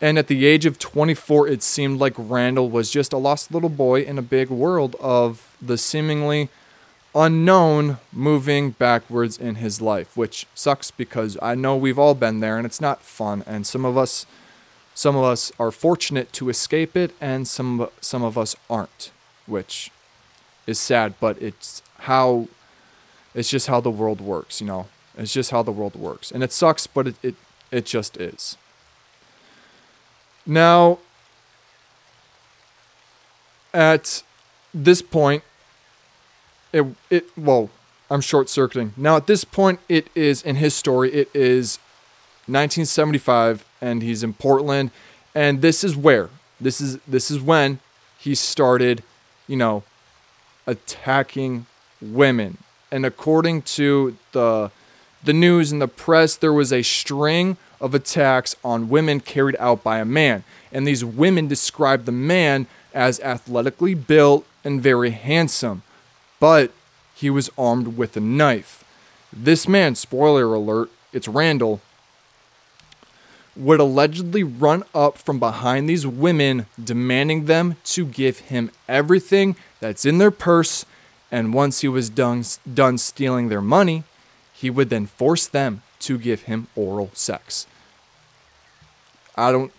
And 0.00 0.18
at 0.18 0.28
the 0.28 0.46
age 0.46 0.64
of 0.64 0.78
24, 0.78 1.48
it 1.48 1.62
seemed 1.62 2.00
like 2.00 2.14
Randall 2.16 2.70
was 2.70 2.90
just 2.90 3.12
a 3.12 3.18
lost 3.18 3.52
little 3.52 3.68
boy 3.68 4.00
in 4.00 4.16
a 4.16 4.22
big 4.22 4.48
world 4.48 4.96
of 4.98 5.54
the 5.60 5.76
seemingly 5.76 6.48
unknown 7.14 7.98
moving 8.12 8.70
backwards 8.70 9.36
in 9.36 9.56
his 9.56 9.80
life, 9.80 10.16
which 10.16 10.46
sucks 10.54 10.90
because 10.90 11.36
I 11.42 11.54
know 11.54 11.76
we've 11.76 11.98
all 11.98 12.14
been 12.14 12.40
there 12.40 12.56
and 12.56 12.66
it's 12.66 12.80
not 12.80 13.02
fun. 13.02 13.42
And 13.46 13.66
some 13.66 13.84
of 13.84 13.96
us, 13.96 14.26
some 14.94 15.16
of 15.16 15.24
us 15.24 15.50
are 15.58 15.70
fortunate 15.70 16.32
to 16.34 16.48
escape 16.48 16.96
it, 16.96 17.12
and 17.20 17.48
some 17.48 17.88
some 18.00 18.22
of 18.22 18.36
us 18.38 18.54
aren't, 18.68 19.10
which 19.46 19.90
is 20.66 20.78
sad. 20.78 21.14
But 21.20 21.40
it's 21.42 21.82
how, 22.00 22.48
it's 23.34 23.50
just 23.50 23.66
how 23.66 23.80
the 23.80 23.90
world 23.90 24.20
works, 24.20 24.60
you 24.60 24.66
know. 24.66 24.86
It's 25.16 25.32
just 25.32 25.50
how 25.50 25.62
the 25.62 25.72
world 25.72 25.96
works, 25.96 26.30
and 26.30 26.42
it 26.42 26.52
sucks, 26.52 26.86
but 26.86 27.08
it 27.08 27.16
it, 27.22 27.34
it 27.70 27.86
just 27.86 28.16
is. 28.16 28.56
Now, 30.46 30.98
at 33.74 34.22
this 34.72 35.02
point, 35.02 35.42
it 36.72 36.86
it 37.10 37.26
well, 37.36 37.70
I'm 38.10 38.20
short 38.20 38.48
circuiting. 38.48 38.92
Now 38.96 39.16
at 39.16 39.26
this 39.26 39.44
point, 39.44 39.80
it 39.88 40.08
is 40.14 40.42
in 40.42 40.56
his 40.56 40.74
story. 40.74 41.12
It 41.12 41.30
is 41.34 41.78
1975, 42.46 43.64
and 43.80 44.02
he's 44.02 44.22
in 44.22 44.34
Portland, 44.34 44.90
and 45.34 45.62
this 45.62 45.84
is 45.84 45.96
where 45.96 46.30
this 46.60 46.80
is 46.80 46.98
this 47.06 47.30
is 47.30 47.40
when 47.40 47.78
he 48.18 48.34
started, 48.34 49.02
you 49.46 49.56
know, 49.56 49.82
attacking 50.66 51.66
women. 52.00 52.58
And 52.92 53.06
according 53.06 53.62
to 53.62 54.16
the 54.32 54.70
the 55.22 55.32
news 55.32 55.70
and 55.70 55.80
the 55.82 55.88
press, 55.88 56.36
there 56.36 56.52
was 56.52 56.72
a 56.72 56.82
string 56.82 57.56
of 57.80 57.94
attacks 57.94 58.56
on 58.64 58.88
women 58.88 59.20
carried 59.20 59.56
out 59.58 59.82
by 59.82 59.98
a 59.98 60.04
man. 60.04 60.44
And 60.72 60.86
these 60.86 61.04
women 61.04 61.48
described 61.48 62.06
the 62.06 62.12
man 62.12 62.66
as 62.94 63.20
athletically 63.20 63.94
built 63.94 64.46
and 64.64 64.80
very 64.82 65.10
handsome, 65.10 65.82
but 66.40 66.72
he 67.14 67.30
was 67.30 67.50
armed 67.56 67.96
with 67.96 68.16
a 68.16 68.20
knife. 68.20 68.82
This 69.32 69.68
man, 69.68 69.94
spoiler 69.94 70.52
alert, 70.52 70.90
it's 71.12 71.28
Randall, 71.28 71.80
would 73.54 73.78
allegedly 73.80 74.42
run 74.42 74.82
up 74.94 75.18
from 75.18 75.38
behind 75.38 75.88
these 75.88 76.06
women, 76.06 76.66
demanding 76.82 77.44
them 77.44 77.76
to 77.84 78.06
give 78.06 78.38
him 78.38 78.70
everything 78.88 79.54
that's 79.80 80.04
in 80.04 80.18
their 80.18 80.30
purse. 80.30 80.84
And 81.30 81.54
once 81.54 81.80
he 81.80 81.88
was 81.88 82.10
done, 82.10 82.44
done 82.72 82.98
stealing 82.98 83.48
their 83.48 83.60
money, 83.60 84.04
he 84.52 84.70
would 84.70 84.88
then 84.88 85.06
force 85.06 85.46
them 85.46 85.82
to 86.00 86.18
give 86.18 86.42
him 86.42 86.68
oral 86.74 87.10
sex. 87.12 87.66
I 89.36 89.52
don't 89.52 89.72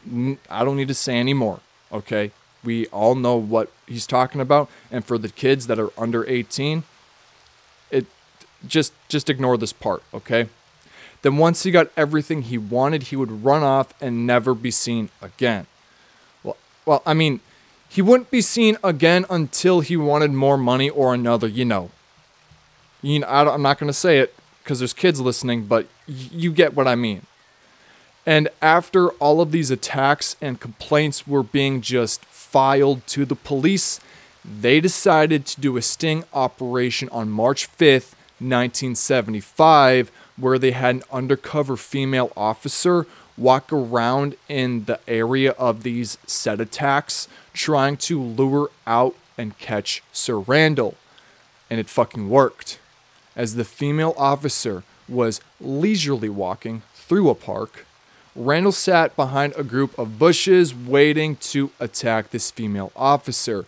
I 0.49 0.63
don't 0.63 0.77
need 0.77 0.87
to 0.87 0.93
say 0.93 1.15
any 1.15 1.33
more, 1.33 1.59
okay? 1.91 2.31
We 2.63 2.87
all 2.87 3.15
know 3.15 3.35
what 3.35 3.71
he's 3.87 4.05
talking 4.07 4.41
about. 4.41 4.69
And 4.91 5.03
for 5.03 5.17
the 5.17 5.29
kids 5.29 5.67
that 5.67 5.79
are 5.79 5.91
under 5.97 6.27
18, 6.29 6.83
it 7.89 8.05
just 8.67 8.93
just 9.09 9.29
ignore 9.29 9.57
this 9.57 9.73
part, 9.73 10.03
okay? 10.13 10.47
Then 11.21 11.37
once 11.37 11.63
he 11.63 11.71
got 11.71 11.91
everything 11.95 12.43
he 12.43 12.57
wanted, 12.57 13.03
he 13.03 13.15
would 13.15 13.43
run 13.43 13.63
off 13.63 13.93
and 14.01 14.25
never 14.25 14.53
be 14.53 14.71
seen 14.71 15.09
again. 15.21 15.67
Well, 16.43 16.57
well, 16.85 17.03
I 17.05 17.13
mean, 17.13 17.41
he 17.87 18.01
wouldn't 18.01 18.31
be 18.31 18.41
seen 18.41 18.77
again 18.83 19.25
until 19.29 19.81
he 19.81 19.97
wanted 19.97 20.31
more 20.31 20.57
money 20.57 20.89
or 20.89 21.13
another, 21.13 21.47
you 21.47 21.65
know. 21.65 21.91
You 23.01 23.19
know, 23.19 23.27
I 23.27 23.53
am 23.53 23.61
not 23.61 23.77
going 23.79 23.87
to 23.87 23.93
say 23.93 24.19
it 24.19 24.33
because 24.63 24.79
there's 24.79 24.93
kids 24.93 25.19
listening, 25.19 25.65
but 25.65 25.87
you 26.07 26.51
get 26.51 26.73
what 26.73 26.87
I 26.87 26.95
mean. 26.95 27.25
And 28.25 28.49
after 28.61 29.09
all 29.13 29.41
of 29.41 29.51
these 29.51 29.71
attacks 29.71 30.35
and 30.41 30.59
complaints 30.59 31.27
were 31.27 31.43
being 31.43 31.81
just 31.81 32.23
filed 32.25 33.05
to 33.07 33.25
the 33.25 33.35
police, 33.35 33.99
they 34.43 34.79
decided 34.79 35.45
to 35.47 35.61
do 35.61 35.77
a 35.77 35.81
sting 35.81 36.23
operation 36.33 37.09
on 37.09 37.29
March 37.29 37.69
5th, 37.77 38.13
1975, 38.39 40.11
where 40.37 40.59
they 40.59 40.71
had 40.71 40.95
an 40.95 41.03
undercover 41.11 41.77
female 41.77 42.31
officer 42.35 43.05
walk 43.37 43.71
around 43.71 44.35
in 44.47 44.85
the 44.85 44.99
area 45.07 45.51
of 45.51 45.83
these 45.83 46.17
set 46.25 46.59
attacks, 46.59 47.27
trying 47.53 47.97
to 47.97 48.21
lure 48.21 48.69
out 48.85 49.15
and 49.37 49.57
catch 49.57 50.03
Sir 50.11 50.39
Randall. 50.39 50.95
And 51.69 51.79
it 51.79 51.89
fucking 51.89 52.29
worked. 52.29 52.79
As 53.35 53.55
the 53.55 53.63
female 53.63 54.13
officer 54.17 54.83
was 55.07 55.39
leisurely 55.59 56.29
walking 56.29 56.81
through 56.93 57.29
a 57.29 57.35
park, 57.35 57.85
Randall 58.35 58.71
sat 58.71 59.15
behind 59.15 59.53
a 59.57 59.63
group 59.63 59.97
of 59.97 60.17
bushes 60.17 60.73
waiting 60.73 61.35
to 61.37 61.71
attack 61.79 62.29
this 62.29 62.49
female 62.49 62.91
officer. 62.95 63.65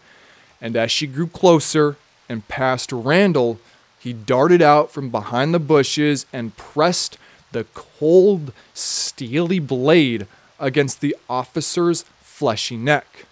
And 0.61 0.75
as 0.77 0.91
she 0.91 1.05
grew 1.05 1.27
closer 1.27 1.97
and 2.29 2.47
passed 2.47 2.91
Randall, 2.91 3.59
he 3.99 4.13
darted 4.13 4.61
out 4.61 4.91
from 4.91 5.09
behind 5.09 5.53
the 5.53 5.59
bushes 5.59 6.25
and 6.31 6.55
pressed 6.55 7.17
the 7.51 7.65
cold, 7.73 8.53
steely 8.73 9.59
blade 9.59 10.27
against 10.59 11.01
the 11.01 11.15
officer's 11.29 12.03
fleshy 12.21 12.77
neck. 12.77 13.25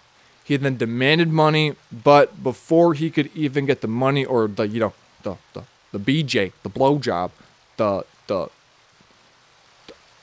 He 0.44 0.56
then 0.56 0.76
demanded 0.76 1.28
money, 1.28 1.76
but 1.90 2.42
before 2.42 2.94
he 2.94 3.10
could 3.10 3.30
even 3.34 3.66
get 3.66 3.80
the 3.80 3.88
money 3.88 4.24
or 4.24 4.48
the 4.48 4.68
you 4.68 4.80
know 4.80 4.92
the 5.22 5.36
the, 5.54 5.64
the 5.92 5.98
BJ, 5.98 6.52
the 6.62 6.70
blowjob, 6.70 7.30
the 7.76 8.04
the 8.26 8.48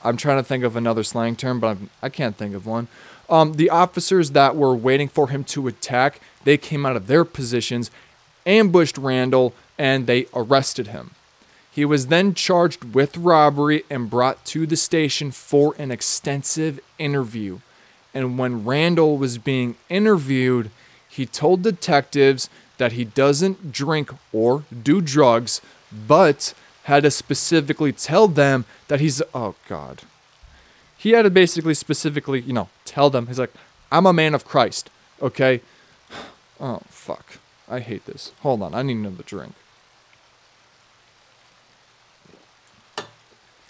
I'm 0.03 0.17
trying 0.17 0.37
to 0.37 0.43
think 0.43 0.63
of 0.63 0.75
another 0.75 1.03
slang 1.03 1.35
term, 1.35 1.59
but 1.59 1.67
I'm, 1.67 1.89
I 2.01 2.09
can 2.09 2.27
not 2.27 2.35
think 2.35 2.55
of 2.55 2.65
one. 2.65 2.87
Um, 3.29 3.53
the 3.53 3.69
officers 3.69 4.31
that 4.31 4.55
were 4.55 4.75
waiting 4.75 5.07
for 5.07 5.29
him 5.29 5.43
to 5.45 5.67
attack, 5.67 6.19
they 6.43 6.57
came 6.57 6.85
out 6.85 6.95
of 6.95 7.07
their 7.07 7.25
positions, 7.25 7.91
ambushed 8.45 8.97
Randall, 8.97 9.53
and 9.77 10.07
they 10.07 10.25
arrested 10.33 10.87
him. 10.87 11.11
He 11.71 11.85
was 11.85 12.07
then 12.07 12.33
charged 12.33 12.95
with 12.95 13.17
robbery 13.17 13.83
and 13.89 14.09
brought 14.09 14.43
to 14.47 14.65
the 14.65 14.75
station 14.75 15.31
for 15.31 15.75
an 15.77 15.91
extensive 15.91 16.79
interview. 16.97 17.59
And 18.13 18.39
when 18.39 18.65
Randall 18.65 19.17
was 19.17 19.37
being 19.37 19.75
interviewed, 19.87 20.71
he 21.07 21.25
told 21.25 21.61
detectives 21.61 22.49
that 22.79 22.93
he 22.93 23.05
doesn't 23.05 23.71
drink 23.71 24.11
or 24.33 24.63
do 24.83 24.99
drugs, 25.01 25.61
but 25.91 26.53
had 26.89 27.03
to 27.03 27.11
specifically 27.11 27.93
tell 27.93 28.27
them 28.27 28.65
that 28.87 28.99
he's 28.99 29.21
oh 29.33 29.55
god. 29.67 30.01
He 30.97 31.11
had 31.11 31.21
to 31.21 31.29
basically 31.29 31.75
specifically, 31.75 32.41
you 32.41 32.51
know, 32.51 32.67
tell 32.83 33.09
them 33.09 33.27
he's 33.27 33.39
like, 33.39 33.53
I'm 33.91 34.07
a 34.07 34.11
man 34.11 34.35
of 34.35 34.43
Christ, 34.43 34.89
okay? 35.21 35.61
Oh 36.61 36.81
fuck. 36.89 37.37
I 37.69 37.79
hate 37.79 38.05
this. 38.05 38.33
Hold 38.41 38.61
on, 38.61 38.75
I 38.75 38.81
need 38.81 38.97
another 38.97 39.23
drink. 39.23 39.53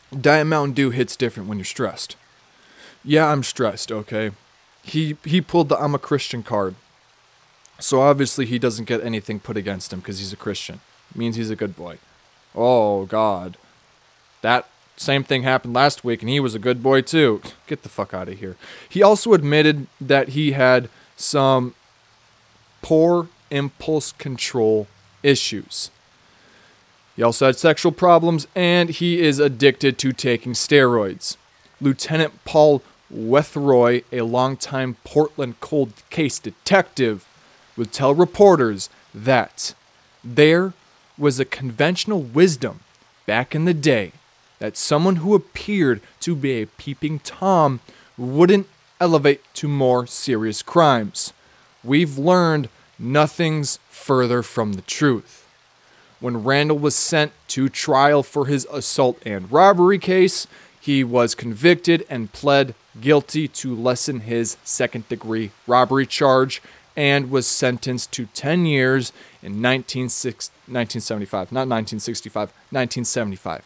Diet 0.10 0.48
Mountain 0.48 0.74
Dew 0.74 0.90
hits 0.90 1.16
different 1.16 1.48
when 1.48 1.60
you're 1.60 1.66
stressed. 1.66 2.16
Yeah, 3.04 3.28
I'm 3.28 3.44
stressed, 3.44 3.92
okay? 3.92 4.32
He 4.82 5.18
he 5.24 5.40
pulled 5.40 5.70
the 5.70 5.78
I'm 5.78 5.94
a 5.94 6.00
Christian 6.00 6.42
card. 6.42 6.74
So 7.80 8.02
obviously 8.02 8.48
he 8.48 8.58
doesn't 8.58 8.86
get 8.86 9.04
anything 9.04 9.40
put 9.40 9.56
against 9.56 9.94
him 9.94 10.00
because 10.00 10.18
he's 10.18 10.34
a 10.34 10.38
Christian. 10.38 10.80
It 11.12 11.18
means 11.18 11.36
he's 11.36 11.52
a 11.52 11.56
good 11.56 11.76
boy. 11.76 12.00
Oh 12.56 13.06
god. 13.06 13.58
That 14.42 14.68
same 14.98 15.24
thing 15.24 15.44
happened 15.44 15.74
last 15.74 16.04
week 16.04 16.22
and 16.22 16.30
he 16.30 16.40
was 16.40 16.56
a 16.56 16.60
good 16.60 16.84
boy 16.84 17.02
too. 17.02 17.42
Get 17.68 17.84
the 17.84 17.90
fuck 17.90 18.14
out 18.14 18.30
of 18.30 18.40
here. 18.40 18.56
He 18.88 19.02
also 19.02 19.34
admitted 19.34 19.88
that 20.00 20.30
he 20.30 20.52
had 20.52 20.90
some 21.16 21.76
poor 22.82 23.28
impulse 23.50 24.12
control 24.14 24.88
issues. 25.24 25.92
He 27.16 27.24
also 27.24 27.48
had 27.48 27.58
sexual 27.58 27.92
problems 27.92 28.48
and 28.56 28.90
he 28.90 29.20
is 29.20 29.40
addicted 29.40 29.98
to 30.00 30.12
taking 30.14 30.54
steroids. 30.54 31.38
Lieutenant 31.82 32.44
Paul 32.46 32.82
Wethroy, 33.14 34.04
a 34.12 34.22
longtime 34.22 34.98
Portland 35.04 35.60
cold 35.60 35.94
case 36.10 36.40
detective, 36.40 37.26
would 37.76 37.92
tell 37.92 38.14
reporters 38.14 38.90
that 39.14 39.74
there 40.24 40.74
was 41.20 41.40
a 41.40 41.46
conventional 41.46 42.22
wisdom 42.22 42.80
back 43.26 43.54
in 43.54 43.66
the 43.66 43.74
day 43.74 44.14
that 44.60 44.78
someone 44.78 45.18
who 45.18 45.36
appeared 45.36 46.02
to 46.22 46.36
be 46.36 46.62
a 46.62 46.68
peeping 46.68 47.20
Tom 47.20 47.80
wouldn't 48.18 48.68
elevate 49.00 49.42
to 49.54 49.68
more 49.68 50.08
serious 50.08 50.62
crimes. 50.62 51.34
We've 51.84 52.18
learned 52.18 52.70
nothing's 52.98 53.80
further 53.90 54.42
from 54.42 54.74
the 54.74 54.82
truth 54.82 55.40
when 56.20 56.44
Randall 56.44 56.78
was 56.78 56.96
sent 56.96 57.32
to 57.50 57.70
trial 57.70 58.24
for 58.24 58.46
his 58.46 58.68
assault 58.72 59.22
and 59.26 59.52
robbery 59.52 59.98
case, 59.98 60.48
he 60.80 61.04
was 61.04 61.36
convicted 61.36 62.06
and 62.10 62.32
pled 62.32 62.76
guilty 63.00 63.48
to 63.48 63.76
lessen 63.76 64.22
his 64.22 64.58
second 64.64 65.08
degree 65.08 65.52
robbery 65.68 66.06
charge 66.06 66.62
and 66.96 67.30
was 67.32 67.48
sentenced 67.48 68.12
to 68.14 68.26
10 68.28 68.66
years 68.66 69.12
in 69.42 69.62
1975, 69.62 71.52
not 71.52 71.68
1965, 71.68 72.50
1975. 72.72 73.66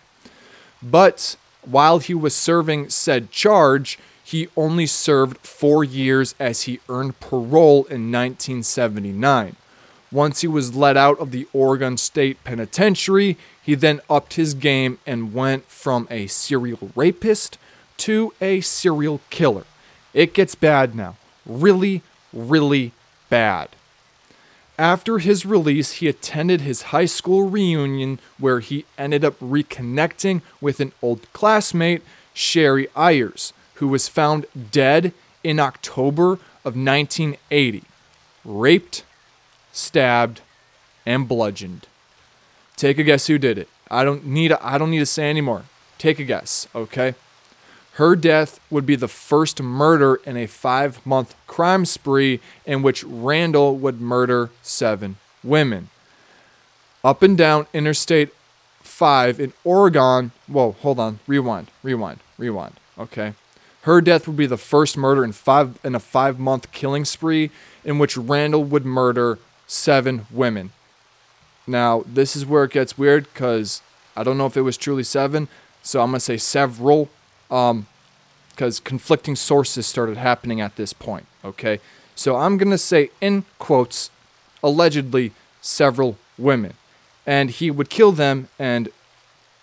But 0.82 1.36
while 1.64 2.00
he 2.00 2.14
was 2.14 2.36
serving 2.36 2.90
said 2.90 3.32
charge, 3.32 3.98
he 4.24 4.50
only 4.56 4.86
served 4.86 5.38
four 5.40 5.84
years 5.84 6.36
as 6.40 6.64
he 6.64 6.80
earned 6.90 7.20
parole 7.20 7.86
in 7.86 8.12
1979. 8.12 9.56
Once 10.12 10.42
he 10.42 10.48
was 10.48 10.76
let 10.76 10.96
out 10.96 11.20
of 11.20 11.32
the 11.32 11.48
Oregon 11.54 11.98
State 11.98 12.44
Penitentiary, 12.44 13.38
he 13.62 13.76
then 13.76 14.00
upped 14.10 14.36
his 14.36 14.54
game 14.54 15.00
and 15.08 15.34
went 15.34 15.66
from 15.66 16.08
a 16.12 16.28
serial 16.28 16.92
rapist 16.96 17.58
to 17.98 18.34
a 18.40 18.62
serial 18.62 19.22
killer. 19.30 19.66
It 20.14 20.34
gets 20.34 20.54
bad 20.56 20.94
now. 20.94 21.16
Really, 21.46 22.04
really 22.32 22.92
bad. 23.34 23.70
After 24.78 25.18
his 25.18 25.44
release, 25.44 25.94
he 25.94 26.08
attended 26.08 26.62
his 26.62 26.94
high 26.94 27.06
school 27.06 27.50
reunion 27.50 28.20
where 28.38 28.60
he 28.60 28.86
ended 28.96 29.26
up 29.26 29.40
reconnecting 29.40 30.42
with 30.62 30.80
an 30.80 30.92
old 31.02 31.22
classmate, 31.34 32.04
Sherry 32.36 32.88
Ayers, 32.96 33.52
who 33.76 33.88
was 33.88 34.08
found 34.08 34.46
dead 34.72 35.14
in 35.44 35.60
October 35.60 36.34
of 36.64 36.76
1980. 36.76 37.84
Raped 38.46 39.04
stabbed, 39.74 40.42
and 41.06 41.28
bludgeoned. 41.28 41.88
Take 42.78 43.00
a 43.00 43.04
guess 43.04 43.28
who 43.28 43.38
did 43.38 43.58
it. 43.58 43.68
I 43.90 44.04
don't 44.04 44.26
need 44.26 44.52
I 44.54 44.78
don't 44.78 44.92
need 44.92 45.00
to 45.00 45.06
say 45.06 45.30
anymore. 45.30 45.64
Take 45.98 46.20
a 46.20 46.24
guess, 46.24 46.68
okay? 46.74 47.16
Her 47.94 48.16
death 48.16 48.60
would 48.72 48.86
be 48.86 48.96
the 48.96 49.08
first 49.08 49.62
murder 49.62 50.16
in 50.26 50.36
a 50.36 50.48
5-month 50.48 51.36
crime 51.46 51.86
spree 51.86 52.39
in 52.66 52.82
which 52.82 53.04
Randall 53.04 53.76
would 53.78 54.02
murder 54.02 54.50
7 54.64 55.18
women. 55.44 55.89
Up 57.04 57.22
and 57.22 57.38
down 57.38 57.68
Interstate 57.74 58.30
5 58.82 59.39
in 59.39 59.54
Oregon. 59.64 60.32
Whoa, 60.48 60.72
hold 60.72 61.00
on. 61.00 61.20
Rewind. 61.28 61.70
Rewind. 61.84 62.20
Rewind. 62.38 62.80
Okay. 62.98 63.34
Her 63.84 64.02
death 64.02 64.28
would 64.28 64.38
be 64.38 64.46
the 64.46 64.58
first 64.58 64.96
murder 64.96 65.26
in 65.26 65.34
five 65.34 65.78
in 65.84 65.94
a 65.94 66.00
five 66.00 66.39
month 66.39 66.72
killing 66.72 67.04
spree 67.04 67.52
in 67.84 68.00
which 68.00 68.16
Randall 68.16 68.64
would 68.64 68.86
murder 68.86 69.39
seven 69.68 70.26
women. 70.32 70.72
Now, 71.68 72.04
this 72.08 72.36
is 72.36 72.46
where 72.46 72.64
it 72.64 72.72
gets 72.72 72.98
weird 72.98 73.26
because 73.34 73.82
I 74.16 74.24
don't 74.24 74.38
know 74.38 74.46
if 74.46 74.56
it 74.56 74.62
was 74.62 74.78
truly 74.78 75.04
seven, 75.04 75.50
so 75.82 76.02
I'm 76.02 76.12
going 76.12 76.18
to 76.18 76.22
say 76.22 76.38
several 76.38 77.10
um, 77.54 77.86
because 78.49 78.80
conflicting 78.80 79.36
sources 79.36 79.88
started 79.88 80.18
happening 80.18 80.60
at 80.60 80.76
this 80.76 80.91
point, 80.91 81.26
okay? 81.45 81.80
So 82.16 82.36
I'm 82.36 82.58
going 82.58 82.72
to 82.72 82.78
say, 82.78 83.10
in 83.22 83.45
quotes, 83.60 84.12
allegedly 84.62 85.32
several 85.62 86.18
women. 86.38 86.74
And 87.26 87.49
he 87.49 87.72
would 87.72 87.89
kill 87.89 88.12
them 88.12 88.49
and, 88.60 88.89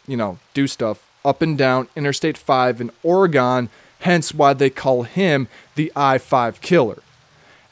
you 0.06 0.16
know, 0.16 0.38
do 0.54 0.66
stuff 0.66 1.06
up 1.24 1.42
and 1.42 1.58
down 1.58 1.88
Interstate 1.94 2.38
5 2.38 2.80
in 2.80 2.90
Oregon, 3.02 3.68
hence 4.00 4.32
why 4.32 4.54
they 4.54 4.70
call 4.70 5.02
him 5.02 5.46
the 5.74 5.92
I 5.94 6.18
5 6.18 6.60
killer. 6.60 7.02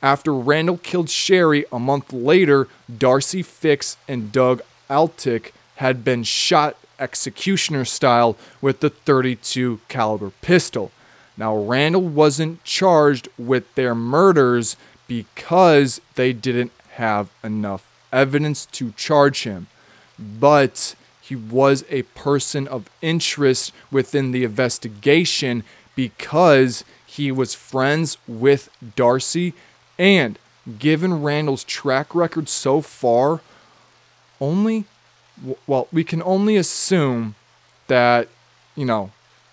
After 0.03 0.33
Randall 0.33 0.79
killed 0.79 1.11
Sherry 1.11 1.65
a 1.73 1.79
month 1.79 2.13
later, 2.13 2.69
Darcy 2.95 3.43
Fix 3.43 3.97
and 4.07 4.31
Doug 4.31 4.63
Altick 4.89 5.51
had 5.77 6.05
been 6.05 6.23
shot 6.23 6.77
executioner 6.99 7.85
style 7.85 8.37
with 8.61 8.81
the 8.81 8.91
32 8.91 9.81
caliber 9.89 10.31
pistol. 10.43 10.91
Now 11.37 11.57
Randall 11.57 12.03
wasn't 12.03 12.65
charged 12.65 13.29
with 13.39 13.73
their 13.75 13.95
murders 13.95 14.77
because 15.07 16.01
they 16.17 16.33
didn't 16.33 16.73
have 16.93 17.31
enough 17.45 17.91
evidence 18.13 18.67
to 18.67 18.93
charge 18.93 19.45
him. 19.45 19.69
But 20.19 20.95
he 21.21 21.37
was 21.37 21.85
a 21.91 22.03
person 22.03 22.67
of 22.67 22.91
interest 23.03 23.73
within 23.91 24.33
the 24.33 24.45
investigation 24.45 25.63
because 25.95 26.85
he 27.07 27.31
was 27.31 27.55
friends 27.55 28.19
with 28.27 28.69
Darcy 28.97 29.55
and 29.99 30.39
given 30.79 31.23
Randall's 31.23 31.65
track 31.65 32.15
record 32.15 32.49
so 32.49 32.81
far, 32.81 33.41
only 34.41 34.85
well, 35.67 35.89
we 35.93 36.05
can 36.05 36.23
only 36.23 36.57
assume 36.57 37.35
that, 37.87 38.29
you 38.77 38.85
know, 38.85 39.11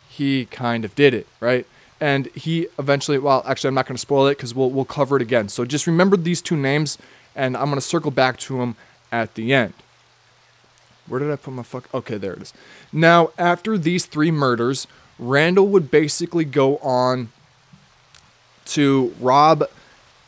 he 0.10 0.46
kind 0.46 0.86
of 0.86 0.96
did 0.96 1.14
it, 1.14 1.28
right? 1.40 1.66
And 2.00 2.28
he 2.28 2.68
eventually, 2.78 3.18
well, 3.18 3.44
actually, 3.48 3.70
I'm 3.70 3.76
not 3.76 3.88
going 3.88 3.96
to 3.96 4.02
spoil 4.02 4.28
it 4.28 4.38
because 4.38 4.54
we'll, 4.54 4.70
we'll 4.70 4.86
cover 4.86 5.16
it 5.16 5.22
again. 5.22 5.50
So 5.50 5.66
just 5.66 5.88
remember 5.88 6.18
these 6.18 6.42
two 6.42 6.58
names, 6.58 6.98
and 7.36 7.56
I'm 7.56 7.66
going 7.66 7.76
to 7.76 7.82
circle 7.82 8.12
back 8.12 8.38
to 8.40 8.58
them 8.58 8.76
at 9.12 9.36
the 9.36 9.54
end. 9.54 9.74
Where 11.08 11.20
did 11.20 11.32
I 11.32 11.36
put 11.36 11.54
my 11.54 11.64
fuck? 11.64 11.94
Okay, 11.94 12.18
there 12.18 12.34
it 12.34 12.42
is. 12.42 12.54
Now, 12.92 13.32
after 13.38 13.78
these 13.78 14.06
three 14.06 14.32
murders, 14.32 14.88
Randall 15.20 15.68
would 15.68 15.92
basically 15.92 16.46
go 16.46 16.78
on 16.78 17.30
to 18.66 19.14
rob 19.20 19.66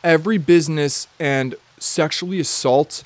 every 0.03 0.37
business 0.37 1.07
and 1.19 1.55
sexually 1.79 2.39
assault 2.39 3.03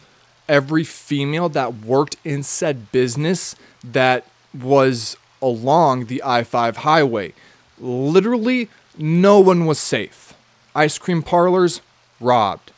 every 0.52 0.84
female 0.84 1.48
that 1.48 1.74
worked 1.78 2.18
in 2.26 2.44
said 2.44 2.92
business 2.92 3.56
that 3.82 4.28
was 4.54 5.16
along 5.42 6.06
the 6.06 6.22
I 6.24 6.44
5 6.44 6.78
highway. 6.78 7.34
Literally, 7.80 8.70
no 8.98 9.40
one 9.40 9.66
was 9.66 9.80
safe. 9.80 10.34
Ice 10.76 10.98
cream 10.98 11.24
parlors, 11.24 11.80
robbed. 12.20 12.74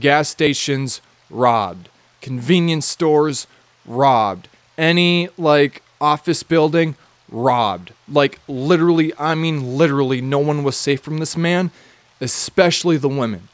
Gas 0.00 0.30
stations, 0.30 1.02
robbed. 1.28 1.90
Convenience 2.22 2.86
stores, 2.86 3.46
robbed. 3.84 4.48
Any, 4.78 5.28
like, 5.36 5.82
office 6.00 6.42
building, 6.42 6.96
robbed. 7.30 7.92
Like, 8.10 8.40
literally, 8.48 9.12
I 9.18 9.34
mean, 9.34 9.76
literally, 9.76 10.22
no 10.22 10.38
one 10.38 10.64
was 10.64 10.76
safe 10.76 11.02
from 11.02 11.18
this 11.18 11.36
man, 11.36 11.72
especially 12.22 12.96
the 12.96 13.08
women. 13.08 13.48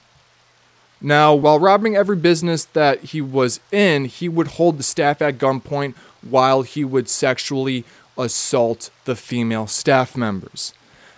Now, 1.05 1.35
while 1.35 1.59
robbing 1.59 1.95
every 1.95 2.17
business 2.17 2.65
that 2.65 3.01
he 3.01 3.21
was 3.21 3.61
in, 3.71 4.07
he 4.07 4.27
would 4.27 4.57
hold 4.57 4.79
the 4.79 4.83
staff 4.83 5.21
at 5.21 5.37
gunpoint 5.37 5.95
while 6.23 6.63
he 6.63 6.83
would 6.83 7.11
sexually 7.11 7.85
assault 8.17 8.89
the 9.05 9.15
female 9.15 9.67
staff 9.67 10.17
members. 10.17 10.73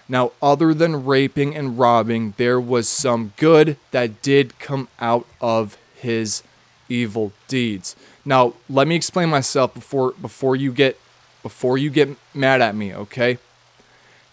Now, 0.08 0.32
other 0.42 0.74
than 0.74 1.04
raping 1.04 1.54
and 1.54 1.78
robbing, 1.78 2.34
there 2.36 2.60
was 2.60 2.88
some 2.88 3.32
good 3.36 3.76
that 3.92 4.22
did 4.22 4.58
come 4.58 4.88
out 4.98 5.24
of 5.40 5.78
his 5.94 6.42
evil 6.88 7.30
deeds. 7.46 7.94
Now, 8.24 8.54
let 8.68 8.88
me 8.88 8.96
explain 8.96 9.28
myself 9.28 9.72
before 9.72 10.14
before 10.20 10.56
you 10.56 10.72
get 10.72 10.98
before 11.44 11.78
you 11.78 11.90
get 11.90 12.08
mad 12.34 12.60
at 12.60 12.74
me, 12.74 12.92
okay? 12.92 13.38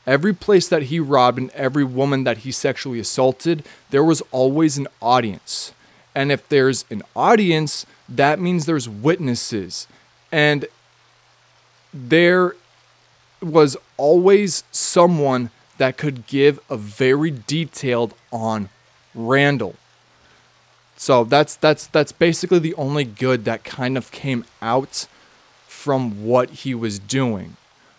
Every 0.06 0.34
place 0.34 0.68
that 0.68 0.84
he 0.84 1.00
robbed 1.00 1.38
and 1.38 1.50
every 1.52 1.84
woman 1.84 2.24
that 2.26 2.40
he 2.40 2.52
sexually 2.52 3.00
assaulted, 3.00 3.64
there 3.90 4.04
was 4.04 4.22
always 4.32 4.78
an 4.78 4.88
audience. 5.02 5.74
And 6.14 6.32
if 6.32 6.48
there's 6.50 6.86
an 6.90 7.04
audience, 7.16 7.86
that 8.10 8.40
means 8.40 8.66
there's 8.66 8.90
witnesses. 8.90 9.88
And 10.32 10.66
there 11.94 12.56
was 13.42 13.78
always 13.98 14.64
someone 14.72 15.52
that 15.78 15.98
could 15.98 16.28
give 16.28 16.60
a 16.70 16.78
very 16.78 17.32
detailed 17.32 18.14
on 18.32 18.70
Randall. 19.16 19.76
So 20.96 21.24
that's 21.24 21.56
that's 21.56 21.88
that's 21.88 22.12
basically 22.12 22.60
the 22.60 22.76
only 22.76 23.04
good 23.04 23.46
that 23.46 23.64
kind 23.64 23.98
of 23.98 24.12
came 24.12 24.46
out 24.62 25.08
from 25.68 26.24
what 26.24 26.50
he 26.50 26.74
was 26.74 27.00
doing. 27.00 27.58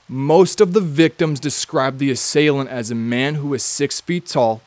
Most 0.08 0.60
of 0.60 0.72
the 0.72 0.80
victims 0.80 1.40
described 1.40 1.98
the 1.98 2.10
assailant 2.10 2.68
as 2.68 2.90
a 2.90 2.94
man 2.94 3.36
who 3.36 3.48
was 3.48 3.62
six 3.62 4.00
feet 4.00 4.26
tall, 4.26 4.60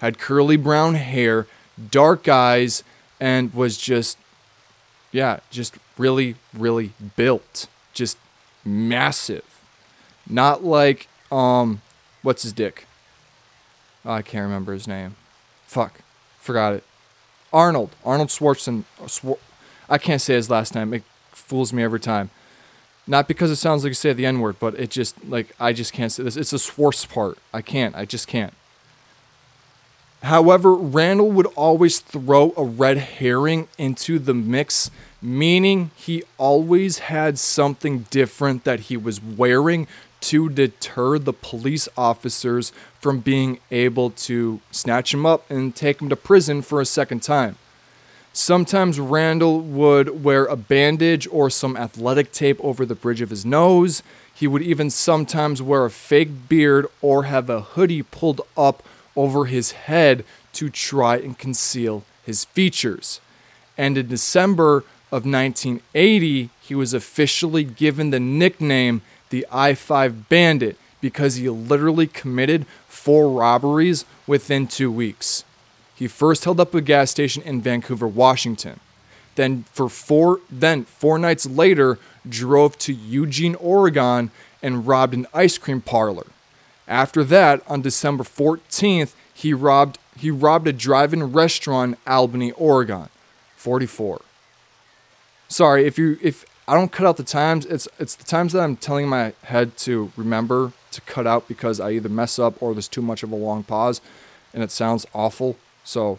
had 0.00 0.18
curly 0.18 0.56
brown 0.56 0.94
hair, 0.94 1.46
dark 1.90 2.28
eyes, 2.28 2.84
and 3.18 3.54
was 3.54 3.78
just, 3.78 4.18
yeah, 5.10 5.40
just 5.50 5.76
really, 5.96 6.36
really 6.52 6.92
built. 7.16 7.66
Just 7.94 8.18
massive. 8.64 9.44
Not 10.28 10.64
like, 10.64 11.08
um, 11.30 11.80
what's 12.22 12.42
his 12.42 12.52
dick? 12.52 12.86
Oh, 14.04 14.12
I 14.12 14.22
can't 14.22 14.42
remember 14.42 14.74
his 14.74 14.86
name. 14.86 15.16
Fuck. 15.66 16.00
Forgot 16.40 16.74
it. 16.74 16.84
Arnold. 17.52 17.96
Arnold 18.04 18.28
Schwarzenegger. 18.28 19.38
I 19.88 19.96
can't 19.96 20.20
say 20.20 20.34
his 20.34 20.50
last 20.50 20.74
name. 20.74 20.92
It 20.92 21.04
fools 21.32 21.72
me 21.72 21.82
every 21.82 22.00
time. 22.00 22.30
Not 23.06 23.28
because 23.28 23.50
it 23.50 23.56
sounds 23.56 23.84
like 23.84 23.90
you 23.90 23.94
say 23.94 24.12
the 24.12 24.26
N 24.26 24.40
word, 24.40 24.56
but 24.58 24.78
it 24.78 24.90
just 24.90 25.24
like 25.26 25.54
I 25.60 25.72
just 25.72 25.92
can't 25.92 26.10
say 26.10 26.22
this. 26.22 26.36
It's 26.36 26.52
a 26.52 26.58
Swartz 26.58 27.04
part. 27.04 27.38
I 27.52 27.60
can't. 27.60 27.94
I 27.94 28.04
just 28.04 28.26
can't. 28.26 28.54
However, 30.22 30.74
Randall 30.74 31.30
would 31.32 31.46
always 31.48 32.00
throw 32.00 32.54
a 32.56 32.64
red 32.64 32.96
herring 32.96 33.68
into 33.76 34.18
the 34.18 34.32
mix, 34.32 34.90
meaning 35.20 35.90
he 35.96 36.22
always 36.38 36.98
had 37.00 37.38
something 37.38 38.06
different 38.10 38.64
that 38.64 38.80
he 38.80 38.96
was 38.96 39.20
wearing 39.22 39.86
to 40.20 40.48
deter 40.48 41.18
the 41.18 41.34
police 41.34 41.90
officers 41.98 42.72
from 42.98 43.20
being 43.20 43.58
able 43.70 44.08
to 44.08 44.62
snatch 44.70 45.12
him 45.12 45.26
up 45.26 45.50
and 45.50 45.76
take 45.76 46.00
him 46.00 46.08
to 46.08 46.16
prison 46.16 46.62
for 46.62 46.80
a 46.80 46.86
second 46.86 47.22
time. 47.22 47.58
Sometimes 48.36 48.98
Randall 48.98 49.60
would 49.60 50.24
wear 50.24 50.46
a 50.46 50.56
bandage 50.56 51.28
or 51.30 51.48
some 51.48 51.76
athletic 51.76 52.32
tape 52.32 52.58
over 52.64 52.84
the 52.84 52.96
bridge 52.96 53.20
of 53.20 53.30
his 53.30 53.46
nose. 53.46 54.02
He 54.34 54.48
would 54.48 54.60
even 54.60 54.90
sometimes 54.90 55.62
wear 55.62 55.84
a 55.84 55.90
fake 55.90 56.48
beard 56.48 56.88
or 57.00 57.24
have 57.24 57.48
a 57.48 57.60
hoodie 57.60 58.02
pulled 58.02 58.40
up 58.56 58.82
over 59.14 59.44
his 59.44 59.70
head 59.70 60.24
to 60.54 60.68
try 60.68 61.16
and 61.16 61.38
conceal 61.38 62.02
his 62.26 62.44
features. 62.46 63.20
And 63.78 63.96
in 63.96 64.08
December 64.08 64.78
of 65.12 65.24
1980, 65.24 66.50
he 66.60 66.74
was 66.74 66.92
officially 66.92 67.62
given 67.62 68.10
the 68.10 68.18
nickname 68.18 69.02
the 69.30 69.46
I 69.52 69.74
5 69.74 70.28
Bandit 70.28 70.76
because 71.00 71.36
he 71.36 71.48
literally 71.48 72.08
committed 72.08 72.66
four 72.88 73.28
robberies 73.28 74.04
within 74.26 74.66
two 74.66 74.90
weeks. 74.90 75.44
He 75.94 76.08
first 76.08 76.44
held 76.44 76.60
up 76.60 76.74
a 76.74 76.80
gas 76.80 77.10
station 77.10 77.42
in 77.42 77.60
Vancouver, 77.60 78.08
Washington. 78.08 78.80
Then 79.36 79.64
for 79.72 79.88
four 79.88 80.40
then 80.50 80.84
4 80.84 81.18
nights 81.18 81.46
later 81.46 81.98
drove 82.28 82.78
to 82.78 82.92
Eugene, 82.92 83.54
Oregon 83.56 84.30
and 84.62 84.86
robbed 84.86 85.14
an 85.14 85.26
ice 85.34 85.58
cream 85.58 85.80
parlor. 85.80 86.26
After 86.86 87.24
that, 87.24 87.62
on 87.66 87.82
December 87.82 88.24
14th, 88.24 89.12
he 89.32 89.52
robbed 89.52 89.98
he 90.16 90.30
robbed 90.30 90.68
a 90.68 90.72
drive-in 90.72 91.32
restaurant 91.32 91.92
in 91.92 92.12
Albany, 92.12 92.52
Oregon. 92.52 93.08
44. 93.56 94.20
Sorry, 95.48 95.86
if 95.86 95.98
you 95.98 96.18
if 96.22 96.44
I 96.66 96.74
don't 96.74 96.92
cut 96.92 97.06
out 97.06 97.16
the 97.16 97.24
times, 97.24 97.66
it's 97.66 97.88
it's 97.98 98.14
the 98.14 98.24
times 98.24 98.52
that 98.52 98.60
I'm 98.60 98.76
telling 98.76 99.08
my 99.08 99.32
head 99.44 99.76
to 99.78 100.12
remember 100.16 100.72
to 100.92 101.00
cut 101.02 101.26
out 101.26 101.48
because 101.48 101.80
I 101.80 101.90
either 101.92 102.08
mess 102.08 102.38
up 102.38 102.62
or 102.62 102.72
there's 102.72 102.88
too 102.88 103.02
much 103.02 103.22
of 103.22 103.32
a 103.32 103.36
long 103.36 103.64
pause 103.64 104.00
and 104.52 104.62
it 104.62 104.70
sounds 104.70 105.04
awful. 105.12 105.56
So, 105.84 106.18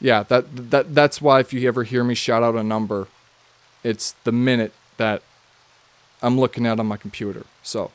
yeah, 0.00 0.22
that 0.24 0.70
that 0.70 0.94
that's 0.94 1.20
why 1.20 1.40
if 1.40 1.52
you 1.52 1.66
ever 1.66 1.84
hear 1.84 2.04
me 2.04 2.14
shout 2.14 2.42
out 2.42 2.54
a 2.54 2.62
number, 2.62 3.08
it's 3.82 4.12
the 4.24 4.32
minute 4.32 4.72
that 4.96 5.22
I'm 6.22 6.38
looking 6.38 6.66
at 6.66 6.78
on 6.78 6.86
my 6.86 6.96
computer. 6.96 7.46
So, 7.62 7.90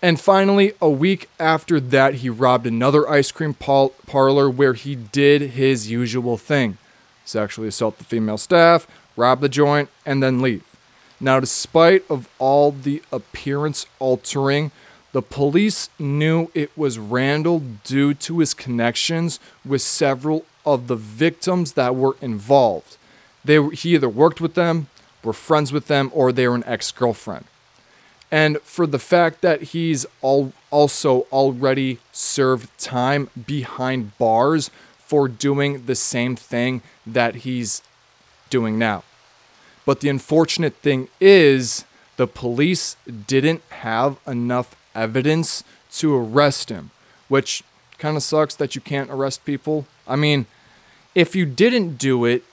and 0.00 0.20
finally, 0.20 0.72
a 0.80 0.90
week 0.90 1.28
after 1.40 1.80
that, 1.80 2.16
he 2.16 2.28
robbed 2.28 2.66
another 2.66 3.08
ice 3.08 3.32
cream 3.32 3.54
pal- 3.54 3.94
parlor 4.06 4.50
where 4.50 4.74
he 4.74 4.94
did 4.94 5.42
his 5.52 5.90
usual 5.90 6.36
thing: 6.36 6.78
sexually 7.24 7.68
assault 7.68 7.98
the 7.98 8.04
female 8.04 8.38
staff, 8.38 8.86
rob 9.16 9.40
the 9.40 9.48
joint, 9.48 9.88
and 10.04 10.22
then 10.22 10.42
leave. 10.42 10.64
Now, 11.20 11.38
despite 11.38 12.04
of 12.10 12.28
all 12.40 12.72
the 12.72 13.00
appearance 13.12 13.86
altering 14.00 14.72
the 15.12 15.22
police 15.22 15.90
knew 15.98 16.50
it 16.54 16.76
was 16.76 16.98
Randall 16.98 17.60
due 17.84 18.14
to 18.14 18.38
his 18.38 18.54
connections 18.54 19.38
with 19.64 19.82
several 19.82 20.44
of 20.64 20.86
the 20.86 20.96
victims 20.96 21.72
that 21.72 21.94
were 21.94 22.16
involved. 22.20 22.96
They, 23.44 23.62
he 23.68 23.94
either 23.94 24.08
worked 24.08 24.40
with 24.40 24.54
them, 24.54 24.88
were 25.22 25.32
friends 25.32 25.72
with 25.72 25.86
them, 25.86 26.10
or 26.14 26.32
they 26.32 26.48
were 26.48 26.54
an 26.54 26.64
ex 26.66 26.90
girlfriend. 26.92 27.44
And 28.30 28.58
for 28.62 28.86
the 28.86 28.98
fact 28.98 29.42
that 29.42 29.62
he's 29.62 30.06
also 30.22 31.26
already 31.30 31.98
served 32.12 32.78
time 32.78 33.28
behind 33.46 34.16
bars 34.16 34.70
for 34.98 35.28
doing 35.28 35.84
the 35.84 35.94
same 35.94 36.34
thing 36.34 36.80
that 37.06 37.36
he's 37.36 37.82
doing 38.48 38.78
now. 38.78 39.04
But 39.84 40.00
the 40.00 40.08
unfortunate 40.08 40.76
thing 40.76 41.08
is, 41.20 41.84
the 42.16 42.26
police 42.26 42.96
didn't 43.26 43.62
have 43.68 44.16
enough 44.26 44.74
evidence 44.94 45.64
to 45.92 46.14
arrest 46.14 46.68
him, 46.68 46.90
which 47.28 47.62
kind 47.98 48.16
of 48.16 48.22
sucks 48.22 48.54
that 48.56 48.74
you 48.74 48.80
can't 48.80 49.10
arrest 49.10 49.44
people. 49.44 49.86
I 50.06 50.16
mean, 50.16 50.46
if 51.14 51.36
you 51.36 51.46
didn't 51.46 51.96
do 51.96 52.24
it 52.24 52.44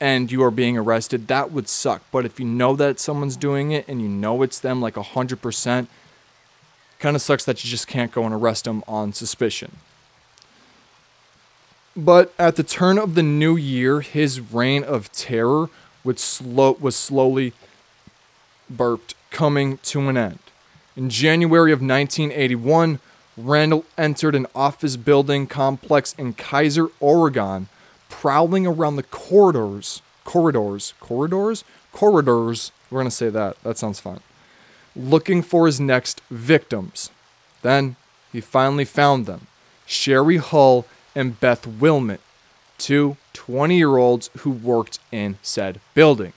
and 0.00 0.32
you 0.32 0.42
are 0.42 0.50
being 0.50 0.78
arrested, 0.78 1.28
that 1.28 1.52
would 1.52 1.68
suck. 1.68 2.02
But 2.10 2.24
if 2.24 2.40
you 2.40 2.46
know 2.46 2.74
that 2.76 2.98
someone's 2.98 3.36
doing 3.36 3.70
it 3.70 3.86
and 3.86 4.00
you 4.00 4.08
know 4.08 4.42
it's 4.42 4.58
them 4.58 4.80
like 4.80 4.94
100%, 4.94 5.86
kind 6.98 7.16
of 7.16 7.22
sucks 7.22 7.44
that 7.44 7.64
you 7.64 7.70
just 7.70 7.86
can't 7.86 8.12
go 8.12 8.24
and 8.24 8.34
arrest 8.34 8.64
them 8.64 8.84
on 8.86 9.12
suspicion. 9.12 9.76
But 11.96 12.32
at 12.38 12.56
the 12.56 12.62
turn 12.62 12.98
of 12.98 13.14
the 13.14 13.22
new 13.22 13.56
year, 13.56 14.00
his 14.00 14.40
reign 14.40 14.84
of 14.84 15.12
terror 15.12 15.68
would 16.04 16.18
slow, 16.18 16.76
was 16.80 16.96
slowly 16.96 17.52
burped 18.68 19.14
coming 19.30 19.78
to 19.78 20.08
an 20.08 20.16
end. 20.16 20.38
In 20.96 21.08
January 21.08 21.72
of 21.72 21.80
1981, 21.80 22.98
Randall 23.36 23.84
entered 23.96 24.34
an 24.34 24.46
office 24.54 24.96
building 24.96 25.46
complex 25.46 26.14
in 26.18 26.34
Keizer, 26.34 26.90
Oregon, 26.98 27.68
prowling 28.08 28.66
around 28.66 28.96
the 28.96 29.04
corridors, 29.04 30.02
corridors, 30.24 30.94
corridors, 31.00 31.64
corridors. 31.92 32.72
We're 32.90 33.00
going 33.00 33.08
to 33.08 33.10
say 33.10 33.30
that. 33.30 33.62
That 33.62 33.78
sounds 33.78 34.00
fun. 34.00 34.20
Looking 34.96 35.42
for 35.42 35.66
his 35.66 35.80
next 35.80 36.22
victims. 36.28 37.10
Then 37.62 37.94
he 38.32 38.40
finally 38.40 38.84
found 38.84 39.26
them 39.26 39.46
Sherry 39.86 40.38
Hull 40.38 40.86
and 41.14 41.38
Beth 41.38 41.66
Wilmot, 41.66 42.20
two 42.78 43.16
20 43.32 43.76
year 43.76 43.96
olds 43.96 44.28
who 44.38 44.50
worked 44.50 44.98
in 45.12 45.38
said 45.40 45.80
building. 45.94 46.32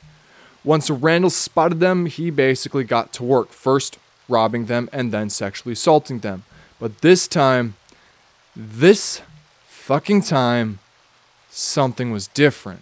Once 0.64 0.89
Randall 0.89 1.30
spotted 1.30 1.80
them, 1.80 2.06
he 2.06 2.30
basically 2.30 2.84
got 2.84 3.12
to 3.14 3.24
work, 3.24 3.49
first 3.49 3.97
robbing 4.30 4.65
them 4.65 4.89
and 4.91 5.11
then 5.11 5.30
sexually 5.30 5.74
assaulting 5.74 6.19
them. 6.19 6.43
But 6.80 7.01
this 7.01 7.28
time, 7.28 7.76
this 8.55 9.21
fucking 9.67 10.21
time, 10.21 10.80
something 11.49 12.11
was 12.11 12.28
different. 12.28 12.82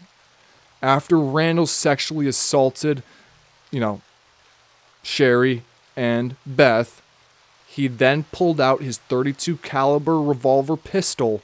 After 0.81 1.19
Randall 1.19 1.67
sexually 1.67 2.27
assaulted, 2.27 3.03
you 3.69 3.79
know, 3.79 4.01
Sherry 5.03 5.63
and 5.95 6.35
Beth, 6.45 7.01
he 7.67 7.87
then 7.87 8.23
pulled 8.31 8.59
out 8.59 8.81
his 8.81 8.97
32 8.97 9.57
caliber 9.57 10.21
revolver 10.21 10.75
pistol 10.75 11.41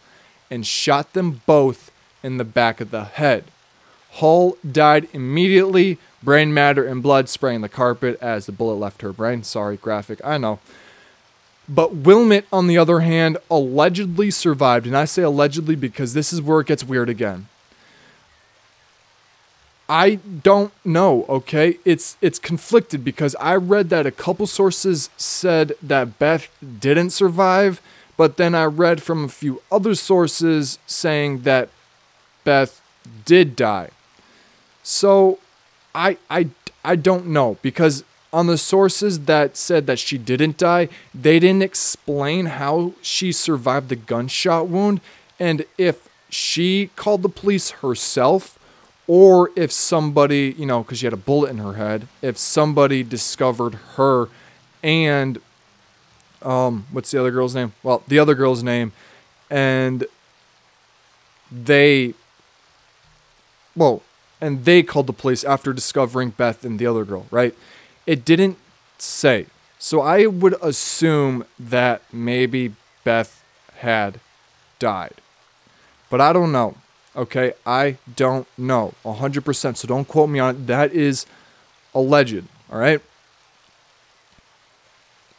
and 0.51 0.65
shot 0.65 1.13
them 1.13 1.41
both 1.45 1.91
in 2.23 2.37
the 2.37 2.43
back 2.43 2.81
of 2.81 2.91
the 2.91 3.05
head. 3.05 3.45
Hull 4.13 4.57
died 4.69 5.07
immediately, 5.13 5.97
brain 6.23 6.53
matter 6.53 6.85
and 6.85 7.03
blood 7.03 7.29
spraying 7.29 7.61
the 7.61 7.69
carpet 7.69 8.17
as 8.21 8.45
the 8.45 8.51
bullet 8.51 8.75
left 8.75 9.01
her 9.01 9.13
brain. 9.13 9.43
Sorry, 9.43 9.77
graphic, 9.77 10.19
I 10.23 10.37
know. 10.37 10.59
But 11.69 11.95
Wilmot, 11.95 12.45
on 12.51 12.67
the 12.67 12.77
other 12.77 13.01
hand, 13.01 13.37
allegedly 13.51 14.31
survived. 14.31 14.87
And 14.87 14.95
I 14.95 15.05
say 15.05 15.21
allegedly 15.21 15.75
because 15.75 16.13
this 16.13 16.31
is 16.31 16.41
where 16.41 16.61
it 16.61 16.67
gets 16.67 16.83
weird 16.83 17.09
again. 17.09 17.47
I 19.89 20.15
don't 20.15 20.73
know, 20.83 21.25
okay? 21.29 21.77
It's 21.85 22.17
it's 22.21 22.39
conflicted 22.39 23.03
because 23.05 23.35
I 23.39 23.55
read 23.55 23.89
that 23.89 24.05
a 24.05 24.11
couple 24.11 24.45
sources 24.45 25.09
said 25.15 25.73
that 25.81 26.19
Beth 26.19 26.49
didn't 26.79 27.11
survive, 27.11 27.81
but 28.17 28.35
then 28.35 28.53
I 28.53 28.65
read 28.65 29.01
from 29.01 29.23
a 29.23 29.29
few 29.29 29.61
other 29.71 29.95
sources 29.95 30.77
saying 30.87 31.43
that 31.43 31.69
Beth 32.43 32.81
did 33.23 33.55
die. 33.55 33.91
So 34.83 35.39
I 35.97 36.17
I 36.29 36.49
I 36.85 36.95
don't 36.95 37.27
know 37.27 37.57
because 37.61 38.03
on 38.31 38.45
the 38.47 38.57
sources 38.57 39.21
that 39.21 39.57
said 39.57 39.87
that 39.87 39.97
she 39.99 40.17
didn't 40.17 40.57
die, 40.57 40.89
they 41.13 41.39
didn't 41.39 41.63
explain 41.63 42.45
how 42.45 42.93
she 43.01 43.31
survived 43.31 43.89
the 43.89 43.95
gunshot 43.95 44.67
wound 44.67 45.01
and 45.39 45.65
if 45.77 46.07
she 46.29 46.91
called 46.95 47.23
the 47.23 47.29
police 47.29 47.71
herself 47.71 48.59
or 49.07 49.51
if 49.55 49.71
somebody, 49.71 50.53
you 50.57 50.65
know, 50.65 50.83
because 50.83 50.99
she 50.99 51.05
had 51.05 51.13
a 51.13 51.17
bullet 51.17 51.49
in 51.49 51.57
her 51.59 51.73
head, 51.73 52.07
if 52.21 52.37
somebody 52.37 53.01
discovered 53.01 53.75
her 53.95 54.29
and 54.83 55.41
um 56.43 56.85
what's 56.91 57.09
the 57.09 57.19
other 57.19 57.31
girl's 57.31 57.55
name? 57.55 57.73
Well, 57.81 58.03
the 58.07 58.19
other 58.19 58.35
girl's 58.35 58.61
name 58.61 58.91
and 59.49 60.05
they 61.51 62.13
well, 63.75 64.01
and 64.39 64.65
they 64.65 64.83
called 64.83 65.07
the 65.07 65.13
police 65.13 65.43
after 65.43 65.73
discovering 65.73 66.29
Beth 66.29 66.63
and 66.63 66.79
the 66.79 66.85
other 66.85 67.05
girl, 67.05 67.25
right? 67.31 67.55
It 68.05 68.23
didn't 68.23 68.57
say. 68.97 69.47
So 69.79 70.01
I 70.01 70.25
would 70.25 70.55
assume 70.61 71.45
that 71.59 72.01
maybe 72.11 72.73
Beth 73.03 73.43
had 73.77 74.19
died. 74.79 75.15
But 76.09 76.21
I 76.21 76.33
don't 76.33 76.51
know. 76.51 76.75
Okay, 77.15 77.53
I 77.65 77.97
don't 78.15 78.47
know 78.57 78.93
100%. 79.03 79.77
So 79.77 79.87
don't 79.87 80.07
quote 80.07 80.29
me 80.29 80.39
on 80.39 80.55
it. 80.55 80.67
That 80.67 80.93
is 80.93 81.25
alleged. 81.93 82.43
All 82.71 82.79
right. 82.79 83.01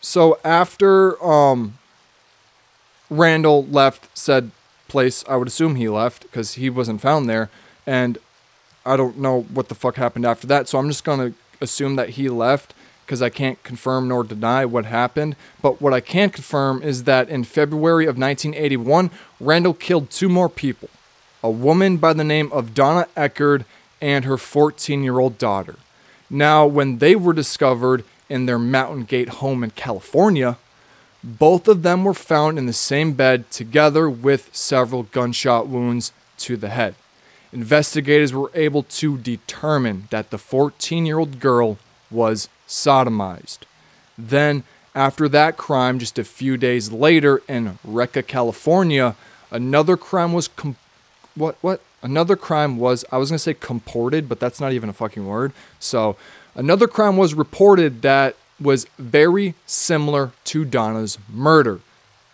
So 0.00 0.38
after 0.44 1.22
um, 1.24 1.78
Randall 3.10 3.64
left 3.66 4.16
said 4.16 4.50
place, 4.88 5.24
I 5.28 5.36
would 5.36 5.48
assume 5.48 5.76
he 5.76 5.88
left 5.88 6.22
because 6.22 6.54
he 6.54 6.70
wasn't 6.70 7.00
found 7.00 7.28
there, 7.28 7.50
and 7.86 8.18
I 8.88 8.96
don't 8.96 9.18
know 9.18 9.42
what 9.42 9.68
the 9.68 9.74
fuck 9.74 9.96
happened 9.96 10.24
after 10.24 10.46
that. 10.46 10.68
So 10.68 10.78
I'm 10.78 10.88
just 10.88 11.04
gonna 11.04 11.32
assume 11.60 11.96
that 11.96 12.10
he 12.10 12.28
left 12.28 12.74
because 13.04 13.22
I 13.22 13.30
can't 13.30 13.62
confirm 13.62 14.08
nor 14.08 14.24
deny 14.24 14.64
what 14.64 14.86
happened. 14.86 15.36
But 15.62 15.80
what 15.80 15.94
I 15.94 16.00
can 16.00 16.30
confirm 16.30 16.82
is 16.82 17.04
that 17.04 17.28
in 17.28 17.44
February 17.44 18.04
of 18.04 18.18
1981, 18.18 19.10
Randall 19.40 19.74
killed 19.74 20.10
two 20.10 20.28
more 20.28 20.48
people 20.48 20.90
a 21.42 21.50
woman 21.50 21.98
by 21.98 22.12
the 22.12 22.24
name 22.24 22.50
of 22.52 22.74
Donna 22.74 23.06
Eckard 23.16 23.64
and 24.00 24.24
her 24.24 24.36
14 24.36 25.02
year 25.02 25.18
old 25.18 25.38
daughter. 25.38 25.76
Now, 26.30 26.66
when 26.66 26.98
they 26.98 27.14
were 27.16 27.32
discovered 27.32 28.04
in 28.28 28.46
their 28.46 28.58
Mountain 28.58 29.04
Gate 29.04 29.28
home 29.28 29.64
in 29.64 29.70
California, 29.70 30.58
both 31.22 31.66
of 31.68 31.82
them 31.82 32.04
were 32.04 32.14
found 32.14 32.58
in 32.58 32.66
the 32.66 32.72
same 32.72 33.12
bed 33.12 33.50
together 33.50 34.08
with 34.10 34.54
several 34.54 35.04
gunshot 35.04 35.66
wounds 35.66 36.12
to 36.38 36.56
the 36.56 36.68
head. 36.68 36.94
Investigators 37.52 38.32
were 38.32 38.50
able 38.54 38.82
to 38.82 39.16
determine 39.18 40.08
that 40.10 40.30
the 40.30 40.38
14 40.38 41.06
year 41.06 41.18
old 41.18 41.40
girl 41.40 41.78
was 42.10 42.48
sodomized. 42.66 43.58
Then, 44.16 44.64
after 44.94 45.28
that 45.28 45.56
crime, 45.56 45.98
just 45.98 46.18
a 46.18 46.24
few 46.24 46.56
days 46.56 46.90
later 46.90 47.42
in 47.48 47.78
Yreka, 47.86 48.26
California, 48.26 49.14
another 49.50 49.96
crime 49.96 50.32
was 50.32 50.48
com- 50.48 50.76
what 51.34 51.56
what 51.60 51.80
another 52.02 52.36
crime 52.36 52.76
was 52.76 53.04
I 53.12 53.18
was 53.18 53.30
gonna 53.30 53.38
say 53.38 53.54
comported, 53.54 54.28
but 54.28 54.40
that's 54.40 54.60
not 54.60 54.72
even 54.72 54.88
a 54.88 54.92
fucking 54.92 55.26
word. 55.26 55.52
So 55.78 56.16
another 56.54 56.88
crime 56.88 57.16
was 57.16 57.34
reported 57.34 58.02
that 58.02 58.36
was 58.60 58.86
very 58.98 59.54
similar 59.66 60.32
to 60.44 60.64
Donna's 60.64 61.18
murder. 61.32 61.80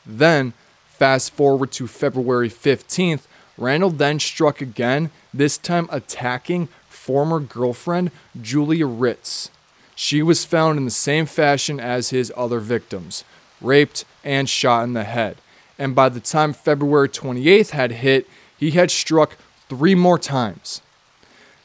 Then, 0.07 0.55
fast 0.89 1.33
forward 1.35 1.71
to 1.73 1.87
February 1.87 2.49
15th, 2.49 3.27
Randall 3.57 3.91
then 3.91 4.19
struck 4.19 4.61
again, 4.61 5.11
this 5.33 5.59
time 5.59 5.89
attacking 5.91 6.69
former 6.89 7.41
girlfriend 7.41 8.11
Julia 8.41 8.87
Ritz. 8.87 9.51
She 9.95 10.23
was 10.23 10.45
found 10.45 10.79
in 10.79 10.85
the 10.85 10.91
same 10.91 11.27
fashion 11.27 11.79
as 11.79 12.11
his 12.11 12.33
other 12.37 12.59
victims, 12.59 13.25
raped 13.61 14.05
and 14.25 14.49
shot 14.49 14.85
in 14.85 14.95
the 14.95 15.05
head. 15.05 15.37
And 15.79 15.95
by 15.95 16.09
the 16.09 16.21
time 16.21 16.53
February 16.53 17.09
28th 17.09 17.71
had 17.71 17.93
hit, 17.93 18.29
he 18.57 18.73
had 18.73 18.91
struck 18.91 19.37
three 19.69 19.95
more 19.95 20.19
times. 20.19 20.81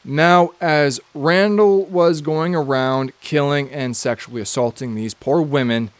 Now, 0.04 0.52
as 0.60 1.00
Randall 1.14 1.84
was 1.84 2.20
going 2.20 2.54
around 2.54 3.12
killing 3.20 3.70
and 3.70 3.96
sexually 3.96 4.40
assaulting 4.40 4.94
these 4.94 5.14
poor 5.14 5.42
women, 5.42 5.90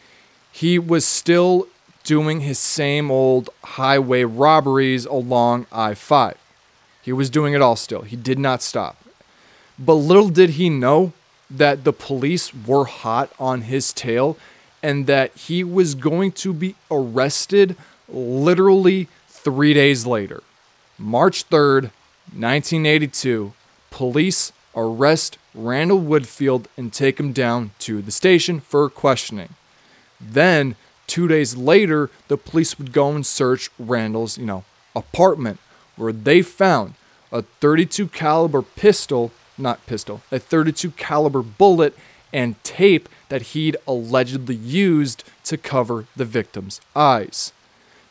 he 0.50 0.78
was 0.78 1.04
still 1.04 1.68
doing 2.04 2.40
his 2.40 2.58
same 2.58 3.10
old 3.10 3.50
highway 3.62 4.24
robberies 4.24 5.06
along 5.06 5.66
I 5.72 5.94
5. 5.94 6.36
He 7.02 7.12
was 7.12 7.30
doing 7.30 7.54
it 7.54 7.62
all 7.62 7.76
still. 7.76 8.02
He 8.02 8.16
did 8.16 8.38
not 8.38 8.62
stop. 8.62 8.96
But 9.78 9.94
little 9.94 10.28
did 10.28 10.50
he 10.50 10.68
know 10.68 11.12
that 11.50 11.84
the 11.84 11.92
police 11.92 12.54
were 12.54 12.84
hot 12.84 13.32
on 13.38 13.62
his 13.62 13.92
tail 13.92 14.36
and 14.82 15.06
that 15.06 15.34
he 15.34 15.64
was 15.64 15.94
going 15.94 16.32
to 16.32 16.52
be 16.52 16.74
arrested 16.90 17.76
literally 18.08 19.08
three 19.28 19.74
days 19.74 20.06
later. 20.06 20.42
March 20.98 21.48
3rd, 21.48 21.90
1982, 22.32 23.52
police 23.90 24.52
arrest 24.76 25.38
Randall 25.54 26.00
Woodfield 26.00 26.66
and 26.76 26.92
take 26.92 27.18
him 27.18 27.32
down 27.32 27.72
to 27.80 28.02
the 28.02 28.12
station 28.12 28.60
for 28.60 28.88
questioning. 28.88 29.54
Then, 30.20 30.76
two 31.10 31.26
days 31.26 31.56
later, 31.56 32.08
the 32.28 32.38
police 32.38 32.78
would 32.78 32.92
go 32.92 33.10
and 33.10 33.26
search 33.26 33.68
Randall's, 33.78 34.38
you 34.38 34.46
know, 34.46 34.64
apartment 34.94 35.58
where 35.96 36.12
they 36.12 36.40
found 36.40 36.94
a 37.32 37.42
32 37.42 38.08
caliber 38.08 38.62
pistol, 38.62 39.32
not 39.58 39.84
pistol, 39.86 40.22
a 40.30 40.38
32 40.38 40.92
caliber 40.92 41.42
bullet 41.42 41.96
and 42.32 42.62
tape 42.62 43.08
that 43.28 43.42
he'd 43.42 43.76
allegedly 43.88 44.54
used 44.54 45.24
to 45.44 45.56
cover 45.56 46.06
the 46.14 46.24
victim's 46.24 46.80
eyes. 46.94 47.52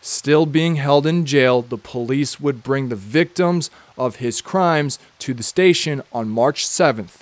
Still 0.02 0.46
being 0.46 0.76
held 0.76 1.06
in 1.06 1.26
jail, 1.26 1.62
the 1.62 1.78
police 1.78 2.40
would 2.40 2.64
bring 2.64 2.90
the 2.90 2.96
victims 2.96 3.72
of 3.98 4.18
his 4.18 4.42
crimes 4.42 5.00
to 5.20 5.34
the 5.34 5.44
station 5.44 6.02
on 6.12 6.30
March 6.30 6.66
7th. 6.66 7.22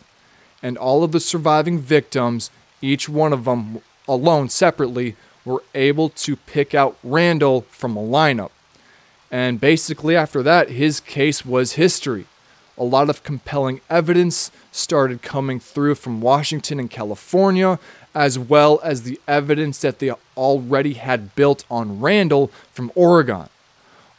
And 0.64 0.76
all 0.78 1.04
of 1.04 1.12
the 1.12 1.20
surviving 1.20 1.80
victims, 1.80 2.50
each 2.82 3.08
one 3.08 3.32
of 3.32 3.46
them 3.46 3.82
alone 4.08 4.50
separately, 4.50 5.16
were 5.48 5.64
able 5.74 6.10
to 6.10 6.36
pick 6.36 6.76
out 6.76 6.98
Randall 7.02 7.62
from 7.70 7.96
a 7.96 8.02
lineup. 8.02 8.52
And 9.32 9.62
basically, 9.62 10.16
after 10.16 10.44
that, 10.44 10.70
his 10.70 11.00
case 11.00 11.46
was 11.46 11.74
history. 11.74 12.26
A 12.78 12.84
lot 12.84 13.10
of 13.10 13.24
compelling 13.24 13.80
evidence 13.90 14.52
started 14.72 15.22
coming 15.22 15.60
through 15.60 15.96
from 15.96 16.22
Washington 16.22 16.80
and 16.80 16.92
California, 16.92 17.80
as 18.14 18.38
well 18.38 18.82
as 18.84 19.04
the 19.04 19.20
evidence 19.28 19.80
that 19.80 20.00
they 20.00 20.12
already 20.36 20.94
had 20.94 21.34
built 21.34 21.64
on 21.72 22.02
Randall 22.02 22.52
from 22.74 22.92
Oregon. 22.94 23.48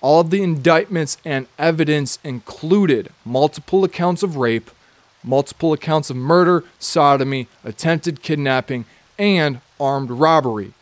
All 0.01 0.21
of 0.21 0.31
the 0.31 0.43
indictments 0.43 1.19
and 1.25 1.47
evidence 1.59 2.19
included 2.25 3.11
multiple 3.25 3.85
accounts 3.85 4.23
of 4.23 4.37
rape, 4.37 4.71
multiple 5.23 5.73
accounts 5.75 6.09
of 6.09 6.17
murder, 6.17 6.65
sodomy, 6.79 7.49
attempted 7.65 8.23
kidnapping, 8.23 8.87
and 9.19 9.61
armed 9.79 10.11
robbery. 10.11 10.73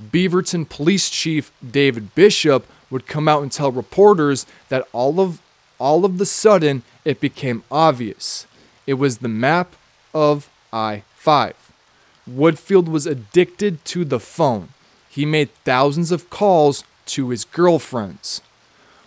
Beaverton 0.00 0.68
Police 0.68 1.10
Chief 1.10 1.52
David 1.68 2.14
Bishop 2.14 2.66
would 2.90 3.06
come 3.06 3.28
out 3.28 3.42
and 3.42 3.50
tell 3.50 3.72
reporters 3.72 4.46
that 4.68 4.86
all 4.92 5.20
of 5.20 5.40
all 5.78 6.04
of 6.04 6.18
the 6.18 6.26
sudden 6.26 6.82
it 7.04 7.20
became 7.20 7.64
obvious. 7.70 8.46
It 8.86 8.94
was 8.94 9.18
the 9.18 9.28
map 9.28 9.74
of 10.14 10.48
I-5. 10.72 11.54
Woodfield 12.30 12.88
was 12.88 13.06
addicted 13.06 13.84
to 13.86 14.04
the 14.04 14.20
phone. 14.20 14.68
He 15.08 15.26
made 15.26 15.50
thousands 15.64 16.12
of 16.12 16.30
calls 16.30 16.84
to 17.06 17.30
his 17.30 17.44
girlfriends. 17.44 18.42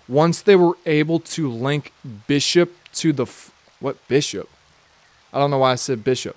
Once 0.08 0.42
they 0.42 0.56
were 0.56 0.78
able 0.86 1.20
to 1.20 1.50
link 1.50 1.94
Bishop 2.28 2.74
to 2.94 3.14
the 3.14 3.24
f- 3.24 3.52
what 3.80 4.06
Bishop? 4.08 4.50
I 5.34 5.40
don't 5.40 5.52
know 5.52 5.60
why 5.60 5.72
I 5.72 5.76
said 5.76 6.04
Bishop. 6.04 6.36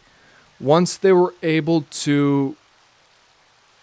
Once 0.61 0.97
they 0.97 1.13
were 1.13 1.35
able 1.43 1.83
to 1.83 2.57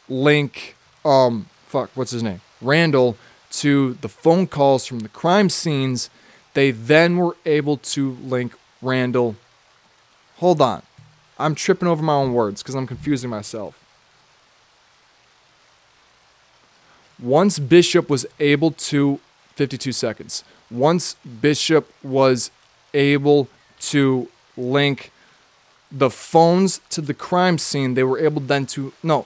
link 0.07 0.75
um 1.03 1.47
fuck 1.67 1.89
what's 1.95 2.11
his 2.11 2.23
name 2.23 2.41
Randall 2.61 3.17
to 3.51 3.93
the 4.01 4.09
phone 4.09 4.47
calls 4.47 4.85
from 4.85 4.99
the 4.99 5.09
crime 5.09 5.49
scenes, 5.49 6.09
they 6.53 6.71
then 6.71 7.17
were 7.17 7.37
able 7.45 7.77
to 7.77 8.11
link 8.21 8.53
Randall. 8.81 9.35
Hold 10.37 10.61
on. 10.61 10.81
I'm 11.37 11.55
tripping 11.55 11.87
over 11.87 12.03
my 12.03 12.13
own 12.13 12.33
words 12.33 12.61
because 12.61 12.75
I'm 12.75 12.87
confusing 12.87 13.29
myself. 13.29 13.81
Once 17.17 17.59
Bishop 17.59 18.09
was 18.09 18.25
able 18.39 18.71
to 18.71 19.19
52 19.55 19.91
seconds. 19.93 20.43
Once 20.69 21.15
Bishop 21.41 21.89
was 22.03 22.51
able 22.93 23.47
to 23.79 24.27
link 24.57 25.11
the 25.91 26.09
phones 26.09 26.81
to 26.89 26.99
the 26.99 27.13
crime 27.13 27.57
scene, 27.57 27.93
they 27.93 28.03
were 28.03 28.19
able 28.19 28.41
then 28.41 28.65
to 28.65 28.91
no. 29.01 29.25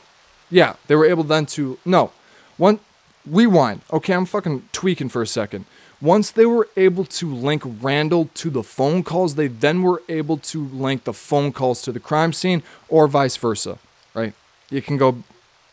Yeah, 0.50 0.76
they 0.88 0.96
were 0.96 1.06
able 1.06 1.24
then 1.24 1.46
to 1.48 1.78
no. 1.86 2.12
One 2.58 2.80
rewind. 3.26 3.82
Okay, 3.92 4.14
I'm 4.14 4.26
fucking 4.26 4.70
tweaking 4.72 5.10
for 5.10 5.22
a 5.22 5.28
second. 5.28 5.66
Once 6.02 6.32
they 6.32 6.46
were 6.46 6.70
able 6.78 7.04
to 7.04 7.34
link 7.34 7.62
Randall 7.66 8.30
to 8.34 8.50
the 8.50 8.64
phone 8.64 9.04
calls, 9.04 9.36
they 9.36 9.48
then 9.48 9.82
were 9.82 10.02
able 10.08 10.38
to 10.38 10.66
link 10.66 11.04
the 11.04 11.14
phone 11.14 11.52
calls 11.52 11.82
to 11.82 11.92
the 11.92 12.00
crime 12.00 12.32
scene 12.32 12.64
or 12.88 13.08
vice 13.08 13.36
versa, 13.36 13.78
right? 14.14 14.34
You 14.70 14.82
can 14.82 14.96
go 14.96 15.24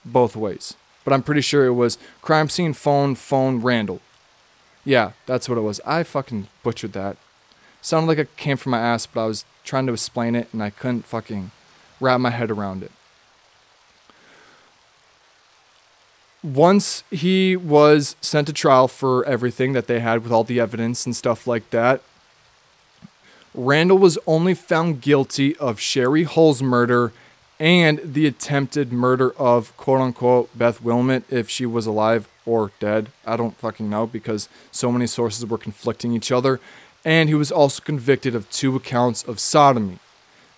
both 0.05 0.35
ways. 0.35 0.75
But 1.05 1.13
I'm 1.13 1.23
pretty 1.23 1.43
sure 1.43 1.67
it 1.67 1.75
was 1.75 1.99
crime 2.23 2.49
scene, 2.49 2.73
phone, 2.73 3.15
phone, 3.15 3.61
Randall. 3.61 4.01
Yeah, 4.85 5.13
that's 5.27 5.49
what 5.49 5.59
it 5.59 5.63
was. 5.63 5.81
I 5.87 6.03
fucking 6.03 6.49
butchered 6.65 6.93
that. 6.95 7.17
Sounded 7.81 8.09
like 8.09 8.19
it 8.19 8.37
came 8.37 8.57
from 8.57 8.71
my 8.71 8.81
ass, 8.81 9.07
but 9.07 9.23
I 9.23 9.27
was 9.27 9.45
trying 9.65 9.87
to 9.87 9.93
explain 9.93 10.35
it 10.35 10.49
and 10.53 10.61
I 10.61 10.71
couldn't 10.71 11.07
fucking 11.07 11.53
wrap 12.01 12.21
my 12.21 12.31
head 12.31 12.51
around 12.51 12.83
it. 12.83 12.91
Once 16.47 17.03
he 17.11 17.57
was 17.57 18.15
sent 18.21 18.47
to 18.47 18.53
trial 18.53 18.87
for 18.87 19.25
everything 19.25 19.73
that 19.73 19.89
they 19.89 19.99
had 19.99 20.23
with 20.23 20.31
all 20.31 20.45
the 20.45 20.61
evidence 20.61 21.05
and 21.05 21.17
stuff 21.17 21.47
like 21.47 21.69
that, 21.71 22.01
Randall 23.53 23.99
was 23.99 24.19
only 24.27 24.55
found 24.55 25.01
guilty 25.01 25.57
of 25.57 25.81
Sherry 25.81 26.23
Hull's 26.25 26.63
murder 26.63 27.13
and 27.59 28.01
the 28.05 28.27
attempted 28.27 28.93
murder 28.93 29.33
of 29.33 29.77
quote 29.77 30.01
unquote 30.01 30.57
Beth 30.57 30.81
Wilmot 30.83 31.25
if 31.31 31.49
she 31.49 31.67
was 31.67 31.87
alive 31.87 32.29
or 32.45 32.71
dead. 32.79 33.09
I 33.27 33.37
don't 33.37 33.57
fucking 33.57 33.91
know 33.91 34.07
because 34.07 34.49
so 34.71 34.93
many 34.93 35.07
sources 35.07 35.45
were 35.45 35.59
conflicting 35.59 36.13
each 36.13 36.31
other. 36.31 36.61
And 37.05 37.29
he 37.29 37.35
was 37.35 37.51
also 37.51 37.83
convicted 37.83 38.35
of 38.35 38.51
two 38.51 38.77
accounts 38.77 39.25
of 39.25 39.41
sodomy. 39.41 39.99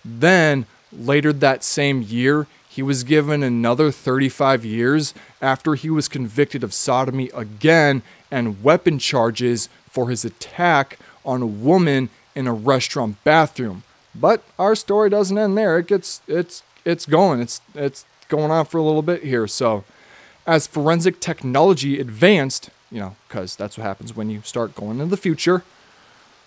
Then, 0.03 0.65
later 0.91 1.31
that 1.31 1.63
same 1.63 2.01
year, 2.01 2.47
he 2.71 2.83
was 2.83 3.03
given 3.03 3.41
another 3.41 3.91
35 3.91 4.63
years 4.63 5.15
after 5.41 5.73
he 5.73 5.89
was 5.89 6.07
convicted 6.07 6.63
of 6.63 6.71
sodomy 6.71 7.31
again 7.33 8.03
and 8.29 8.63
weapon 8.63 8.99
charges 8.99 9.69
for 9.89 10.11
his 10.11 10.23
attack 10.23 10.99
on 11.25 11.41
a 11.41 11.47
woman 11.47 12.09
in 12.35 12.45
a 12.45 12.53
restaurant 12.53 13.21
bathroom. 13.23 13.81
But 14.13 14.43
our 14.59 14.75
story 14.75 15.09
doesn't 15.09 15.37
end 15.37 15.57
there. 15.57 15.79
It 15.79 15.87
gets 15.87 16.21
it's 16.27 16.61
it's 16.85 17.07
going. 17.07 17.41
It's 17.41 17.59
it's 17.73 18.05
going 18.27 18.51
on 18.51 18.65
for 18.65 18.77
a 18.77 18.83
little 18.83 19.01
bit 19.01 19.23
here. 19.23 19.47
So, 19.47 19.83
as 20.45 20.67
forensic 20.67 21.19
technology 21.19 21.99
advanced, 21.99 22.69
you 22.91 22.99
know, 22.99 23.15
cuz 23.29 23.55
that's 23.55 23.79
what 23.79 23.83
happens 23.85 24.15
when 24.15 24.29
you 24.29 24.41
start 24.43 24.75
going 24.75 24.99
into 24.99 25.07
the 25.07 25.17
future, 25.17 25.63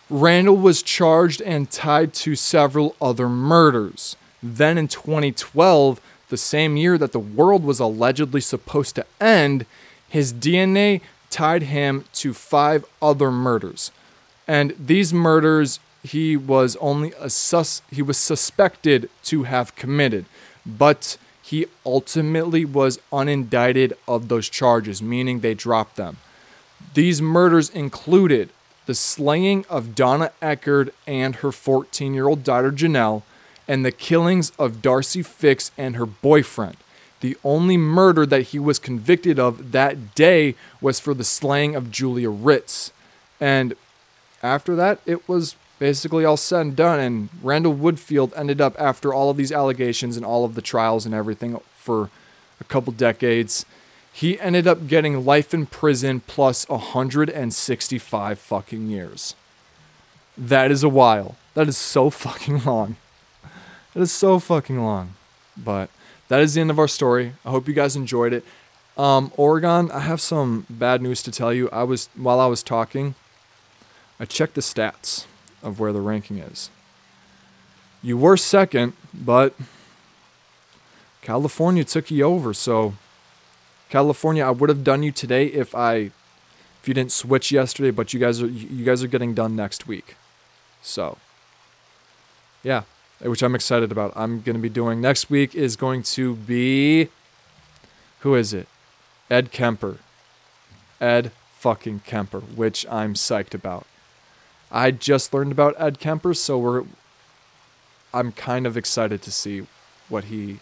Randall 0.09 0.57
was 0.57 0.83
charged 0.83 1.43
and 1.43 1.68
tied 1.68 2.14
to 2.14 2.37
several 2.37 2.95
other 3.01 3.29
murders. 3.29 4.16
Then 4.43 4.77
in 4.77 4.89
2012, 4.89 6.01
the 6.33 6.39
same 6.39 6.78
year 6.78 6.97
that 6.97 7.12
the 7.12 7.20
world 7.20 7.62
was 7.62 7.78
allegedly 7.78 8.41
supposed 8.41 8.95
to 8.95 9.05
end, 9.20 9.66
his 10.09 10.33
DNA 10.33 11.03
tied 11.28 11.64
him 11.64 12.07
to 12.14 12.33
five 12.33 12.87
other 13.03 13.30
murders. 13.30 13.93
And 14.49 14.74
these 14.78 15.12
murders 15.12 15.78
he 16.03 16.35
was 16.37 16.74
only 16.76 17.12
a 17.20 17.28
sus 17.28 17.83
he 17.91 18.01
was 18.01 18.16
suspected 18.16 19.11
to 19.24 19.43
have 19.43 19.76
committed, 19.76 20.24
but 20.64 21.18
he 21.43 21.66
ultimately 21.85 22.64
was 22.64 22.99
unindicted 23.12 23.93
of 24.09 24.28
those 24.28 24.49
charges, 24.49 25.03
meaning 25.03 25.41
they 25.41 25.55
dropped 25.55 25.97
them. 25.97 26.16
These 26.95 27.20
murders 27.20 27.68
included 27.68 28.49
the 28.87 28.95
slaying 28.95 29.66
of 29.68 29.95
Donna 29.95 30.33
Eckard 30.41 30.91
and 31.07 31.37
her 31.37 31.53
14 31.53 32.14
year 32.14 32.26
old 32.26 32.43
daughter 32.43 32.72
Janelle, 32.72 33.22
and 33.69 33.85
the 33.85 33.93
killings 33.93 34.53
of 34.59 34.83
Darcy 34.83 35.23
Fix 35.23 35.71
and 35.79 35.97
her 35.97 36.07
boyfriend. 36.07 36.77
The 37.21 37.37
only 37.45 37.77
murder 37.77 38.27
that 38.27 38.43
he 38.49 38.59
was 38.59 38.79
convicted 38.79 39.39
of 39.39 39.73
that 39.73 40.15
day 40.15 40.57
was 40.81 40.99
for 40.99 41.15
the 41.15 41.25
slaying 41.25 41.77
of 41.77 41.93
Julia 41.93 42.31
Ritz. 42.31 42.93
And 43.41 43.75
after 44.43 44.75
that, 44.75 44.99
it 45.07 45.29
was 45.29 45.55
basically 45.79 46.25
all 46.25 46.37
said 46.37 46.61
and 46.61 46.77
done. 46.77 46.99
And 46.99 47.29
Randall 47.41 47.77
Woodfield 47.77 48.33
ended 48.37 48.61
up, 48.61 48.75
after 48.81 49.15
all 49.15 49.31
of 49.31 49.37
these 49.37 49.53
allegations 49.53 50.17
and 50.17 50.27
all 50.27 50.45
of 50.45 50.57
the 50.57 50.63
trials 50.63 51.07
and 51.07 51.15
everything 51.15 51.61
for 51.77 52.11
a 52.61 52.65
couple 52.65 52.93
decades, 52.93 53.67
he 54.13 54.39
ended 54.41 54.67
up 54.67 54.87
getting 54.89 55.25
life 55.25 55.55
in 55.55 55.67
prison 55.67 56.21
plus 56.27 56.69
165 56.69 58.39
fucking 58.39 58.89
years. 58.89 59.35
That 60.37 60.71
is 60.71 60.83
a 60.83 60.89
while. 60.89 61.37
That 61.55 61.69
is 61.69 61.77
so 61.77 62.11
fucking 62.11 62.65
long. 62.65 62.97
It 63.95 64.01
is 64.03 64.12
so 64.12 64.38
fucking 64.38 64.82
long. 64.82 65.14
But 65.57 65.90
that 66.28 66.40
is 66.40 66.55
the 66.55 66.61
end 66.61 66.70
of 66.70 66.78
our 66.78 66.88
story. 66.88 67.34
I 67.45 67.51
hope 67.51 67.68
you 67.68 67.74
guys 67.74 67.97
enjoyed 67.97 68.32
it. 68.32 68.45
Um, 68.97 69.32
Oregon, 69.36 69.90
I 69.90 70.01
have 70.01 70.20
some 70.20 70.66
bad 70.68 71.03
news 71.03 71.22
to 71.22 71.30
tell 71.30 71.53
you. 71.53 71.68
I 71.70 71.82
was 71.82 72.09
while 72.14 72.40
I 72.40 72.47
was 72.47 72.62
talking, 72.62 73.14
I 74.20 74.24
checked 74.24 74.55
the 74.55 74.61
stats 74.61 75.26
of 75.62 75.80
where 75.80 75.93
the 75.93 76.01
ranking 76.01 76.38
is. 76.38 76.70
You 78.03 78.18
were 78.18 78.36
second, 78.36 78.95
but 79.14 79.55
California 81.22 81.84
took 81.84 82.11
you 82.11 82.24
over. 82.24 82.53
So 82.53 82.95
California, 83.88 84.45
I 84.45 84.51
would 84.51 84.68
have 84.68 84.84
done 84.84 85.03
you 85.03 85.12
today 85.12 85.47
if 85.47 85.74
I 85.74 86.11
if 86.80 86.88
you 86.88 86.95
didn't 86.95 87.12
switch 87.12 87.53
yesterday, 87.53 87.90
but 87.90 88.12
you 88.12 88.20
guys 88.20 88.43
are 88.43 88.47
you 88.49 88.84
guys 88.84 89.03
are 89.03 89.09
getting 89.09 89.32
done 89.34 89.57
next 89.57 89.86
week. 89.86 90.16
So 90.82 91.16
yeah, 92.62 92.82
which 93.23 93.43
I'm 93.43 93.55
excited 93.55 93.93
about. 93.93 94.12
I'm 94.16 94.41
going 94.41 94.57
to 94.57 94.62
be 94.62 94.68
doing 94.68 95.01
next 95.01 95.31
week 95.31 95.55
is 95.55 95.77
going 95.77 96.03
to 96.05 96.35
be 96.35 97.09
who 98.20 98.35
is 98.35 98.53
it? 98.53 98.68
Ed 99.31 99.51
Kemper. 99.51 99.99
Ed 101.01 101.33
fucking 101.59 102.03
Kemper, 102.07 102.41
which 102.41 102.87
I'm 102.89 103.14
psyched 103.14 103.55
about. 103.55 103.87
I 104.70 104.91
just 104.91 105.35
learned 105.35 105.53
about 105.53 105.75
Ed 105.79 105.99
Kemper, 105.99 106.35
so 106.35 106.59
we're 106.59 106.85
I'm 108.14 108.33
kind 108.33 108.66
of 108.66 108.77
excited 108.77 109.23
to 109.23 109.33
see 109.33 109.66
what 110.09 110.25
he 110.25 110.61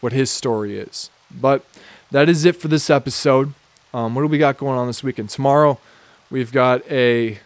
what 0.00 0.12
his 0.12 0.30
story 0.30 0.78
is. 0.78 1.10
But 1.30 1.64
that 2.10 2.28
is 2.28 2.44
it 2.44 2.56
for 2.56 2.68
this 2.68 2.90
episode. 2.90 3.54
Um, 3.92 4.14
what 4.14 4.22
do 4.22 4.28
we 4.28 4.38
got 4.38 4.56
going 4.56 4.78
on 4.78 4.86
this 4.86 5.02
weekend? 5.02 5.30
Tomorrow, 5.30 5.78
we've 6.30 6.52
got 6.52 6.88
a 6.90 7.38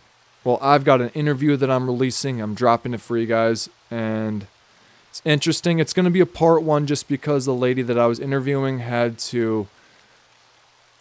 well, 0.45 0.59
I've 0.61 0.85
got 0.85 1.01
an 1.01 1.09
interview 1.11 1.57
that 1.57 1.71
I'm 1.71 1.87
releasing. 1.87 2.41
I'm 2.41 2.55
dropping 2.55 2.93
it 2.93 3.01
for 3.01 3.17
you 3.17 3.27
guys, 3.27 3.71
and 3.91 4.47
it's 5.09 5.23
interesting. 5.25 5.79
It's 5.79 5.95
going 5.95 6.05
to 6.05 6.11
be 6.11 6.21
a 6.21 6.27
part 6.27 6.63
one 6.63 6.87
just 6.87 7.09
because 7.09 7.47
the 7.47 7.55
lady 7.55 7.81
that 7.83 7.99
I 7.99 8.07
was 8.07 8.21
interviewing 8.21 8.81
had 8.81 9.19
to 9.31 9.69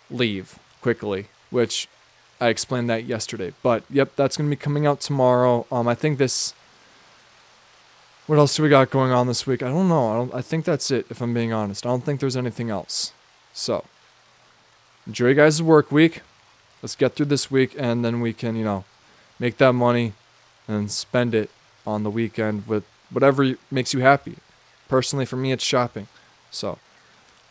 leave 0.09 0.57
quickly, 0.81 1.27
which 1.49 1.89
I 2.39 2.47
explained 2.47 2.89
that 2.89 3.03
yesterday. 3.03 3.53
But 3.61 3.83
yep, 3.89 4.15
that's 4.15 4.37
going 4.37 4.49
to 4.49 4.55
be 4.55 4.59
coming 4.59 4.85
out 4.85 5.01
tomorrow. 5.01 5.65
Um, 5.71 5.87
I 5.87 5.95
think 5.95 6.19
this. 6.19 6.53
What 8.25 8.37
else 8.37 8.55
do 8.55 8.63
we 8.63 8.69
got 8.69 8.89
going 8.89 9.11
on 9.11 9.27
this 9.27 9.45
week? 9.45 9.61
I 9.61 9.67
don't 9.67 9.89
know. 9.89 10.11
I 10.11 10.15
don't. 10.15 10.33
I 10.33 10.41
think 10.41 10.63
that's 10.63 10.89
it. 10.89 11.05
If 11.09 11.21
I'm 11.21 11.33
being 11.33 11.51
honest, 11.51 11.85
I 11.85 11.89
don't 11.89 12.05
think 12.05 12.21
there's 12.21 12.37
anything 12.37 12.69
else. 12.69 13.11
So, 13.51 13.83
enjoy 15.05 15.29
you 15.29 15.33
guys' 15.33 15.61
work 15.61 15.91
week. 15.91 16.21
Let's 16.81 16.95
get 16.95 17.15
through 17.15 17.25
this 17.25 17.51
week, 17.51 17.75
and 17.77 18.05
then 18.05 18.21
we 18.21 18.31
can, 18.31 18.55
you 18.55 18.63
know, 18.63 18.85
make 19.43 19.57
that 19.57 19.73
money 19.73 20.13
and 20.69 20.89
spend 20.89 21.35
it 21.35 21.49
on 21.85 22.03
the 22.03 22.09
weekend 22.09 22.65
with 22.65 22.85
whatever 23.11 23.55
makes 23.69 23.93
you 23.93 23.99
happy. 23.99 24.37
Personally, 24.87 25.25
for 25.25 25.35
me, 25.35 25.51
it's 25.51 25.65
shopping. 25.65 26.07
So, 26.49 26.79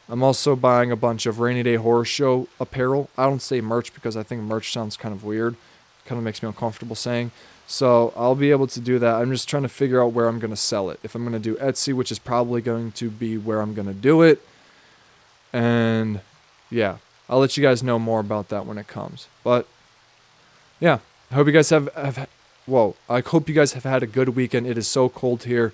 I'm 0.09 0.23
also 0.23 0.57
buying 0.57 0.91
a 0.91 0.97
bunch 0.97 1.27
of 1.27 1.39
rainy 1.39 1.63
day 1.63 1.77
horror 1.77 2.07
show 2.07 2.49
apparel. 2.59 3.11
I 3.19 3.25
don't 3.25 3.43
say 3.43 3.61
merch 3.61 3.93
because 3.93 4.17
I 4.17 4.23
think 4.23 4.41
merch 4.41 4.73
sounds 4.73 4.97
kind 4.97 5.15
of 5.15 5.23
weird. 5.23 5.55
Kind 6.07 6.19
of 6.19 6.25
makes 6.25 6.43
me 6.43 6.47
uncomfortable 6.47 6.97
saying. 6.97 7.31
So 7.67 8.15
I'll 8.17 8.35
be 8.35 8.51
able 8.51 8.69
to 8.69 8.81
do 8.81 8.99
that. 8.99 9.17
I'm 9.17 9.31
just 9.31 9.49
trying 9.49 9.63
to 9.63 9.69
figure 9.69 10.03
out 10.03 10.13
where 10.13 10.29
I'm 10.29 10.39
going 10.39 10.51
to 10.51 10.57
sell 10.57 10.89
it. 10.89 10.99
If 11.03 11.15
I'm 11.15 11.23
going 11.23 11.41
to 11.41 11.51
do 11.51 11.57
Etsy, 11.57 11.93
which 11.93 12.11
is 12.11 12.19
probably 12.19 12.63
going 12.63 12.93
to 12.93 13.11
be 13.11 13.37
where 13.37 13.61
I'm 13.61 13.75
going 13.75 13.87
to 13.87 13.95
do 13.95 14.23
it. 14.23 14.41
And 15.53 16.21
yeah, 16.71 16.97
I'll 17.29 17.39
let 17.39 17.57
you 17.57 17.63
guys 17.63 17.83
know 17.83 17.99
more 17.99 18.21
about 18.21 18.49
that 18.49 18.65
when 18.65 18.79
it 18.79 18.89
comes. 18.89 19.29
But 19.45 19.67
yeah, 20.81 20.99
I 21.33 21.35
hope 21.35 21.47
you 21.47 21.53
guys 21.55 21.71
have, 21.71 21.89
have 21.95 22.29
whoa, 22.67 22.95
I 23.09 23.21
hope 23.21 23.49
you 23.49 23.55
guys 23.55 23.73
have 23.73 23.85
had 23.85 24.03
a 24.03 24.07
good 24.07 24.31
weekend. 24.31 24.67
It 24.67 24.77
is 24.77 24.87
so 24.87 25.09
cold 25.09 25.45
here. 25.45 25.73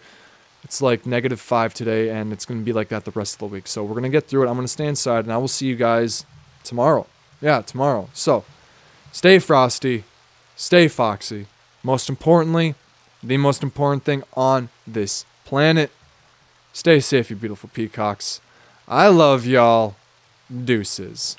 It's 0.63 0.81
like 0.81 1.05
negative 1.05 1.41
five 1.41 1.75
today, 1.75 2.11
and 2.11 2.33
it's 2.33 2.47
going 2.47 2.61
to 2.61 2.65
be 2.65 2.73
like 2.73 2.91
that 2.91 3.05
the 3.05 3.11
rest 3.11 3.35
of 3.35 3.39
the 3.41 3.47
week. 3.47 3.67
So 3.67 3.83
we're 3.83 3.95
going 3.95 4.05
to 4.05 4.09
get 4.09 4.29
through 4.29 4.45
it. 4.45 4.49
I'm 4.49 4.55
going 4.55 4.67
to 4.67 4.73
stay 4.73 4.87
inside, 4.87 5.25
and 5.25 5.33
I 5.33 5.37
will 5.37 5.49
see 5.49 5.67
you 5.67 5.75
guys 5.75 6.25
tomorrow. 6.63 7.09
Yeah, 7.41 7.61
tomorrow. 7.63 8.09
So 8.13 8.45
stay 9.11 9.41
frosty, 9.41 10.05
stay 10.55 10.87
foxy. 10.87 11.47
Most 11.83 12.09
importantly, 12.09 12.77
the 13.21 13.37
most 13.37 13.65
important 13.65 14.05
thing 14.05 14.23
on 14.35 14.69
this 14.87 15.25
planet 15.45 15.91
stay 16.73 17.01
safe, 17.01 17.31
you 17.31 17.37
beautiful 17.37 17.69
peacocks. 17.75 18.41
I 18.87 19.09
love 19.09 19.45
y'all. 19.45 19.97
Deuces. 20.49 21.37